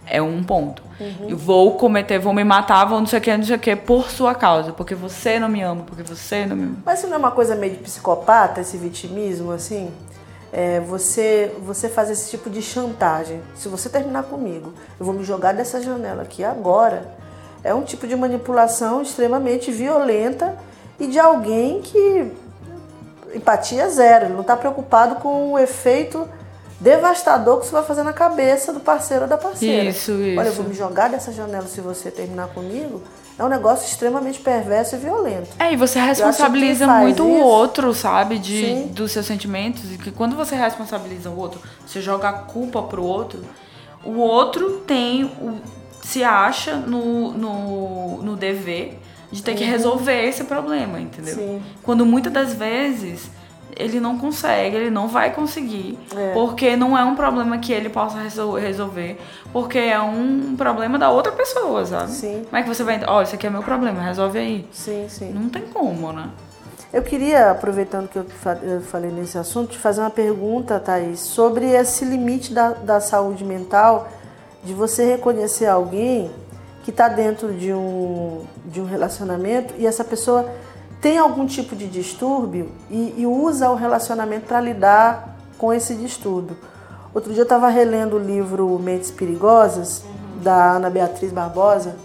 É 0.06 0.22
um 0.22 0.44
ponto. 0.44 0.84
Eu 1.28 1.38
vou 1.38 1.76
cometer, 1.76 2.20
vou 2.20 2.34
me 2.34 2.44
matar, 2.44 2.86
vou 2.86 3.00
não 3.00 3.08
sei 3.08 3.20
o 3.20 3.22
que, 3.22 3.36
não 3.36 3.44
sei 3.44 3.56
o 3.56 3.60
que, 3.60 3.76
por 3.76 4.12
sua 4.12 4.36
causa. 4.36 4.74
Porque 4.74 4.94
você 4.94 5.40
não 5.40 5.50
me 5.50 5.62
ama, 5.62 5.84
porque 5.84 6.04
você 6.04 6.46
não 6.46 6.56
me 6.56 6.78
Mas 6.86 7.00
isso 7.00 7.08
não 7.08 7.16
é 7.16 7.18
uma 7.18 7.32
coisa 7.32 7.56
meio 7.56 7.74
de 7.74 7.80
psicopata, 7.80 8.62
esse 8.62 8.78
vitimismo, 8.78 9.52
assim? 9.52 9.90
É, 10.52 10.80
você, 10.82 11.56
você 11.64 11.90
faz 11.90 12.12
esse 12.12 12.30
tipo 12.30 12.50
de 12.50 12.62
chantagem. 12.62 13.42
Se 13.56 13.68
você 13.70 13.90
terminar 13.90 14.24
comigo, 14.24 14.74
eu 15.00 15.06
vou 15.06 15.16
me 15.16 15.24
jogar 15.24 15.54
dessa 15.54 15.82
janela 15.82 16.24
aqui 16.24 16.44
agora. 16.44 17.18
É 17.64 17.74
um 17.74 17.84
tipo 17.84 18.07
de 18.07 18.16
manipulação 18.16 19.01
extremamente 19.01 19.72
violenta 19.72 20.55
e 20.99 21.07
de 21.07 21.20
alguém 21.20 21.82
que 21.82 22.32
empatia 23.36 23.89
zero. 23.89 24.26
Ele 24.26 24.34
não 24.34 24.41
está 24.41 24.55
preocupado 24.55 25.16
com 25.16 25.53
o 25.53 25.60
efeito 25.60 26.28
devastador 26.80 27.57
que 27.60 27.66
isso 27.66 27.74
vai 27.74 27.84
fazer 27.84 28.03
na 28.03 28.14
cabeça 28.14 28.72
do 28.72 28.80
parceiro 28.80 29.24
ou 29.24 29.30
da 29.30 29.38
parceira. 29.38 29.89
Isso, 29.89 30.14
Olha, 30.14 30.36
eu 30.38 30.43
isso. 30.43 30.53
vou 30.53 30.66
me 30.66 30.74
jogar 30.74 31.10
dessa 31.10 31.32
janela 31.32 31.68
se 31.68 31.82
você 31.82 32.10
terminar 32.10 32.47
comigo. 32.49 33.01
É 33.38 33.43
um 33.43 33.47
negócio 33.49 33.86
extremamente 33.86 34.39
perverso 34.39 34.95
e 34.95 34.99
violento. 34.99 35.49
É, 35.60 35.72
e 35.72 35.78
você 35.78 35.97
responsabiliza 35.99 36.86
muito 36.88 37.24
o 37.24 37.36
isso- 37.38 37.45
outro, 37.45 37.93
sabe? 37.93 38.38
De, 38.38 38.66
Sim. 38.66 38.88
dos 38.88 39.12
seus 39.14 39.26
sentimentos. 39.26 39.93
E 39.93 39.97
que 39.97 40.12
quando 40.12 40.36
você 40.36 40.55
responsabiliza 40.55 41.30
o 41.30 41.38
outro, 41.38 41.62
você 41.86 42.01
joga 42.01 42.28
a 42.30 42.34
culpa 42.34 42.82
pro 42.84 43.01
outro, 43.03 43.39
o 44.03 44.18
outro 44.18 44.82
tem 44.86 45.24
o, 45.26 45.57
se 46.10 46.24
acha 46.24 46.76
no, 46.76 47.32
no, 47.34 48.24
no 48.24 48.36
dever 48.36 48.97
de 49.32 49.43
ter 49.43 49.53
que 49.53 49.64
resolver 49.64 50.26
esse 50.28 50.43
problema, 50.43 50.99
entendeu? 50.99 51.36
Uhum. 51.38 51.60
Sim. 51.60 51.64
Quando 51.84 52.03
muitas 52.03 52.34
das 52.34 52.53
vezes 52.53 53.30
ele 53.78 53.99
não 53.99 54.18
consegue, 54.18 54.76
ele 54.76 54.89
não 54.89 55.07
vai 55.07 55.32
conseguir, 55.32 55.97
É. 56.18 56.34
porque 56.34 56.76
não 56.76 56.97
é 56.97 57.03
um 57.05 57.16
problema 57.16 57.60
que 57.60 57.72
ele 57.72 57.89
possa 57.89 58.18
resol- 58.18 58.55
resolver, 58.60 59.20
porque 59.53 59.78
é 59.78 60.01
um 60.01 60.55
problema 60.57 60.97
da 60.97 61.10
outra 61.12 61.32
pessoa, 61.32 61.86
sabe? 61.86 62.12
Sim. 62.12 62.41
Como 62.49 62.57
é 62.57 62.64
que 62.64 62.68
você 62.68 62.84
vai. 62.84 62.99
Ó, 63.07 63.22
isso 63.22 63.36
aqui 63.36 63.45
é 63.45 63.49
meu 63.51 63.62
problema, 63.62 64.01
resolve 64.01 64.39
aí. 64.39 64.68
Sim, 64.72 65.05
sim. 65.07 65.32
Não 65.32 65.47
tem 65.47 65.62
como, 65.62 66.12
né? 66.12 66.28
Eu 66.91 67.03
queria, 67.03 67.51
aproveitando 67.51 68.10
que 68.10 68.18
eu 68.18 68.26
falei 68.82 69.12
nesse 69.12 69.38
assunto, 69.38 69.70
te 69.74 69.78
fazer 69.78 70.01
uma 70.01 70.10
pergunta, 70.10 70.80
Thaís, 70.80 71.20
sobre 71.20 71.68
esse 71.70 72.03
limite 72.03 72.51
da, 72.51 72.70
da 72.72 72.99
saúde 72.99 73.45
mental, 73.45 74.10
de 74.64 74.74
você 74.74 75.05
reconhecer 75.05 75.66
alguém 75.66 76.32
que 76.84 76.91
está 76.91 77.07
dentro 77.07 77.53
de 77.53 77.74
um, 77.74 78.43
de 78.66 78.82
um 78.82 78.86
relacionamento 78.86 79.74
e 79.78 79.86
essa 79.86 80.03
pessoa 80.03 80.49
tem 81.01 81.18
algum 81.18 81.45
tipo 81.45 81.76
de 81.76 81.88
distúrbio 81.88 82.72
e, 82.89 83.16
e 83.18 83.26
usa 83.26 83.70
o 83.70 83.76
relacionamento 83.76 84.47
para 84.47 84.60
lidar 84.60 85.38
com 85.57 85.74
esse 85.74 85.95
distúrbio. 85.95 86.57
Outro 87.14 87.32
dia 87.32 87.41
eu 87.41 87.43
estava 87.43 87.70
relendo 87.70 88.16
o 88.16 88.20
livro 88.20 88.78
Mentes 88.80 89.10
Perigosas, 89.10 90.03
da 90.41 90.74
Ana 90.74 90.89
Beatriz 90.89 91.32
Barbosa, 91.32 91.95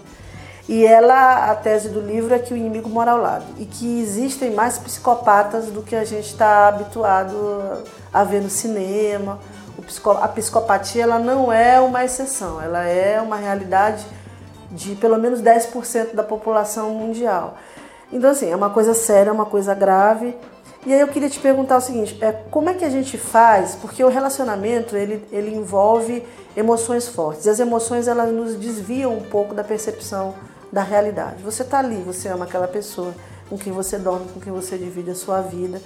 e 0.67 0.83
ela, 0.83 1.51
a 1.51 1.55
tese 1.55 1.89
do 1.89 2.01
livro 2.01 2.33
é 2.33 2.39
que 2.39 2.53
o 2.53 2.57
inimigo 2.57 2.89
mora 2.89 3.11
ao 3.11 3.19
lado 3.19 3.45
e 3.59 3.65
que 3.65 4.01
existem 4.01 4.51
mais 4.51 4.79
psicopatas 4.79 5.67
do 5.67 5.83
que 5.83 5.95
a 5.95 6.03
gente 6.03 6.27
está 6.27 6.67
habituado 6.67 7.83
a 8.11 8.23
ver 8.23 8.41
no 8.41 8.49
cinema. 8.49 9.37
A 10.21 10.27
psicopatia 10.27 11.03
ela 11.03 11.19
não 11.19 11.51
é 11.51 11.79
uma 11.79 12.03
exceção, 12.03 12.61
ela 12.61 12.83
é 12.83 13.21
uma 13.21 13.35
realidade 13.35 14.05
de 14.71 14.95
pelo 14.95 15.17
menos 15.17 15.41
10% 15.41 16.13
da 16.13 16.23
população 16.23 16.91
mundial. 16.91 17.57
Então, 18.11 18.29
assim, 18.29 18.49
é 18.49 18.55
uma 18.55 18.69
coisa 18.69 18.93
séria, 18.93 19.29
é 19.29 19.33
uma 19.33 19.45
coisa 19.45 19.73
grave. 19.73 20.35
E 20.85 20.93
aí 20.93 20.99
eu 20.99 21.07
queria 21.07 21.29
te 21.29 21.39
perguntar 21.39 21.77
o 21.77 21.81
seguinte, 21.81 22.17
é, 22.21 22.31
como 22.31 22.69
é 22.69 22.73
que 22.73 22.85
a 22.85 22.89
gente 22.89 23.17
faz, 23.17 23.75
porque 23.75 24.03
o 24.03 24.09
relacionamento, 24.09 24.95
ele, 24.95 25.25
ele 25.31 25.55
envolve 25.55 26.23
emoções 26.55 27.07
fortes. 27.07 27.45
E 27.45 27.49
as 27.49 27.59
emoções, 27.59 28.07
elas 28.07 28.31
nos 28.31 28.55
desviam 28.55 29.13
um 29.13 29.23
pouco 29.23 29.53
da 29.53 29.63
percepção 29.63 30.35
da 30.71 30.83
realidade. 30.83 31.41
Você 31.43 31.63
está 31.63 31.79
ali, 31.79 32.01
você 32.05 32.27
ama 32.27 32.45
aquela 32.45 32.67
pessoa 32.67 33.13
com 33.49 33.57
quem 33.57 33.73
você 33.73 33.97
dorme, 33.97 34.27
com 34.33 34.39
quem 34.39 34.53
você 34.53 34.77
divide 34.77 35.11
a 35.11 35.15
sua 35.15 35.41
vida. 35.41 35.81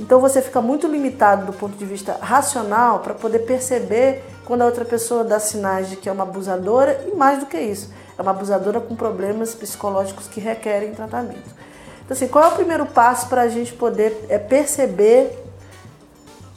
Então 0.00 0.18
você 0.18 0.40
fica 0.40 0.62
muito 0.62 0.86
limitado 0.86 1.44
do 1.44 1.52
ponto 1.52 1.76
de 1.76 1.84
vista 1.84 2.16
racional 2.22 3.00
para 3.00 3.12
poder 3.12 3.40
perceber 3.40 4.24
quando 4.46 4.62
a 4.62 4.64
outra 4.64 4.82
pessoa 4.82 5.22
dá 5.22 5.38
sinais 5.38 5.90
de 5.90 5.96
que 5.96 6.08
é 6.08 6.12
uma 6.12 6.22
abusadora 6.22 7.04
e 7.06 7.14
mais 7.14 7.38
do 7.38 7.44
que 7.44 7.60
isso, 7.60 7.92
é 8.18 8.22
uma 8.22 8.30
abusadora 8.30 8.80
com 8.80 8.96
problemas 8.96 9.54
psicológicos 9.54 10.26
que 10.26 10.40
requerem 10.40 10.94
tratamento. 10.94 11.54
Então 12.02 12.16
assim, 12.16 12.26
qual 12.26 12.44
é 12.44 12.48
o 12.48 12.52
primeiro 12.52 12.86
passo 12.86 13.28
para 13.28 13.42
a 13.42 13.48
gente 13.48 13.74
poder 13.74 14.24
é, 14.30 14.38
perceber 14.38 15.38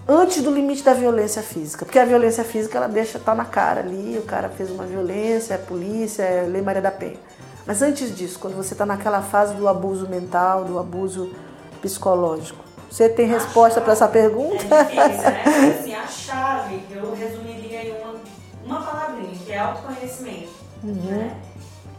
antes 0.08 0.42
do 0.42 0.50
limite 0.50 0.82
da 0.82 0.94
violência 0.94 1.42
física? 1.42 1.84
Porque 1.84 2.00
a 2.00 2.06
violência 2.06 2.46
física 2.46 2.78
ela 2.78 2.88
deixa 2.88 3.20
tá 3.20 3.36
na 3.36 3.44
cara 3.44 3.82
ali, 3.82 4.18
o 4.18 4.24
cara 4.24 4.48
fez 4.48 4.72
uma 4.72 4.86
violência, 4.86 5.56
é 5.56 5.58
polícia, 5.58 6.24
é 6.24 6.44
lei 6.44 6.62
Maria 6.62 6.82
da 6.82 6.92
Penha. 6.92 7.20
Mas 7.68 7.82
antes 7.82 8.16
disso, 8.16 8.40
quando 8.40 8.56
você 8.56 8.74
está 8.74 8.86
naquela 8.86 9.22
fase 9.22 9.54
do 9.54 9.68
abuso 9.68 10.08
mental, 10.08 10.64
do 10.64 10.80
abuso 10.80 11.30
psicológico, 11.82 12.63
você 12.94 13.10
tem 13.10 13.26
resposta 13.26 13.82
para 13.82 13.94
essa 13.94 14.08
pergunta? 14.08 14.76
É 14.76 14.84
difícil, 14.84 15.32
né? 15.32 15.80
assim, 15.80 15.96
a 15.96 16.06
chave, 16.06 16.84
eu 16.92 17.16
resumiria 17.16 17.86
em 17.86 17.92
uma, 18.00 18.14
uma 18.64 18.86
palavrinha, 18.86 19.36
que 19.36 19.52
é 19.52 19.58
autoconhecimento. 19.58 20.52
Uhum. 20.84 20.94
Né? 20.94 21.36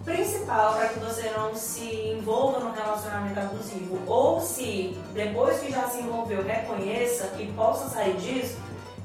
Principal 0.04 0.74
para 0.74 0.90
que 0.90 1.00
você 1.00 1.32
não 1.36 1.52
se 1.52 2.14
envolva 2.16 2.60
no 2.60 2.70
relacionamento 2.70 3.40
abusivo, 3.40 3.98
ou 4.06 4.40
se 4.40 4.96
depois 5.12 5.58
que 5.58 5.72
já 5.72 5.82
se 5.88 5.98
envolveu 5.98 6.44
reconheça 6.44 7.32
e 7.40 7.46
possa 7.46 7.88
sair 7.88 8.16
disso, 8.18 8.56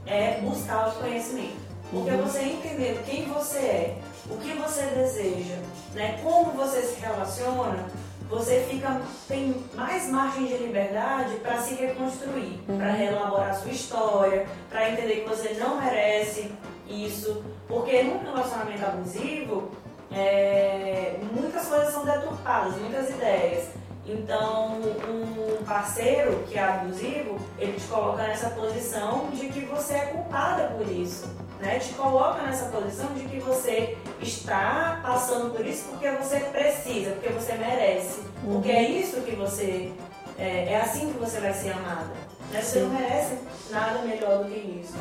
é 0.06 0.42
buscar 0.42 0.84
autoconhecimento. 0.86 1.58
Porque 1.90 2.12
uhum. 2.12 2.22
você 2.22 2.40
entender 2.42 3.02
quem 3.04 3.26
você 3.26 3.58
é, 3.58 3.98
o 4.30 4.38
que 4.38 4.54
você 4.54 4.84
deseja, 4.84 5.56
né, 5.96 6.20
como 6.22 6.52
você 6.52 6.84
se 6.84 7.00
relaciona, 7.00 7.88
você 8.30 8.66
fica 8.70 9.02
tem 9.28 9.64
mais 9.74 10.08
margem 10.10 10.46
de 10.46 10.58
liberdade 10.58 11.36
para 11.38 11.60
se 11.60 11.74
reconstruir, 11.74 12.60
uhum. 12.68 12.78
para 12.78 12.92
reelaborar 12.92 13.56
sua 13.56 13.72
história, 13.72 14.46
para 14.70 14.92
entender 14.92 15.22
que 15.22 15.30
você 15.30 15.56
não 15.56 15.82
merece 15.82 16.52
isso, 16.88 17.44
porque 17.68 18.04
num 18.04 18.20
relacionamento 18.24 18.86
abusivo 18.86 19.72
é, 20.12 21.18
muitas 21.32 21.68
coisas 21.68 21.94
são 21.94 22.06
deturpadas, 22.06 22.76
muitas 22.78 23.10
ideias. 23.10 23.70
Então, 24.06 24.80
um 25.08 25.64
parceiro 25.66 26.44
que 26.48 26.58
é 26.58 26.64
abusivo, 26.64 27.38
ele 27.60 27.74
te 27.74 27.86
coloca 27.86 28.24
nessa 28.24 28.50
posição 28.52 29.30
de 29.32 29.50
que 29.50 29.66
você 29.66 29.94
é 29.94 30.06
culpada 30.08 30.70
por 30.76 30.88
isso 30.88 31.30
né, 31.60 31.78
te 31.80 31.94
coloca 31.94 32.42
nessa 32.42 32.66
posição 32.66 33.14
de 33.14 33.26
que 33.26 33.40
você 33.40 33.98
está 34.22 35.00
passando 35.02 35.56
por 35.56 35.66
isso 35.66 35.86
porque 35.90 36.10
você 36.12 36.40
precisa, 36.40 37.12
porque 37.12 37.30
você 37.30 37.54
merece, 37.54 38.22
uhum. 38.44 38.54
porque 38.54 38.72
é 38.72 38.84
isso 38.84 39.22
que 39.22 39.36
você 39.36 39.92
é, 40.38 40.74
é, 40.74 40.82
assim 40.82 41.12
que 41.12 41.20
você 41.20 41.40
vai 41.40 41.54
ser 41.54 41.72
amada. 41.72 42.08
Né? 42.52 42.62
Você 42.62 42.80
não 42.80 42.90
merece 42.90 43.38
nada 43.70 44.00
melhor 44.00 44.44
do 44.44 44.50
que 44.50 44.58
isso. 44.58 44.96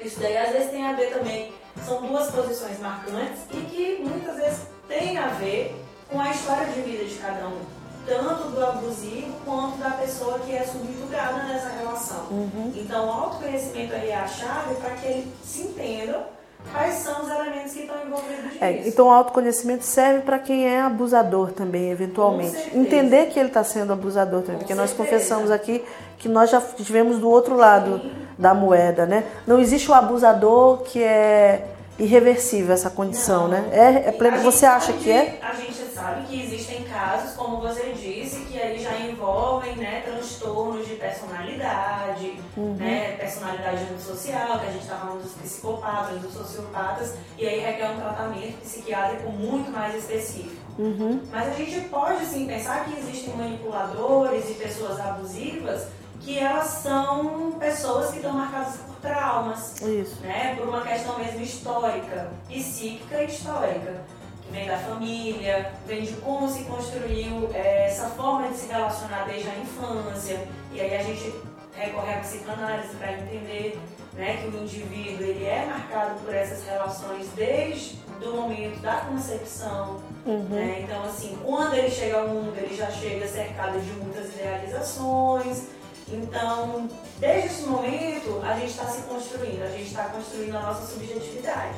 Isso 0.00 0.20
daí 0.20 0.36
às 0.36 0.52
vezes 0.52 0.70
tem 0.70 0.84
a 0.84 0.92
ver 0.92 1.12
também, 1.12 1.52
são 1.84 2.02
duas 2.02 2.30
posições 2.30 2.78
marcantes 2.80 3.42
e 3.52 3.60
que 3.66 4.02
muitas 4.02 4.36
vezes 4.36 4.60
tem 4.88 5.18
a 5.18 5.28
ver 5.28 5.74
com 6.08 6.20
a 6.20 6.30
história 6.30 6.66
de 6.66 6.80
vida 6.82 7.04
de 7.04 7.14
cada 7.16 7.48
um 7.48 7.60
tanto 8.06 8.50
do 8.50 8.64
abusivo 8.64 9.32
quanto 9.44 9.78
da 9.78 9.90
pessoa 9.90 10.38
que 10.38 10.54
é 10.54 10.62
subjugada 10.62 11.42
nessa 11.42 11.70
relação. 11.70 12.28
Uhum. 12.30 12.72
Então, 12.76 13.06
o 13.06 13.10
autoconhecimento 13.10 13.92
é 13.94 14.14
a 14.14 14.28
chave 14.28 14.76
para 14.76 14.94
que 14.94 15.06
ele 15.06 15.32
se 15.44 15.62
entenda 15.62 16.35
quais 16.72 16.94
são 16.94 17.22
os 17.22 17.30
elementos 17.30 17.72
que 17.72 17.80
estão 17.80 17.96
envolvidos 18.06 18.60
é, 18.60 18.72
nisso. 18.72 18.88
Então, 18.88 19.08
o 19.08 19.10
autoconhecimento 19.10 19.84
serve 19.84 20.20
para 20.20 20.38
quem 20.38 20.66
é 20.66 20.80
abusador 20.80 21.52
também, 21.52 21.90
eventualmente. 21.90 22.76
Entender 22.76 23.26
que 23.26 23.38
ele 23.38 23.48
está 23.48 23.64
sendo 23.64 23.92
abusador 23.92 24.40
também, 24.40 24.54
Com 24.54 24.58
porque 24.60 24.74
certeza. 24.74 24.96
nós 24.96 25.08
confessamos 25.08 25.50
aqui 25.50 25.82
que 26.18 26.28
nós 26.28 26.50
já 26.50 26.62
estivemos 26.78 27.18
do 27.18 27.28
outro 27.28 27.56
lado 27.56 28.00
Sim. 28.00 28.12
da 28.38 28.54
moeda, 28.54 29.06
né? 29.06 29.24
Não 29.46 29.60
existe 29.60 29.90
o 29.90 29.94
abusador 29.94 30.78
que 30.78 31.02
é 31.02 31.75
irreversível 31.98 32.74
essa 32.74 32.90
condição, 32.90 33.48
Não. 33.48 33.48
né? 33.48 33.68
É, 33.72 34.08
é 34.08 34.12
pleno, 34.12 34.42
você 34.42 34.66
acha 34.66 34.92
que 34.92 35.10
é? 35.10 35.38
A 35.42 35.54
gente 35.54 35.74
sabe 35.94 36.26
que 36.26 36.42
existem 36.42 36.84
casos, 36.84 37.34
como 37.34 37.60
você 37.60 37.92
disse, 37.92 38.40
que 38.44 38.60
aí 38.60 38.78
já 38.78 38.98
envolvem 38.98 39.76
né, 39.76 40.02
transtornos 40.04 40.86
de 40.86 40.94
personalidade, 40.94 42.38
uhum. 42.56 42.74
né, 42.74 43.12
personalidade 43.18 43.82
antissocial, 43.92 44.58
que 44.58 44.66
a 44.66 44.70
gente 44.70 44.82
está 44.82 44.96
falando 44.96 45.22
dos 45.22 45.32
psicopatas, 45.32 46.20
dos 46.20 46.32
sociopatas, 46.32 47.14
e 47.38 47.46
aí 47.46 47.60
requer 47.60 47.90
um 47.90 47.96
tratamento 47.96 48.60
psiquiátrico 48.60 49.30
muito 49.30 49.70
mais 49.70 49.94
específico. 49.94 50.66
Uhum. 50.78 51.22
Mas 51.30 51.48
a 51.48 51.52
gente 51.52 51.80
pode 51.88 52.26
sim 52.26 52.46
pensar 52.46 52.84
que 52.84 52.98
existem 52.98 53.34
manipuladores 53.34 54.50
e 54.50 54.54
pessoas 54.54 55.00
abusivas 55.00 55.86
que 56.20 56.38
elas 56.38 56.66
são 56.66 57.52
pessoas 57.58 58.10
que 58.10 58.16
estão 58.16 58.32
marcadas 58.32 58.76
por 58.76 58.96
traumas, 58.96 59.80
Isso. 59.82 60.20
né? 60.22 60.54
Por 60.56 60.68
uma 60.68 60.82
questão 60.82 61.18
mesmo 61.18 61.40
histórica, 61.40 62.30
psíquica 62.48 63.22
e 63.22 63.26
histórica, 63.26 64.00
que 64.42 64.52
vem 64.52 64.66
da 64.66 64.78
família, 64.78 65.72
vem 65.86 66.02
de 66.02 66.12
como 66.14 66.48
se 66.48 66.64
construiu 66.64 67.50
é, 67.54 67.86
essa 67.86 68.08
forma 68.10 68.48
de 68.48 68.56
se 68.56 68.66
relacionar 68.66 69.24
desde 69.24 69.48
a 69.48 69.56
infância, 69.58 70.46
e 70.72 70.80
aí 70.80 70.96
a 70.96 71.02
gente 71.02 71.34
recorre 71.74 72.14
à 72.14 72.20
psicanálise 72.20 72.94
para 72.96 73.12
entender 73.12 73.78
né, 74.14 74.38
que 74.38 74.56
o 74.56 74.62
indivíduo 74.62 75.26
ele 75.26 75.44
é 75.44 75.66
marcado 75.66 76.18
por 76.20 76.34
essas 76.34 76.64
relações 76.64 77.28
desde 77.36 77.98
o 78.22 78.34
momento 78.34 78.80
da 78.80 78.96
concepção. 79.00 80.00
Uhum. 80.24 80.48
Né? 80.48 80.80
Então, 80.82 81.04
assim, 81.04 81.38
quando 81.44 81.74
ele 81.74 81.90
chega 81.90 82.18
ao 82.18 82.28
mundo, 82.28 82.56
ele 82.56 82.74
já 82.74 82.90
chega 82.90 83.28
cercado 83.28 83.78
de 83.78 83.90
muitas 83.92 84.34
idealizações, 84.34 85.64
então, 86.08 86.88
desde 87.18 87.48
esse 87.48 87.62
momento, 87.62 88.40
a 88.44 88.54
gente 88.54 88.70
está 88.70 88.86
se 88.86 89.02
construindo, 89.02 89.62
a 89.62 89.68
gente 89.68 89.88
está 89.88 90.04
construindo 90.04 90.56
a 90.56 90.60
nossa 90.60 90.86
subjetividade. 90.86 91.74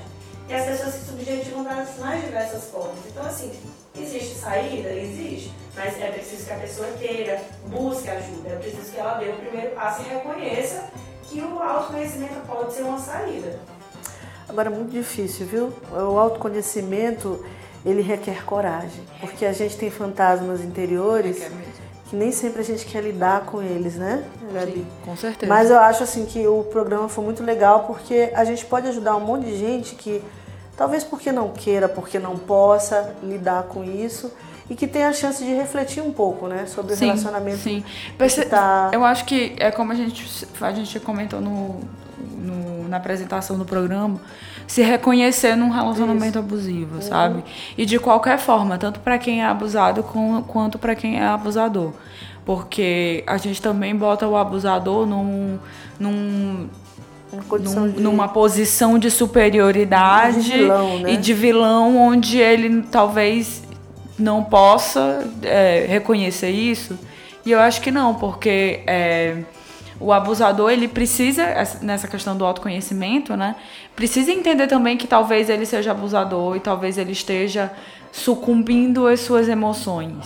E 0.49 0.55
as 0.55 0.65
pessoas 0.65 0.95
se 0.95 1.07
subjetivam 1.07 1.65
das 1.65 1.99
mais 1.99 2.25
diversas 2.25 2.65
formas. 2.71 2.99
Então, 3.07 3.25
assim, 3.25 3.53
existe 3.97 4.35
saída? 4.35 4.91
Existe. 4.91 5.53
Mas 5.75 5.99
é 6.01 6.11
preciso 6.11 6.45
que 6.45 6.53
a 6.53 6.57
pessoa 6.57 6.89
queira, 6.99 7.41
busque 7.67 8.09
ajuda, 8.09 8.49
é 8.51 8.57
preciso 8.57 8.91
que 8.93 8.99
ela 8.99 9.19
dê 9.19 9.29
o 9.29 9.37
primeiro 9.37 9.75
passo 9.75 10.03
e 10.03 10.09
reconheça 10.09 10.91
que 11.25 11.41
o 11.41 11.63
autoconhecimento 11.63 12.41
pode 12.47 12.73
ser 12.73 12.83
uma 12.83 12.99
saída. 12.99 13.59
Agora, 14.49 14.69
é 14.69 14.73
muito 14.73 14.91
difícil, 14.91 15.47
viu? 15.47 15.73
O 15.93 16.19
autoconhecimento, 16.19 17.45
ele 17.85 18.01
requer 18.01 18.45
coragem, 18.45 19.05
porque 19.21 19.45
a 19.45 19.53
gente 19.53 19.77
tem 19.77 19.91
fantasmas 19.91 20.63
interiores 20.63 21.43
que 22.09 22.17
nem 22.17 22.33
sempre 22.33 22.63
a 22.63 22.65
gente 22.65 22.87
quer 22.87 23.03
lidar 23.03 23.43
com 23.43 23.63
eles, 23.63 23.97
né, 23.97 24.25
Gabi? 24.53 24.73
Sim, 24.73 24.87
com 25.05 25.17
certeza. 25.17 25.53
Mas 25.53 25.71
eu 25.71 25.79
acho 25.79 26.03
assim 26.03 26.25
que 26.25 26.47
o 26.47 26.65
programa 26.65 27.09
foi 27.09 27.23
muito 27.23 27.43
legal 27.43 27.85
porque 27.85 28.33
a 28.35 28.45
gente 28.45 28.65
pode 28.65 28.89
ajudar 28.89 29.15
um 29.17 29.21
monte 29.21 29.45
de 29.45 29.57
gente 29.57 29.95
que 29.95 30.23
talvez 30.77 31.05
porque 31.05 31.31
não 31.31 31.51
queira, 31.51 31.89
porque 31.89 32.19
não 32.19 32.39
possa 32.39 33.15
lidar 33.23 33.65
com 33.65 33.85
isso 33.85 34.33
e 34.71 34.75
que 34.75 34.87
tenha 34.87 35.09
a 35.09 35.13
chance 35.13 35.45
de 35.45 35.53
refletir 35.53 36.03
um 36.03 36.13
pouco, 36.13 36.47
né, 36.47 36.67
sobre 36.67 36.97
sim, 36.97 37.05
o 37.05 37.09
relacionamento. 37.09 37.59
Sim. 37.59 37.85
Perce 38.17 38.45
tá... 38.47 38.91
Eu 38.93 39.05
acho 39.05 39.25
que 39.27 39.55
é 39.59 39.71
como 39.71 39.93
a 39.93 39.95
gente 39.95 40.47
a 40.61 40.73
gente 40.73 40.99
comentou 41.01 41.41
no, 41.41 41.81
no 42.37 42.89
na 42.89 42.97
apresentação 42.97 43.59
do 43.59 43.67
programa 43.67 44.19
se 44.69 44.83
reconhecer 44.83 45.57
num 45.57 45.71
relacionamento 45.71 46.29
Isso. 46.29 46.39
abusivo, 46.39 46.95
uhum. 46.97 47.03
sabe? 47.03 47.45
E 47.77 47.87
de 47.87 47.99
qualquer 47.99 48.39
forma, 48.39 48.77
tanto 48.77 49.01
para 49.01 49.19
quem 49.19 49.41
é 49.41 49.47
abusado 49.47 50.03
com, 50.03 50.43
quanto 50.43 50.79
para 50.79 50.95
quem 50.95 51.19
é 51.19 51.25
abusador. 51.25 51.93
Porque 52.45 53.25
a 53.27 53.39
gente 53.39 53.61
também 53.61 53.97
bota 53.97 54.29
o 54.29 54.37
abusador 54.37 55.07
num, 55.07 55.59
num 55.99 56.69
num, 57.33 57.91
de... 57.91 58.01
numa 58.01 58.29
posição 58.29 58.99
de 58.99 59.11
superioridade 59.11 60.45
de 60.45 60.53
vilão, 60.53 60.99
né? 60.99 61.13
e 61.13 61.17
de 61.17 61.35
vilão 61.35 61.97
onde 61.97 62.39
ele 62.39 62.83
talvez 62.91 63.63
não 64.19 64.43
possa 64.43 65.27
é, 65.43 65.87
reconhecer 65.89 66.51
isso. 66.51 66.99
E 67.45 67.51
eu 67.51 67.61
acho 67.61 67.81
que 67.81 67.91
não, 67.91 68.15
porque 68.15 68.81
é, 68.87 69.39
o 70.01 70.13
abusador 70.13 70.71
ele 70.71 70.87
precisa 70.87 71.45
nessa 71.83 72.07
questão 72.07 72.37
do 72.37 72.45
autoconhecimento, 72.45 73.37
né? 73.37 73.57
Precisa 73.97 74.31
entender 74.31 74.67
também 74.67 74.97
que 74.97 75.07
talvez 75.07 75.51
ele 75.51 75.67
seja 75.67 75.91
abusador 75.91 76.57
e 76.57 76.61
talvez 76.61 76.99
ele 76.99 77.13
esteja 77.13 77.71
sucumbindo 78.13 79.07
às 79.07 79.21
suas 79.21 79.49
emoções. 79.49 80.25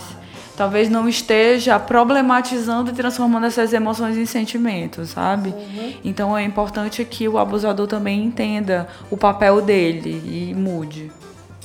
Talvez 0.55 0.87
não 0.87 1.09
esteja 1.09 1.79
problematizando 1.79 2.91
e 2.91 2.93
transformando 2.93 3.47
essas 3.47 3.73
emoções 3.73 4.15
em 4.15 4.25
sentimentos, 4.25 5.09
sabe? 5.09 5.49
Uhum. 5.49 5.93
Então 6.05 6.37
é 6.37 6.43
importante 6.43 7.03
que 7.03 7.27
o 7.27 7.39
abusador 7.39 7.87
também 7.87 8.23
entenda 8.23 8.87
o 9.09 9.17
papel 9.17 9.61
dele 9.61 10.21
e 10.23 10.53
mude. 10.53 11.11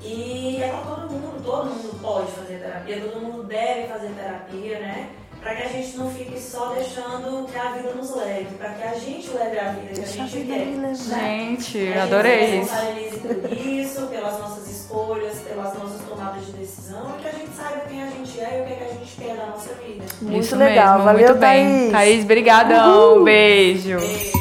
E 0.03 0.63
é 0.63 0.69
para 0.69 0.81
todo 0.81 1.11
mundo, 1.11 1.45
todo 1.45 1.67
mundo 1.67 2.01
pode 2.01 2.33
fazer 2.33 2.59
terapia, 2.59 3.01
todo 3.01 3.21
mundo 3.21 3.43
deve 3.45 3.89
fazer 3.89 4.09
terapia, 4.09 4.81
né? 4.81 5.11
Para 5.41 5.55
que 5.55 5.63
a 5.63 5.69
gente 5.69 5.97
não 5.97 6.11
fique 6.11 6.39
só 6.39 6.75
deixando 6.75 7.47
que 7.51 7.59
a 7.59 7.71
vida 7.73 7.95
nos 7.95 8.15
leve, 8.15 8.55
para 8.59 8.71
que 8.75 8.83
a 8.83 8.95
gente 8.95 9.31
leve 9.31 9.59
a 9.59 9.73
vida 9.73 9.89
que 9.89 10.01
Deixa 10.01 10.23
a 10.23 10.27
gente 10.27 10.47
quer. 10.47 10.67
Né? 10.67 10.95
Gente, 10.95 11.93
adorei 11.95 12.61
isso. 12.61 12.75
A 12.75 12.85
gente 12.93 13.11
se 13.11 13.19
por 13.21 13.53
isso, 13.53 14.07
pelas 14.09 14.39
nossas 14.39 14.69
escolhas, 14.69 15.39
pelas 15.41 15.79
nossas 15.79 16.03
tomadas 16.07 16.45
de 16.45 16.53
decisão 16.53 17.15
e 17.19 17.23
que 17.23 17.29
a 17.29 17.33
gente 17.33 17.51
saiba 17.57 17.81
quem 17.89 18.03
a 18.03 18.07
gente 18.07 18.41
é 18.41 18.59
e 18.59 18.63
o 18.63 18.67
que, 18.67 18.73
é 18.73 18.77
que 18.77 18.85
a 18.85 18.95
gente 18.95 19.17
quer 19.17 19.37
da 19.37 19.47
nossa 19.47 19.75
vida. 19.75 20.05
Muito 20.21 20.45
isso 20.45 20.57
legal, 20.57 20.93
mesmo, 20.99 21.05
valeu, 21.05 21.29
muito 21.29 21.41
bem. 21.41 21.69
Thaís. 21.69 21.93
Thaís, 21.93 22.25
brigadão, 22.25 23.15
Uhul. 23.15 23.25
beijo. 23.25 23.99
Beijo. 23.99 24.40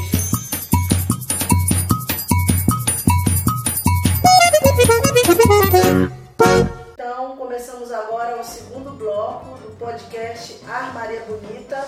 Podcast 9.80 10.60
Armaria 10.70 11.22
Bonita. 11.22 11.88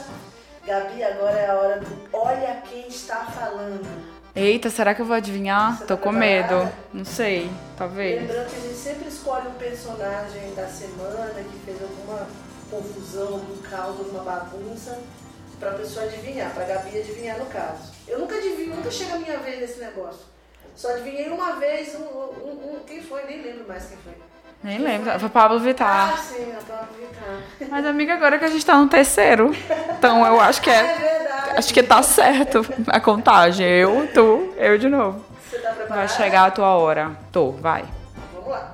Gabi, 0.65 1.03
agora 1.03 1.37
é 1.37 1.49
a 1.49 1.55
hora 1.55 1.79
do 1.81 2.09
Olha 2.13 2.61
Quem 2.69 2.87
Está 2.87 3.25
Falando. 3.25 3.85
Eita, 4.33 4.69
será 4.69 4.95
que 4.95 5.01
eu 5.01 5.05
vou 5.05 5.15
adivinhar? 5.15 5.77
Você 5.77 5.85
Tô 5.85 5.97
tá 5.97 6.03
com 6.03 6.11
medo. 6.11 6.71
Não 6.93 7.03
sei, 7.03 7.51
talvez. 7.77 8.21
Lembrando 8.21 8.49
que 8.49 8.55
a 8.55 8.59
gente 8.59 8.75
sempre 8.75 9.09
escolhe 9.09 9.47
um 9.49 9.53
personagem 9.55 10.53
da 10.55 10.67
semana 10.67 11.33
que 11.43 11.59
fez 11.65 11.81
alguma 11.81 12.27
confusão, 12.69 13.27
algum 13.33 13.57
caos, 13.63 13.99
alguma 13.99 14.23
bagunça, 14.23 14.97
pra 15.59 15.71
pessoa 15.73 16.05
adivinhar, 16.05 16.53
pra 16.53 16.63
Gabi 16.63 16.97
adivinhar 16.97 17.37
no 17.37 17.45
caso. 17.47 17.91
Eu 18.07 18.19
nunca 18.19 18.35
adivinho, 18.35 18.75
nunca 18.77 18.89
chega 18.89 19.15
a 19.15 19.19
minha 19.19 19.37
vez 19.39 19.59
nesse 19.59 19.79
negócio. 19.81 20.21
Só 20.77 20.91
adivinhei 20.93 21.27
uma 21.27 21.57
vez, 21.59 21.93
um, 21.95 22.03
um- 22.03 22.75
um- 22.75 22.79
quem 22.87 23.03
foi? 23.03 23.25
Nem 23.25 23.41
lembro 23.41 23.67
mais 23.67 23.85
quem 23.87 23.97
foi. 23.97 24.13
Nem 24.63 24.77
lembro. 24.79 25.19
Foi 25.19 25.29
Pablo 25.29 25.57
Ah, 25.57 25.59
Vittar. 25.59 26.17
sim, 26.19 26.51
a 26.53 26.61
Pablo 26.71 26.87
Vittar. 26.99 27.69
Mas, 27.69 27.85
amiga, 27.85 28.13
agora 28.13 28.37
que 28.37 28.45
a 28.45 28.49
gente 28.49 28.65
tá 28.65 28.75
no 28.77 28.87
terceiro. 28.87 29.55
Então 29.97 30.25
eu 30.25 30.39
acho 30.39 30.61
que 30.61 30.69
É 30.69 30.73
é. 30.79 30.83
verdade. 30.97 31.57
Acho 31.57 31.73
que 31.73 31.81
tá 31.83 32.01
certo 32.03 32.65
a 32.87 32.99
contagem. 32.99 33.65
Eu, 33.67 34.07
tu, 34.13 34.53
eu 34.57 34.77
de 34.77 34.87
novo. 34.87 35.23
Você 35.49 35.57
tá 35.59 35.69
preparada? 35.71 35.95
Vai 35.95 36.07
chegar 36.07 36.45
a 36.45 36.51
tua 36.51 36.67
hora. 36.77 37.11
Tô, 37.31 37.51
vai. 37.51 37.83
Vamos 38.33 38.49
lá. 38.49 38.73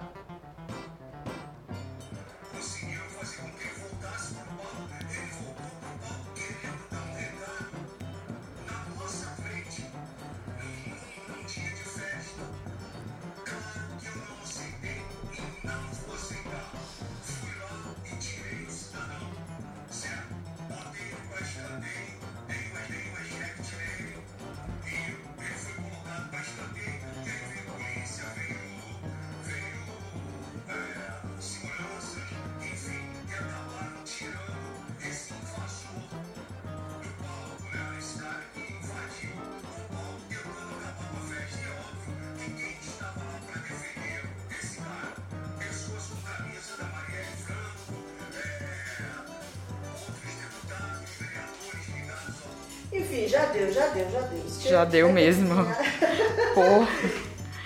Enfim, 53.09 53.27
já 53.27 53.45
deu, 53.45 53.71
já 53.71 53.87
deu, 53.87 54.11
já 54.11 54.19
deu. 54.19 54.43
Já 54.59 54.85
deu 54.85 55.13
mesmo. 55.13 55.55
Porra. 56.53 56.87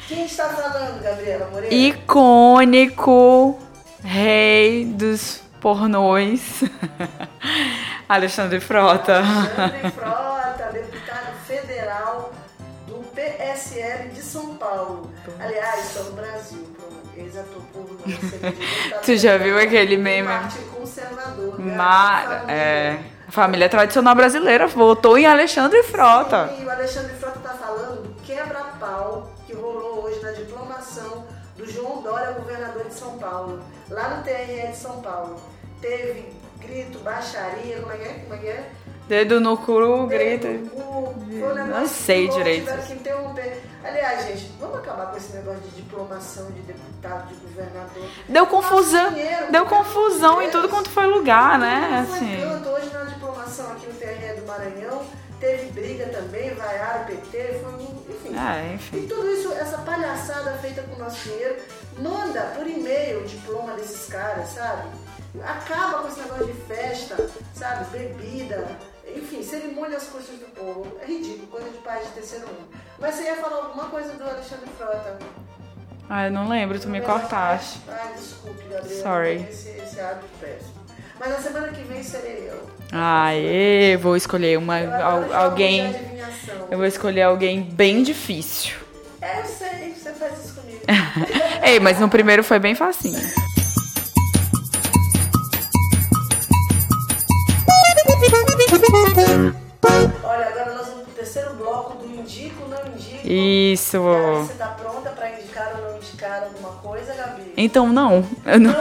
Quem 0.07 0.25
está 0.25 0.49
falando, 0.49 1.01
Gabriela 1.01 1.49
Moreira? 1.49 1.73
Icônico 1.73 3.59
rei 4.03 4.85
dos 4.85 5.41
pornôs. 5.59 6.63
Alexandre 8.07 8.59
Frota. 8.59 9.17
Alexandre 9.17 9.89
Frota, 9.97 10.69
deputado 10.73 11.33
federal 11.47 12.33
do 12.87 12.95
PSL 13.15 14.09
de 14.09 14.21
São 14.21 14.55
Paulo. 14.55 15.11
Aliás, 15.39 15.87
está 15.87 16.03
no 16.03 16.11
Brasil, 16.11 16.67
ex-ator 17.17 17.61
pornô. 17.73 17.97
Tu 19.03 19.17
já 19.17 19.37
viu 19.37 19.57
aquele 19.57 19.97
meme? 19.97 20.27
Né? 20.27 20.49
Mar... 21.75 22.27
Família. 22.27 22.53
É, 22.53 22.99
a 23.31 23.33
família 23.33 23.69
tradicional 23.69 24.13
brasileira 24.13 24.67
votou 24.67 25.17
em 25.17 25.25
Alexandre 25.25 25.81
Frota. 25.83 26.53
E 26.59 26.65
o 26.65 26.69
Alexandre 26.69 27.15
Frota 27.15 27.37
está 27.37 27.51
falando 27.51 28.03
do 28.03 28.21
quebra-pau 28.23 29.31
que 29.47 29.53
rolou 29.53 30.03
hoje 30.03 30.21
na 30.21 30.31
diplomação 30.31 31.25
do 31.55 31.65
João 31.65 32.01
Dória, 32.01 32.31
governador 32.33 32.83
de 32.83 32.93
São 32.93 33.17
Paulo, 33.17 33.63
lá 33.89 34.17
no 34.17 34.23
TRE 34.23 34.67
de 34.67 34.75
São 34.75 35.01
Paulo. 35.01 35.39
Teve 35.79 36.25
grito, 36.59 36.99
baixaria, 36.99 37.79
como 37.79 37.93
é 37.93 37.97
que 37.97 38.03
é? 38.03 38.13
Como 38.15 38.33
é 38.33 38.37
que 38.37 38.47
é? 38.47 38.69
Dedo 39.07 39.39
no 39.39 39.57
cu, 39.57 40.07
grita. 40.07 40.49
Dedo 40.49 40.75
no 40.75 41.13
cu, 41.13 41.55
Não 41.69 41.87
sei 41.87 42.27
direito. 42.27 42.65
Tiveram 42.65 42.83
que 42.83 42.93
interromper. 42.93 43.63
Aliás, 43.83 44.25
gente, 44.27 44.51
vamos 44.59 44.77
acabar 44.79 45.07
com 45.07 45.17
esse 45.17 45.33
negócio 45.33 45.61
de 45.61 45.69
diplomação 45.81 46.45
de 46.51 46.61
deputado, 46.61 47.27
de 47.27 47.35
governador. 47.35 48.09
Deu 48.29 48.45
confusão. 48.47 49.09
Dinheiro, 49.13 49.51
Deu 49.51 49.65
confusão 49.65 50.41
em 50.41 50.49
tudo 50.51 50.69
quanto 50.69 50.89
foi 50.89 51.07
lugar, 51.07 51.57
né? 51.57 52.05
Foi 52.07 52.17
Assim. 52.17 52.37
tanto. 52.41 52.69
Hoje 52.69 52.89
na 52.93 53.03
diplomação 53.05 53.71
aqui 53.71 53.87
no 53.87 53.93
TRE 53.93 54.39
do 54.39 54.45
Maranhão, 54.47 55.03
teve 55.39 55.71
briga 55.71 56.05
também, 56.09 56.53
vaiaram 56.53 57.01
o 57.01 57.05
PT, 57.05 57.59
foi 57.63 57.83
enfim. 58.15 58.37
É, 58.37 58.69
E 58.71 58.75
enfim. 58.75 59.07
tudo 59.07 59.27
isso, 59.31 59.51
essa 59.53 59.79
palhaçada 59.79 60.51
feita 60.59 60.83
com 60.83 60.95
o 60.95 60.99
nosso 60.99 61.17
dinheiro, 61.27 61.55
manda 61.97 62.41
por 62.55 62.67
e-mail 62.67 63.21
o 63.21 63.27
diploma 63.27 63.73
desses 63.73 64.07
caras, 64.07 64.49
sabe? 64.49 64.89
Acaba 65.43 65.99
com 66.03 66.07
esse 66.09 66.19
negócio 66.19 66.45
de 66.45 66.53
festa, 66.63 67.29
sabe? 67.55 67.85
Bebida, 67.97 68.67
enfim, 69.15 69.43
cerimônia 69.43 69.97
às 69.97 70.07
custas 70.07 70.37
do 70.39 70.47
povo. 70.53 70.97
É 71.01 71.05
ridículo, 71.05 71.47
coisa 71.47 71.69
de 71.69 71.77
paz 71.79 72.07
de 72.07 72.13
terceiro 72.13 72.47
mundo. 72.47 72.69
Mas 72.99 73.15
você 73.15 73.23
ia 73.23 73.35
falar 73.35 73.57
alguma 73.57 73.85
coisa 73.85 74.13
do 74.13 74.23
Alexandre 74.23 74.69
Frota? 74.77 75.17
Ai, 76.09 76.29
não 76.29 76.49
lembro, 76.49 76.79
tu 76.79 76.89
me 76.89 77.01
cortaste. 77.01 77.79
Ai, 77.87 78.13
desculpe, 78.13 78.63
Gabriela. 78.69 79.01
Sorry. 79.01 79.47
Esse, 79.49 79.69
esse 79.69 79.99
hábito 79.99 80.27
péssimo. 80.39 80.81
Mas 81.19 81.29
na 81.29 81.39
semana 81.39 81.67
que 81.69 81.83
vem 81.83 82.03
serei 82.03 82.49
eu. 82.49 82.69
Aê, 82.91 83.95
vou 83.97 84.17
escolher 84.17 84.57
uma, 84.57 84.79
Eu 84.79 85.35
alguém. 85.35 85.95
Eu 86.69 86.77
vou 86.77 86.87
escolher 86.87 87.21
alguém 87.21 87.61
bem 87.61 88.03
difícil. 88.03 88.75
É, 89.21 89.39
eu 89.39 89.45
sei, 89.45 89.93
você 89.93 90.11
faz 90.13 90.43
isso 90.43 90.55
comigo. 90.55 90.81
Ei, 91.63 91.79
mas 91.79 91.99
no 91.99 92.09
primeiro 92.09 92.43
foi 92.43 92.59
bem 92.59 92.73
facinho. 92.73 93.21
Isso. 103.31 104.01
Gabi, 104.03 104.47
Você 104.47 104.53
tá 104.55 104.67
pronta 104.67 105.09
pra 105.11 105.31
indicar 105.31 105.75
ou 105.75 105.91
não 105.91 105.97
indicar 105.97 106.43
alguma 106.43 106.71
coisa, 106.81 107.13
Gabi? 107.13 107.53
Então 107.55 107.87
não. 107.87 108.25
Eu 108.45 108.59
não. 108.59 108.71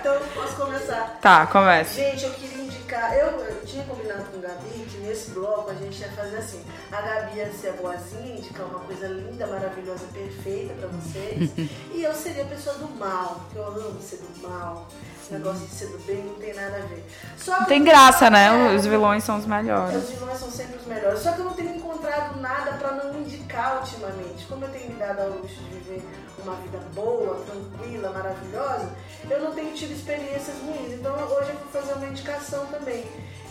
então, 0.00 0.18
posso 0.34 0.56
começar 0.56 1.18
Tá, 1.20 1.46
começa. 1.46 1.94
Gente, 1.94 2.24
eu 2.24 2.30
queria 2.32 2.64
indicar. 2.64 3.16
Eu, 3.16 3.28
eu 3.40 3.64
tinha 3.64 3.82
combinado 3.84 4.24
com 4.24 4.36
o 4.36 4.40
Gabi 4.40 4.86
que 4.90 4.98
nesse 4.98 5.30
bloco 5.30 5.70
a 5.70 5.74
gente 5.74 5.98
ia 6.00 6.10
fazer 6.10 6.36
assim. 6.36 6.60
A 6.92 7.00
Gabi 7.00 7.38
ia 7.38 7.50
ser 7.50 7.70
a 7.70 7.72
boazinha, 7.72 8.36
indicar 8.36 8.66
uma 8.66 8.80
coisa 8.80 9.06
linda, 9.06 9.46
maravilhosa, 9.46 10.04
perfeita 10.12 10.74
pra 10.74 10.88
vocês. 10.88 11.50
e 11.94 12.02
eu 12.02 12.14
seria 12.14 12.42
a 12.42 12.46
pessoa 12.46 12.76
do 12.76 12.88
mal, 12.98 13.40
porque 13.46 13.58
eu 13.58 13.66
amo 13.66 14.00
ser 14.02 14.18
do 14.18 14.46
mal. 14.46 14.86
Esse 15.24 15.32
negócio 15.32 15.66
de 15.66 15.74
ser 15.74 15.86
do 15.86 15.98
bem 16.00 16.22
não 16.22 16.34
tem 16.34 16.52
nada 16.52 16.76
a 16.76 16.80
ver. 16.80 17.02
Só 17.38 17.60
Não 17.60 17.64
tem 17.64 17.82
graça, 17.82 18.28
né? 18.28 18.72
É, 18.72 18.76
Os 18.76 18.84
vilões 18.84 19.24
são 19.24 19.38
os 19.38 19.46
melhores. 19.46 19.96
os 19.96 20.10
vilões 20.10 20.38
são 20.38 20.50
sempre 20.50 20.76
os 20.76 20.86
melhores. 20.86 21.20
Só 21.20 21.32
que 21.32 21.38
eu 21.38 21.46
não 21.46 21.54
tenho 21.54 21.76
encontrado 21.76 22.38
nada 22.42 22.72
pra 22.72 22.92
não 22.92 23.18
indicar 23.20 23.78
ultimamente. 23.80 24.44
Como 24.44 24.62
eu 24.66 24.68
tenho 24.70 24.90
me 24.90 24.96
dado 24.96 25.20
ao 25.22 25.28
luxo 25.30 25.54
de 25.54 25.70
viver 25.78 26.02
uma 26.42 26.54
vida 26.56 26.78
boa, 26.94 27.42
tranquila, 27.46 28.10
maravilhosa, 28.10 28.90
eu 29.30 29.40
não 29.40 29.52
tenho 29.52 29.72
tido 29.72 29.92
experiências 29.92 30.56
ruins. 30.58 30.92
Então 30.92 31.14
hoje 31.14 31.52
eu 31.52 31.58
vou 31.58 31.68
fazer 31.72 31.94
uma 31.94 32.06
indicação 32.06 32.66
também, 32.66 33.06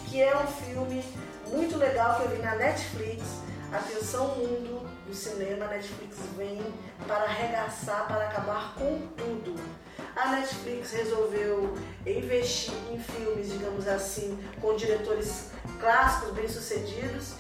que 0.06 0.22
é 0.22 0.38
um 0.38 0.46
filme 0.46 1.04
muito 1.52 1.76
legal 1.76 2.18
que 2.18 2.22
eu 2.26 2.30
vi 2.30 2.38
na 2.44 2.54
Netflix. 2.54 3.24
Atenção 3.74 4.28
mundo 4.36 4.88
do 5.08 5.16
cinema, 5.16 5.66
a 5.66 5.70
Netflix 5.70 6.18
vem 6.38 6.62
para 7.08 7.24
arregaçar, 7.24 8.06
para 8.08 8.26
acabar 8.26 8.76
com 8.76 9.00
tudo. 9.18 9.60
A 10.16 10.30
Netflix 10.30 10.92
resolveu 10.92 11.78
investir 12.06 12.74
em 12.92 13.00
filmes, 13.00 13.52
digamos 13.52 13.88
assim, 13.88 14.38
com 14.62 14.76
diretores 14.76 15.52
clássicos, 15.80 16.34
bem-sucedidos, 16.34 17.34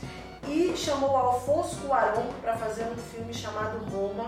e 0.47 0.76
chamou 0.76 1.16
Alfonso 1.16 1.78
Cuarón 1.88 2.28
para 2.41 2.58
fazer 2.58 2.84
um 2.86 2.97
filme 2.97 3.34
chamado 3.34 3.78
Roma. 3.89 4.28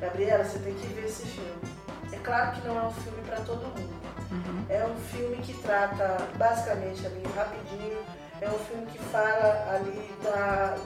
Gabriela, 0.00 0.44
você 0.44 0.58
tem 0.58 0.74
que 0.74 0.86
ver 0.88 1.06
esse 1.06 1.26
filme. 1.26 1.52
É 2.12 2.16
claro 2.18 2.52
que 2.52 2.66
não 2.66 2.78
é 2.78 2.82
um 2.86 2.92
filme 2.92 3.22
para 3.22 3.40
todo 3.40 3.62
mundo. 3.62 4.04
É 4.68 4.84
um 4.84 4.96
filme 4.96 5.36
que 5.38 5.54
trata, 5.62 6.18
basicamente, 6.36 7.06
ali, 7.06 7.22
rapidinho, 7.34 7.98
é 8.40 8.48
um 8.48 8.58
filme 8.58 8.86
que 8.86 8.98
fala 8.98 9.66
ali 9.70 10.10
da, 10.22 10.76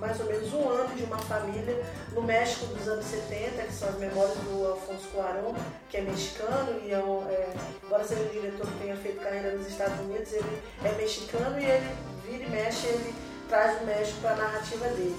mais 0.00 0.18
ou 0.20 0.26
menos 0.26 0.52
um 0.52 0.68
ano 0.68 0.94
de 0.94 1.04
uma 1.04 1.18
família 1.18 1.84
no 2.12 2.22
México 2.22 2.66
dos 2.66 2.88
anos 2.88 3.04
70, 3.06 3.62
que 3.62 3.72
são 3.72 3.88
as 3.88 3.98
memórias 3.98 4.36
do 4.38 4.66
Alfonso 4.66 5.08
Cuarón, 5.14 5.54
que 5.88 5.98
é 5.98 6.00
mexicano 6.00 6.80
e 6.84 6.92
é, 6.92 6.98
um, 6.98 7.28
é 7.28 7.54
embora 7.84 8.04
seja 8.04 8.22
um 8.22 8.28
diretor 8.28 8.66
que 8.66 8.78
tenha 8.80 8.96
feito 8.96 9.20
carreira 9.20 9.52
nos 9.56 9.66
Estados 9.68 9.98
Unidos, 10.00 10.32
ele 10.32 10.62
é 10.84 10.92
mexicano 10.92 11.60
e 11.60 11.64
ele 11.64 11.96
vira 12.26 12.44
e 12.44 12.50
mexe, 12.50 12.86
ele 12.88 13.14
traz 13.48 13.80
o 13.80 13.86
México 13.86 14.20
para 14.20 14.32
a 14.32 14.36
narrativa 14.36 14.88
dele. 14.88 15.16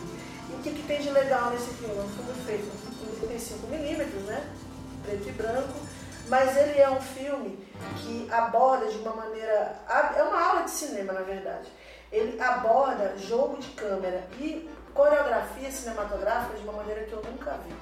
E 0.50 0.54
o 0.54 0.60
que, 0.60 0.72
que 0.72 0.84
tem 0.84 1.02
de 1.02 1.10
legal 1.10 1.52
nesse 1.52 1.70
filme? 1.76 1.96
É 1.96 2.02
um 2.02 2.10
filme 2.10 2.34
feito 2.46 2.66
em 3.02 3.28
35mm, 3.28 4.26
né? 4.26 4.48
Preto 5.06 5.30
e 5.30 5.32
branco, 5.32 5.74
mas 6.28 6.56
ele 6.58 6.80
é 6.80 6.90
um 6.90 7.02
filme 7.02 7.60
que 7.98 8.28
aborda 8.32 8.88
de 8.88 8.98
uma 9.00 9.16
maneira. 9.16 9.76
É 10.16 10.24
uma 10.24 10.42
aula 10.42 10.64
de 10.64 10.72
cinema, 10.72 11.14
na 11.14 11.22
verdade. 11.22 11.68
Ele 12.12 12.40
aborda 12.40 13.18
jogo 13.18 13.58
de 13.58 13.70
câmera 13.70 14.24
e 14.40 14.70
coreografia 14.94 15.72
cinematográfica 15.72 16.58
de 16.58 16.64
uma 16.64 16.74
maneira 16.74 17.04
que 17.04 17.14
eu 17.14 17.22
nunca 17.24 17.58
vi. 17.66 17.74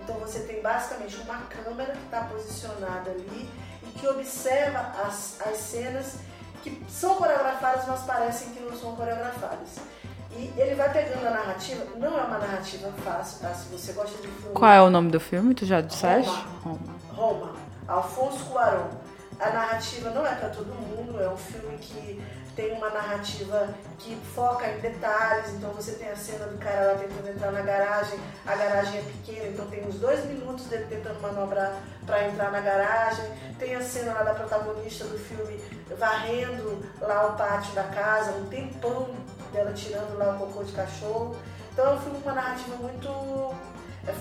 Então 0.00 0.16
você 0.16 0.40
tem 0.40 0.60
basicamente 0.60 1.16
uma 1.18 1.38
câmera 1.42 1.92
que 1.92 2.04
está 2.04 2.24
posicionada 2.24 3.10
ali 3.10 3.48
e 3.82 3.98
que 3.98 4.06
observa 4.08 4.78
as, 5.04 5.40
as 5.46 5.56
cenas 5.58 6.16
que 6.62 6.80
são 6.88 7.16
coreografadas, 7.16 7.86
mas 7.86 8.02
parecem 8.02 8.50
que 8.50 8.60
não 8.60 8.76
são 8.76 8.94
coreografadas. 8.94 9.78
E 10.30 10.52
ele 10.56 10.74
vai 10.74 10.90
pegando 10.90 11.26
a 11.26 11.30
narrativa, 11.30 11.84
não 11.96 12.18
é 12.18 12.22
uma 12.22 12.38
narrativa 12.38 12.90
fácil, 13.04 13.40
tá? 13.40 13.52
Se 13.52 13.68
você 13.68 13.92
gosta 13.92 14.16
de 14.16 14.28
filme. 14.28 14.54
Qual 14.54 14.70
é 14.70 14.80
o 14.80 14.88
nome 14.88 15.10
do 15.10 15.20
filme? 15.20 15.54
Tu 15.54 15.66
já 15.66 15.80
disseste? 15.80 16.30
Roma. 16.62 16.78
Roma, 17.12 17.52
Alfonso 17.92 18.46
Cuarón. 18.46 18.88
A 19.38 19.50
narrativa 19.50 20.10
não 20.10 20.26
é 20.26 20.34
para 20.34 20.48
todo 20.50 20.66
mundo, 20.74 21.20
é 21.20 21.28
um 21.28 21.36
filme 21.36 21.76
que 21.78 22.22
tem 22.54 22.72
uma 22.72 22.90
narrativa 22.90 23.68
que 23.98 24.14
foca 24.34 24.68
em 24.68 24.78
detalhes, 24.78 25.54
então 25.54 25.70
você 25.70 25.92
tem 25.92 26.10
a 26.10 26.16
cena 26.16 26.46
do 26.46 26.58
cara 26.58 26.92
lá 26.92 26.98
tentando 26.98 27.28
entrar 27.28 27.50
na 27.50 27.62
garagem, 27.62 28.20
a 28.46 28.54
garagem 28.54 29.00
é 29.00 29.02
pequena, 29.02 29.48
então 29.48 29.66
tem 29.66 29.86
uns 29.86 29.96
dois 29.96 30.24
minutos 30.26 30.66
dele 30.66 30.86
tentando 30.88 31.20
manobrar 31.20 31.74
para 32.06 32.28
entrar 32.28 32.50
na 32.50 32.60
garagem, 32.60 33.24
tem 33.58 33.74
a 33.74 33.82
cena 33.82 34.12
lá 34.12 34.22
da 34.22 34.34
protagonista 34.34 35.04
do 35.04 35.18
filme 35.18 35.58
varrendo 35.98 36.84
lá 37.00 37.28
o 37.28 37.36
pátio 37.36 37.74
da 37.74 37.84
casa, 37.84 38.32
um 38.32 38.46
tempão 38.46 39.08
dela 39.52 39.72
tirando 39.72 40.16
lá 40.18 40.34
o 40.34 40.38
cocô 40.38 40.62
de 40.62 40.72
cachorro. 40.72 41.36
Então 41.72 41.86
é 41.86 41.94
um 41.94 42.00
filme 42.00 42.20
com 42.20 42.28
uma 42.28 42.34
narrativa 42.34 42.76
muito 42.76 43.08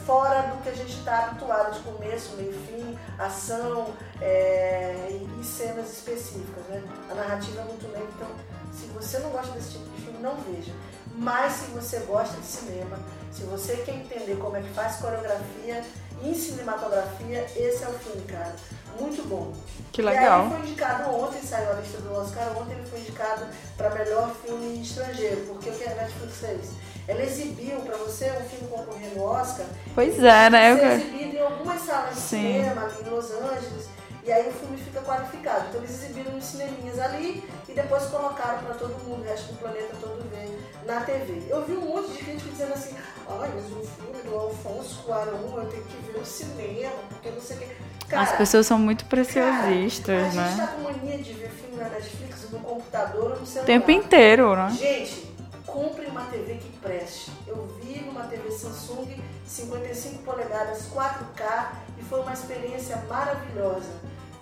fora 0.06 0.44
do 0.44 0.62
que 0.62 0.70
a 0.70 0.74
gente 0.74 0.94
está 0.94 1.26
habituado 1.26 1.74
de 1.74 1.80
começo, 1.80 2.36
meio 2.36 2.54
fim, 2.54 2.98
ação 3.18 3.88
é, 4.22 5.08
e, 5.10 5.40
e, 5.40 5.44
cenas 5.44 5.92
específicas. 5.92 6.64
Né? 6.70 6.84
A 7.10 7.16
narrativa 7.16 7.62
é 7.62 7.64
muito 7.66 7.88
lenta, 7.88 8.08
então 8.16 8.30
se 8.72 8.86
você 8.88 9.20
não 9.20 9.30
gosta 9.32 9.52
desse 9.54 9.72
tipo 9.72 9.90
de 9.90 10.02
filme, 10.04 10.20
não 10.20 10.36
veja. 10.36 10.74
Mas 11.16 11.54
se 11.54 11.66
você 11.72 12.00
gosta 12.02 12.38
de 12.38 12.46
cinema, 12.46 12.98
se 13.32 13.44
você 13.44 13.78
quer 13.78 13.96
entender 13.96 14.38
como 14.38 14.56
é 14.58 14.62
que 14.62 14.70
faz 14.70 14.98
coreografia 14.98 15.84
em 16.24 16.34
cinematografia, 16.34 17.46
esse 17.56 17.84
é 17.84 17.88
o 17.88 17.94
filme, 17.94 18.22
cara. 18.28 18.56
Muito 19.00 19.28
bom. 19.28 19.52
Que 19.92 20.02
legal. 20.02 20.24
E 20.24 20.28
aí 20.28 20.42
ele 20.42 20.50
foi 20.50 20.70
indicado 20.70 21.16
ontem, 21.16 21.42
saiu 21.42 21.72
a 21.72 21.74
lista 21.74 21.98
do 22.00 22.14
Oscar, 22.14 22.58
ontem 22.58 22.74
ele 22.74 22.86
foi 22.86 23.00
indicado 23.00 23.46
para 23.76 23.90
melhor 23.90 24.34
filme 24.46 24.82
estrangeiro, 24.82 25.42
porque 25.48 25.70
o 25.70 25.74
que 25.74 25.84
a 25.84 25.96
Netflix 25.96 26.38
fez? 26.38 26.72
Ela 27.08 27.24
exibiu 27.24 27.80
para 27.82 27.98
você 27.98 28.32
um 28.32 28.50
filme 28.50 28.68
concorrendo 28.70 29.16
no 29.16 29.24
Oscar. 29.24 29.66
Pois 29.96 30.24
é, 30.24 30.50
né? 30.50 30.78
Ser 30.78 30.86
exibido 31.02 31.36
em 31.36 31.42
algumas 31.42 31.82
salas 31.82 32.16
de 32.16 32.22
Sim. 32.22 32.54
cinema, 32.54 32.92
em 33.06 33.10
Los 33.10 33.32
Angeles. 33.32 33.90
E 34.24 34.32
aí 34.32 34.48
o 34.48 34.54
filme 34.54 34.78
fica 34.78 35.02
qualificado. 35.02 35.66
Então 35.70 35.82
eles 35.82 36.04
exibiram 36.04 36.32
nos 36.34 36.46
cineminhas 36.46 37.00
ali 37.00 37.44
e 37.68 37.74
depois 37.74 38.04
colocaram 38.04 38.60
para 38.60 38.76
todo 38.76 38.94
mundo, 39.04 39.22
o 39.22 39.24
resto 39.24 39.54
do 39.54 39.60
planeta 39.60 39.96
todo 40.00 40.30
ver 40.30 40.60
na 40.86 41.02
TV. 41.02 41.44
Eu 41.50 41.66
vi 41.66 41.74
um 41.74 41.82
monte 41.82 42.12
de 42.12 42.26
gente 42.26 42.44
dizendo 42.50 42.74
assim, 42.74 42.96
ai, 43.28 43.50
mas 43.56 43.66
o 43.66 43.86
filme 43.88 44.22
do 44.24 44.36
Alfonso 44.36 45.04
Cuarón 45.04 45.58
eu 45.58 45.66
tenho 45.66 45.84
que 45.84 45.98
ver 46.12 46.20
no 46.20 46.26
cinema, 46.26 46.94
porque 47.10 47.30
não 47.32 47.42
sei 47.42 47.58
o 47.58 47.60
que. 47.62 47.68
Cara, 48.08 48.24
As 48.24 48.32
pessoas 48.34 48.68
são 48.68 48.78
muito 48.78 49.06
cara, 49.06 49.10
preciosistas, 49.24 50.16
a 50.16 50.30
gente 50.30 50.36
né? 50.36 50.56
tá 50.58 50.68
com 50.74 50.82
mania 50.82 51.18
de 51.18 51.34
ver 51.34 51.50
filme 51.50 51.78
na 51.78 51.90
Netflix, 51.90 52.50
no 52.52 52.60
computador 52.60 53.40
no 53.40 53.46
celular. 53.46 53.64
O 53.64 53.66
tempo 53.66 53.92
inteiro, 53.92 54.56
né? 54.56 54.76
Gente, 54.78 55.31
compre 55.72 56.06
uma 56.08 56.26
TV 56.26 56.56
que 56.56 56.78
preste. 56.78 57.32
Eu 57.48 57.68
vi 57.82 58.02
numa 58.02 58.24
TV 58.26 58.52
Samsung 58.52 59.22
55 59.46 60.24
polegadas 60.24 60.90
4K 60.94 61.72
e 61.98 62.04
foi 62.04 62.20
uma 62.22 62.34
experiência 62.34 62.98
maravilhosa 63.10 63.90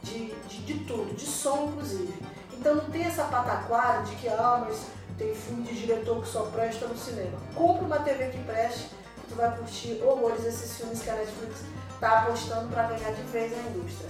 de, 0.03 0.33
de, 0.47 0.61
de 0.63 0.73
tudo, 0.85 1.15
de 1.15 1.25
som 1.25 1.69
inclusive. 1.71 2.13
Então 2.53 2.75
não 2.75 2.85
tem 2.85 3.03
essa 3.03 3.23
pataquara 3.25 4.01
de 4.03 4.15
que 4.15 4.27
ah, 4.27 4.65
mas 4.65 4.87
tem 5.17 5.33
filme 5.35 5.63
de 5.63 5.79
diretor 5.79 6.21
que 6.21 6.27
só 6.27 6.43
presta 6.43 6.87
no 6.87 6.97
cinema. 6.97 7.37
Compre 7.55 7.85
uma 7.85 7.99
TV 7.99 8.29
que 8.29 8.43
preste 8.43 8.87
e 9.17 9.27
tu 9.29 9.35
vai 9.35 9.55
curtir 9.55 10.01
horrores 10.03 10.45
esses 10.45 10.77
filmes 10.77 11.01
que 11.01 11.09
a 11.09 11.15
Netflix 11.15 11.61
tá 11.99 12.19
apostando 12.19 12.69
para 12.69 12.87
ganhar 12.87 13.11
de 13.11 13.21
vez 13.23 13.51
na 13.51 13.69
indústria. 13.69 14.09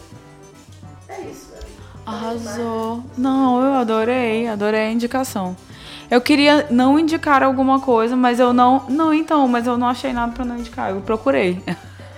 É 1.10 1.22
isso, 1.22 1.52
né? 1.52 1.60
Arrasou. 2.06 3.04
Não, 3.18 3.64
eu 3.64 3.74
adorei, 3.74 4.48
adorei 4.48 4.82
a 4.82 4.92
indicação. 4.92 5.56
Eu 6.10 6.22
queria 6.22 6.68
não 6.72 6.98
indicar 6.98 7.44
alguma 7.44 7.80
coisa, 7.80 8.16
mas 8.16 8.40
eu 8.40 8.52
não. 8.52 8.86
Não, 8.90 9.14
então, 9.14 9.48
mas 9.48 9.68
eu 9.68 9.78
não 9.78 9.88
achei 9.88 10.12
nada 10.12 10.32
pra 10.32 10.44
não 10.44 10.58
indicar. 10.58 10.90
Eu 10.90 11.02
procurei. 11.02 11.62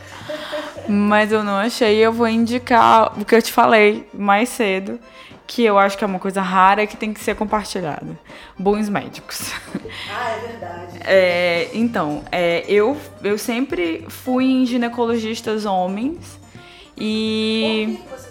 mas 0.87 1.31
eu 1.31 1.43
não 1.43 1.55
achei. 1.55 1.97
Eu 1.97 2.13
vou 2.13 2.27
indicar 2.27 3.19
o 3.19 3.25
que 3.25 3.35
eu 3.35 3.41
te 3.41 3.51
falei 3.51 4.07
mais 4.13 4.49
cedo, 4.49 4.99
que 5.45 5.63
eu 5.63 5.77
acho 5.77 5.97
que 5.97 6.03
é 6.03 6.07
uma 6.07 6.19
coisa 6.19 6.41
rara 6.41 6.83
e 6.83 6.87
que 6.87 6.95
tem 6.95 7.13
que 7.13 7.19
ser 7.19 7.35
compartilhada. 7.35 8.17
Bons 8.57 8.87
médicos. 8.87 9.51
Ah, 10.09 10.29
é 10.31 10.47
verdade. 10.47 10.81
É, 11.03 11.71
então, 11.73 12.23
é, 12.31 12.63
eu, 12.67 12.95
eu 13.23 13.35
sempre 13.35 14.05
fui 14.07 14.45
em 14.45 14.65
ginecologistas 14.67 15.65
homens 15.65 16.39
e. 16.95 17.97
Por 17.97 18.15
que 18.15 18.21
você? 18.21 18.30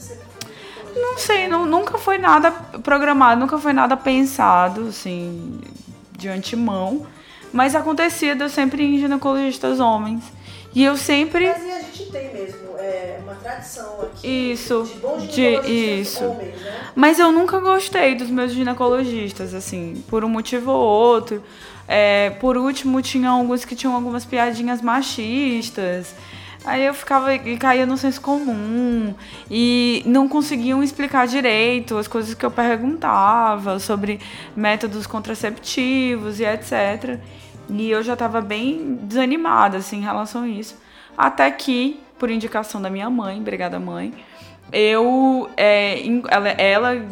Não 1.00 1.18
sei, 1.18 1.48
não- 1.48 1.66
nunca 1.66 1.98
foi 1.98 2.18
nada 2.18 2.50
programado, 2.82 3.40
nunca 3.40 3.58
foi 3.58 3.72
nada 3.72 3.96
pensado, 3.96 4.88
assim, 4.88 5.60
de 6.16 6.28
antemão. 6.28 7.06
Mas 7.52 7.74
acontecia 7.74 8.36
de 8.36 8.42
eu 8.44 8.48
sempre 8.48 8.82
ir 8.82 8.94
em 8.94 8.98
ginecologistas 8.98 9.80
homens. 9.80 10.22
E 10.74 10.84
eu 10.84 10.96
sempre. 10.96 11.48
Mas 11.48 11.64
e 11.64 11.70
a 11.72 11.78
gente 11.80 12.04
tem 12.12 12.32
mesmo 12.32 12.76
é, 12.78 13.18
uma 13.24 13.34
tradição 13.34 14.02
aqui 14.02 14.52
Isso, 14.52 14.84
de 14.84 15.00
bons 15.00 15.22
de- 15.26 15.34
ginecologistas 15.34 16.12
isso. 16.14 16.24
homens, 16.24 16.60
né? 16.60 16.80
Mas 16.94 17.18
eu 17.18 17.32
nunca 17.32 17.58
gostei 17.58 18.14
dos 18.14 18.30
meus 18.30 18.52
ginecologistas, 18.52 19.52
assim, 19.52 20.02
por 20.08 20.24
um 20.24 20.28
motivo 20.28 20.70
ou 20.70 20.80
outro. 20.80 21.42
É, 21.88 22.30
por 22.40 22.56
último, 22.56 23.02
tinha 23.02 23.30
alguns 23.30 23.64
que 23.64 23.74
tinham 23.74 23.94
algumas 23.96 24.24
piadinhas 24.24 24.80
machistas. 24.80 26.14
Aí 26.64 26.84
eu 26.84 26.92
ficava 26.92 27.34
e 27.34 27.56
caía 27.56 27.86
no 27.86 27.96
senso 27.96 28.20
comum 28.20 29.14
e 29.50 30.02
não 30.04 30.28
conseguiam 30.28 30.82
explicar 30.82 31.26
direito 31.26 31.96
as 31.96 32.06
coisas 32.06 32.34
que 32.34 32.44
eu 32.44 32.50
perguntava 32.50 33.78
sobre 33.78 34.20
métodos 34.54 35.06
contraceptivos 35.06 36.38
e 36.38 36.44
etc. 36.44 37.18
E 37.70 37.90
eu 37.90 38.02
já 38.02 38.12
estava 38.12 38.42
bem 38.42 38.98
desanimada 39.02 39.78
assim, 39.78 39.98
em 39.98 40.02
relação 40.02 40.42
a 40.42 40.48
isso. 40.48 40.76
Até 41.16 41.50
que, 41.50 41.98
por 42.18 42.30
indicação 42.30 42.80
da 42.80 42.90
minha 42.90 43.08
mãe, 43.08 43.40
obrigada 43.40 43.80
mãe, 43.80 44.12
eu 44.70 45.48
é, 45.56 46.02
ela, 46.28 46.48
ela 46.50 47.06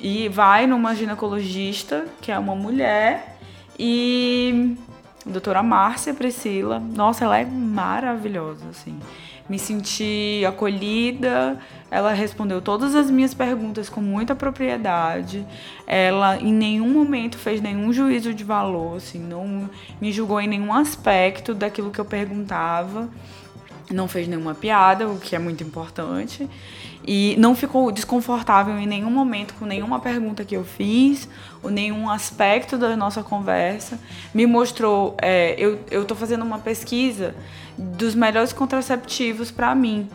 e 0.00 0.28
vai 0.28 0.66
numa 0.66 0.94
ginecologista 0.94 2.06
que 2.20 2.32
é 2.32 2.38
uma 2.38 2.54
mulher 2.54 3.36
e 3.78 4.76
doutora 5.28 5.62
Márcia 5.62 6.14
Priscila 6.14 6.78
nossa 6.78 7.24
ela 7.24 7.38
é 7.38 7.44
maravilhosa 7.44 8.64
assim 8.70 8.98
me 9.48 9.58
senti 9.58 10.44
acolhida. 10.46 11.58
Ela 11.90 12.12
respondeu 12.12 12.60
todas 12.60 12.94
as 12.94 13.10
minhas 13.10 13.32
perguntas 13.32 13.88
com 13.88 14.00
muita 14.00 14.34
propriedade. 14.34 15.44
Ela 15.86 16.36
em 16.36 16.52
nenhum 16.52 16.90
momento 16.90 17.38
fez 17.38 17.60
nenhum 17.60 17.92
juízo 17.92 18.34
de 18.34 18.44
valor, 18.44 18.98
assim, 18.98 19.18
não 19.18 19.70
me 20.00 20.12
julgou 20.12 20.40
em 20.40 20.46
nenhum 20.46 20.72
aspecto 20.72 21.54
daquilo 21.54 21.90
que 21.90 21.98
eu 21.98 22.04
perguntava. 22.04 23.08
Não 23.90 24.06
fez 24.06 24.28
nenhuma 24.28 24.54
piada, 24.54 25.08
o 25.08 25.18
que 25.18 25.34
é 25.34 25.38
muito 25.38 25.64
importante. 25.64 26.48
E 27.06 27.36
não 27.38 27.54
ficou 27.54 27.90
desconfortável 27.90 28.78
em 28.78 28.86
nenhum 28.86 29.10
momento 29.10 29.54
com 29.54 29.64
nenhuma 29.64 29.98
pergunta 29.98 30.44
que 30.44 30.54
eu 30.54 30.64
fiz, 30.64 31.28
ou 31.62 31.70
nenhum 31.70 32.10
aspecto 32.10 32.76
da 32.76 32.94
nossa 32.96 33.22
conversa. 33.22 33.98
Me 34.34 34.46
mostrou. 34.46 35.16
É, 35.20 35.56
eu 35.58 36.02
estou 36.02 36.16
fazendo 36.16 36.44
uma 36.44 36.58
pesquisa 36.58 37.34
dos 37.78 38.14
melhores 38.14 38.52
contraceptivos 38.52 39.50
para 39.50 39.74
mim, 39.74 40.08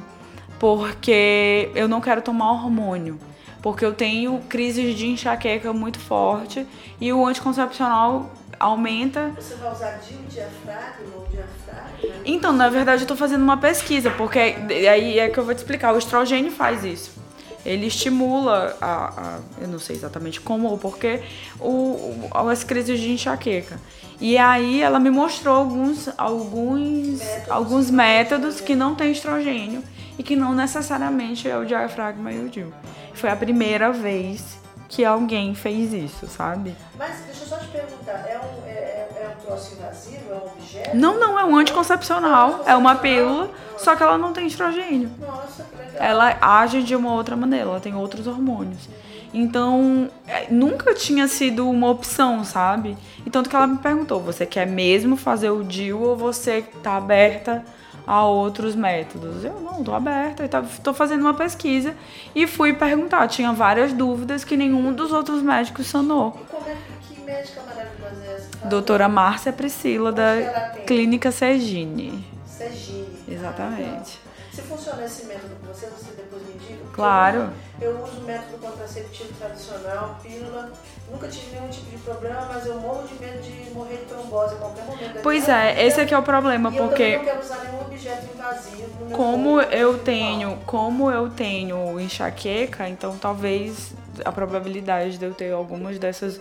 porque 0.59 1.71
eu 1.73 1.87
não 1.87 2.01
quero 2.01 2.21
tomar 2.21 2.51
hormônio, 2.51 3.17
porque 3.61 3.83
eu 3.83 3.93
tenho 3.93 4.39
crises 4.49 4.95
de 4.95 5.07
enxaqueca 5.07 5.71
muito 5.73 5.97
forte 5.97 6.67
e 6.99 7.11
o 7.11 7.25
anticoncepcional 7.25 8.29
aumenta. 8.63 9.31
Você 9.35 9.55
vai 9.55 9.71
usar 9.71 9.99
diafragma 10.29 11.15
ou 11.15 11.27
diafragma? 11.29 12.21
Então, 12.25 12.53
na 12.53 12.69
verdade, 12.69 13.01
eu 13.01 13.05
estou 13.05 13.17
fazendo 13.17 13.41
uma 13.41 13.57
pesquisa, 13.57 14.09
porque 14.11 14.39
aí 14.39 15.19
é 15.19 15.29
que 15.29 15.37
eu 15.37 15.45
vou 15.45 15.53
te 15.53 15.59
explicar. 15.59 15.93
O 15.93 15.97
estrogênio 15.97 16.51
faz 16.51 16.83
isso 16.83 17.23
ele 17.65 17.87
estimula 17.87 18.75
a, 18.81 19.07
a, 19.07 19.39
eu 19.61 19.67
não 19.67 19.79
sei 19.79 19.95
exatamente 19.95 20.41
como 20.41 20.67
ou 20.67 20.77
porquê, 20.77 21.21
o, 21.59 22.29
o, 22.33 22.47
as 22.49 22.63
crises 22.63 22.99
de 22.99 23.09
enxaqueca. 23.11 23.79
E 24.19 24.37
aí 24.37 24.81
ela 24.81 24.99
me 24.99 25.09
mostrou 25.09 25.55
alguns, 25.55 26.09
alguns, 26.17 27.19
métodos, 27.19 27.51
alguns 27.51 27.89
métodos 27.89 28.61
que 28.61 28.75
não 28.75 28.95
tem 28.95 29.11
estrogênio 29.11 29.81
e 30.17 30.23
que 30.23 30.35
não 30.35 30.53
necessariamente 30.53 31.47
é 31.47 31.57
o 31.57 31.65
diafragma 31.65 32.31
e 32.31 32.45
o 32.45 32.49
DIU. 32.49 32.73
Foi 33.13 33.29
a 33.29 33.35
primeira 33.35 33.91
vez 33.91 34.61
que 34.87 35.03
alguém 35.03 35.55
fez 35.55 35.93
isso, 35.93 36.27
sabe? 36.27 36.75
Mas 36.97 37.19
deixa 37.25 37.43
eu 37.43 37.47
só 37.47 37.57
te 37.57 37.67
perguntar, 37.67 38.25
é 38.27 38.39
um, 38.39 38.67
é, 38.67 38.71
é, 38.71 39.23
é 39.23 39.35
um 39.35 39.45
troço 39.45 39.75
invasivo, 39.75 40.31
é 40.31 40.35
um 40.35 40.45
objeto? 40.45 40.97
Não, 40.97 41.19
não, 41.19 41.39
é 41.39 41.45
um 41.45 41.55
anticoncepcional, 41.55 42.63
é 42.65 42.75
uma 42.75 42.95
pílula, 42.95 43.49
só 43.77 43.95
que 43.95 44.03
ela 44.03 44.17
não 44.17 44.33
tem 44.33 44.47
estrogênio. 44.47 45.09
Nossa, 45.19 45.63
que 45.63 45.75
legal. 45.75 45.95
Ela 46.01 46.37
age 46.41 46.83
de 46.83 46.95
uma 46.95 47.13
outra 47.13 47.35
maneira, 47.35 47.65
ela 47.69 47.79
tem 47.79 47.95
outros 47.95 48.27
hormônios. 48.27 48.87
Então, 49.33 50.09
é, 50.27 50.47
nunca 50.51 50.93
tinha 50.93 51.27
sido 51.27 51.67
uma 51.67 51.89
opção, 51.89 52.43
sabe? 52.43 52.95
E 53.25 53.31
tanto 53.31 53.49
que 53.49 53.55
ela 53.55 53.65
me 53.65 53.79
perguntou: 53.79 54.19
você 54.19 54.45
quer 54.45 54.67
mesmo 54.67 55.17
fazer 55.17 55.49
o 55.49 55.63
DIU 55.63 55.99
ou 56.01 56.15
você 56.15 56.61
tá 56.83 56.97
aberta 56.97 57.65
a 58.05 58.25
outros 58.25 58.75
métodos? 58.75 59.43
Eu 59.43 59.59
não, 59.61 59.83
tô 59.83 59.93
aberta, 59.93 60.47
tô 60.83 60.93
fazendo 60.93 61.21
uma 61.21 61.33
pesquisa 61.33 61.95
e 62.35 62.45
fui 62.47 62.73
perguntar. 62.73 63.27
Tinha 63.27 63.51
várias 63.53 63.93
dúvidas 63.93 64.43
que 64.43 64.57
nenhum 64.57 64.93
dos 64.93 65.11
outros 65.11 65.41
médicos 65.41 65.87
sanou. 65.87 66.37
E 66.41 66.45
como 66.45 66.67
é 66.69 66.75
que 67.07 67.21
médica 67.21 67.61
maravilhosa 67.61 68.25
é 68.25 68.35
essa? 68.35 68.67
Doutora 68.67 69.07
Márcia 69.07 69.53
Priscila, 69.53 70.09
Onde 70.09 70.17
da 70.17 70.69
tem? 70.73 70.85
Clínica 70.85 71.31
Sergine. 71.31 72.23
Sergine. 72.45 73.05
Exatamente. 73.27 74.22
Se 74.53 74.61
funciona 74.61 75.03
esse 75.03 75.25
método 75.25 75.55
com 75.55 75.73
você, 75.73 75.87
você 75.87 76.11
depois 76.15 76.43
me 76.43 76.53
indica? 76.53 76.83
Claro. 76.93 77.49
Eu, 77.81 77.89
eu 77.89 78.03
uso 78.03 78.19
o 78.19 78.21
método 78.21 78.57
contraceptivo 78.59 79.33
tradicional, 79.33 80.19
pílula. 80.21 80.71
Nunca 81.11 81.27
tive 81.27 81.55
nenhum 81.55 81.69
tipo 81.69 81.89
de 81.89 81.97
problema, 81.97 82.47
mas 82.53 82.65
eu 82.67 82.79
morro 82.79 83.07
de 83.07 83.15
medo 83.15 83.41
de 83.41 83.71
morrer 83.71 83.97
de 83.97 84.05
trombose 84.05 84.53
a 84.53 84.57
qualquer 84.57 84.85
momento. 84.85 85.19
Pois 85.23 85.49
é, 85.49 85.69
vida. 85.69 85.81
esse 85.81 86.01
aqui 86.01 86.13
é 86.13 86.17
o 86.19 86.21
problema, 86.23 86.71
E 86.71 86.77
eu 86.77 86.87
porque 86.87 87.03
também 87.03 87.17
não 87.17 87.25
quero 87.25 87.39
usar 87.41 87.63
nenhum 87.63 87.81
objeto 87.81 88.27
invasivo. 88.31 89.05
como 89.11 89.55
corpo. 89.55 89.73
eu 89.73 89.97
tenho, 89.97 90.57
como 90.67 91.11
eu 91.11 91.29
tenho 91.31 91.99
enxaqueca, 91.99 92.87
então 92.87 93.17
talvez 93.17 93.91
a 94.23 94.31
probabilidade 94.31 95.17
de 95.17 95.25
eu 95.25 95.33
ter 95.33 95.51
algumas 95.51 95.97
dessas 95.97 96.39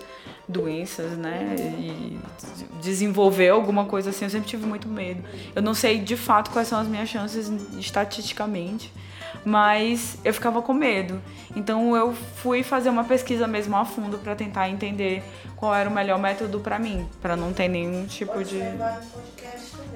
doenças, 0.48 1.12
né, 1.12 1.54
e 1.78 2.18
desenvolver 2.80 3.48
alguma 3.50 3.84
coisa 3.84 4.10
assim, 4.10 4.24
eu 4.24 4.30
sempre 4.30 4.48
tive 4.48 4.66
muito 4.66 4.88
medo. 4.88 5.22
Eu 5.54 5.62
não 5.62 5.74
sei 5.74 5.98
de 5.98 6.16
fato 6.16 6.50
quais 6.50 6.68
são 6.68 6.78
as 6.78 6.88
minhas 6.88 7.08
chances 7.08 7.50
estatisticamente, 7.78 8.92
mas 9.44 10.18
eu 10.24 10.32
ficava 10.34 10.60
com 10.62 10.72
medo. 10.72 11.20
Então 11.54 11.96
eu 11.96 12.14
fui 12.36 12.62
fazer 12.62 12.90
uma 12.90 13.04
pesquisa 13.04 13.46
mesmo 13.46 13.76
a 13.76 13.84
fundo 13.84 14.18
para 14.18 14.34
tentar 14.34 14.68
entender 14.68 15.22
qual 15.56 15.74
era 15.74 15.88
o 15.88 15.92
melhor 15.92 16.18
método 16.18 16.60
para 16.60 16.78
mim, 16.78 17.08
para 17.20 17.36
não 17.36 17.52
ter 17.52 17.68
nenhum 17.68 18.06
tipo 18.06 18.32
Pode 18.32 18.50
de. 18.50 18.62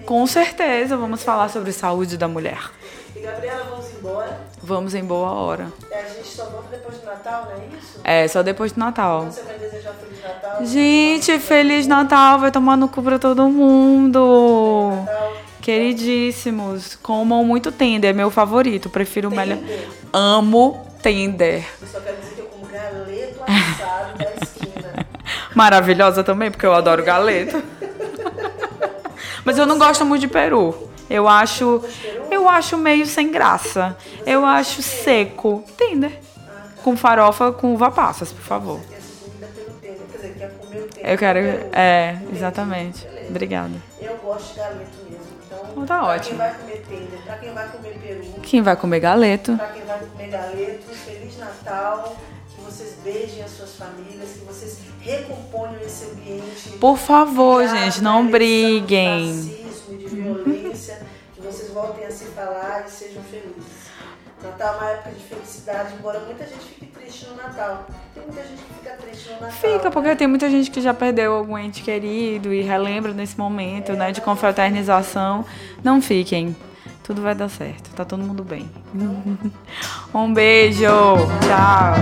Com 0.04 0.26
certeza, 0.26 0.96
vamos 0.96 1.22
falar 1.22 1.48
sobre 1.48 1.72
saúde 1.72 2.16
da 2.16 2.28
mulher. 2.28 2.70
E 3.16 3.20
Gabriela, 3.20 3.64
vamos 3.70 3.86
embora. 3.94 4.40
Vamos 4.62 4.94
em 4.94 5.02
boa 5.02 5.30
hora. 5.30 5.72
A 5.90 6.08
gente 6.12 6.28
só 6.28 6.44
volta 6.44 6.68
depois 6.70 6.98
do 6.98 7.06
Natal, 7.06 7.46
não 7.46 7.52
é 7.52 7.78
isso? 7.78 8.00
É, 8.04 8.28
só 8.28 8.42
depois 8.42 8.72
do 8.72 8.78
Natal. 8.78 9.24
Você 9.24 9.42
vai 9.42 9.58
desejar 9.58 9.94
Feliz 9.94 10.22
Natal? 10.22 10.66
Gente, 10.66 11.38
Feliz 11.38 11.86
Natal, 11.86 12.38
vai 12.38 12.50
tomar 12.50 12.76
no 12.76 12.88
cu 12.88 13.02
pra 13.02 13.18
todo 13.18 13.48
mundo. 13.48 14.92
Natal. 14.96 15.32
Queridíssimos, 15.62 16.94
comam 16.96 17.42
muito 17.42 17.72
tender, 17.72 18.10
é 18.10 18.12
meu 18.12 18.30
favorito. 18.30 18.90
Prefiro 18.90 19.30
o 19.30 19.34
melhor. 19.34 19.56
Tender. 19.56 19.88
Amo 20.12 20.86
tender. 21.02 21.66
Eu 21.80 21.88
só 21.88 22.00
quero 22.00 22.16
dizer 22.18 22.34
que 22.34 22.40
eu 22.40 22.46
como 22.46 22.66
galeto 22.66 23.42
assado 23.42 24.18
da 24.18 24.32
esquina. 24.42 25.06
Maravilhosa 25.56 26.22
também, 26.22 26.50
porque 26.50 26.66
eu 26.66 26.74
adoro 26.74 27.02
galeto. 27.02 27.62
Mas 29.42 29.56
eu 29.56 29.64
não 29.64 29.78
gosto 29.78 30.04
muito 30.04 30.20
de 30.20 30.28
peru. 30.28 30.86
Eu 31.08 31.28
acho, 31.28 31.82
eu 32.36 32.48
acho 32.48 32.76
meio 32.76 33.06
sem 33.06 33.30
graça. 33.30 33.96
Eu 34.24 34.44
acho 34.44 34.82
seco. 34.82 35.64
Tender. 35.76 36.18
Com 36.82 36.96
farofa 36.96 37.50
com 37.52 37.74
uva 37.74 37.90
passas, 37.90 38.30
por 38.32 38.42
favor. 38.42 38.80
Quer 38.88 39.00
ser 39.00 39.14
comida 39.24 39.46
pelo 39.48 39.70
tender. 39.80 39.98
Quer 40.12 40.16
dizer, 40.18 40.34
quer 40.38 40.50
comer 40.58 40.78
o 40.78 40.86
tender. 40.88 41.10
Eu 41.12 41.18
quero. 41.18 41.38
É, 41.72 42.16
exatamente. 42.32 43.06
Obrigada. 43.28 43.74
Eu 44.00 44.16
gosto 44.18 44.52
de 44.52 44.58
galeto 44.60 44.96
mesmo. 45.10 45.26
Então, 45.46 45.58
Então 45.72 45.86
tá 45.86 45.98
pra 45.98 46.06
ótimo. 46.14 46.38
quem 46.38 46.46
vai 46.46 46.54
comer 46.54 46.84
tender, 46.88 47.20
pra 47.24 47.36
quem 47.38 47.52
vai 47.52 47.68
comer 47.68 47.98
peru, 47.98 48.40
Quem 48.42 48.62
vai 48.62 48.76
comer 48.76 49.00
galeto? 49.00 49.56
pra 49.56 49.66
quem 49.68 49.82
vai 49.82 49.98
comer 49.98 50.28
galeto, 50.28 50.86
Feliz 50.94 51.38
Natal. 51.38 52.16
Que 52.54 52.62
vocês 52.62 52.96
beijem 53.04 53.42
as 53.44 53.50
suas 53.50 53.74
famílias, 53.74 54.30
que 54.30 54.44
vocês 54.44 54.78
recomponham 55.00 55.76
esse 55.84 56.04
ambiente. 56.10 56.70
Por 56.80 56.96
favor, 56.96 57.66
gente, 57.68 58.00
não 58.02 58.28
briguem. 58.28 59.32
De 59.42 59.62
racismo 59.62 59.98
de 59.98 60.06
violência, 60.08 61.02
vocês 61.46 61.70
voltem 61.70 62.04
a 62.04 62.10
se 62.10 62.26
falar 62.26 62.84
e 62.86 62.90
sejam 62.90 63.22
felizes. 63.24 63.86
Natal 64.42 64.74
é 64.74 64.76
uma 64.76 64.90
época 64.90 65.10
de 65.10 65.20
felicidade, 65.24 65.94
embora 65.98 66.20
muita 66.20 66.44
gente 66.44 66.64
fique 66.64 66.86
triste 66.86 67.26
no 67.26 67.36
Natal. 67.36 67.86
Tem 68.14 68.22
muita 68.22 68.42
gente 68.42 68.62
que 68.62 68.74
fica 68.74 68.90
triste 68.90 69.28
no 69.28 69.34
Natal. 69.40 69.50
Fica, 69.50 69.90
porque 69.90 70.14
tem 70.14 70.26
muita 70.26 70.50
gente 70.50 70.70
que 70.70 70.80
já 70.80 70.92
perdeu 70.92 71.34
algum 71.34 71.56
ente 71.56 71.82
querido 71.82 72.52
e 72.52 72.60
relembra 72.60 73.12
nesse 73.12 73.38
momento, 73.38 73.92
né, 73.94 74.12
de 74.12 74.20
confraternização. 74.20 75.44
Não 75.82 76.02
fiquem. 76.02 76.54
Tudo 77.02 77.22
vai 77.22 77.34
dar 77.34 77.48
certo. 77.48 77.90
Tá 77.94 78.04
todo 78.04 78.22
mundo 78.22 78.44
bem. 78.44 78.70
Um 80.12 80.32
beijo. 80.32 80.86
Tchau. 81.46 81.94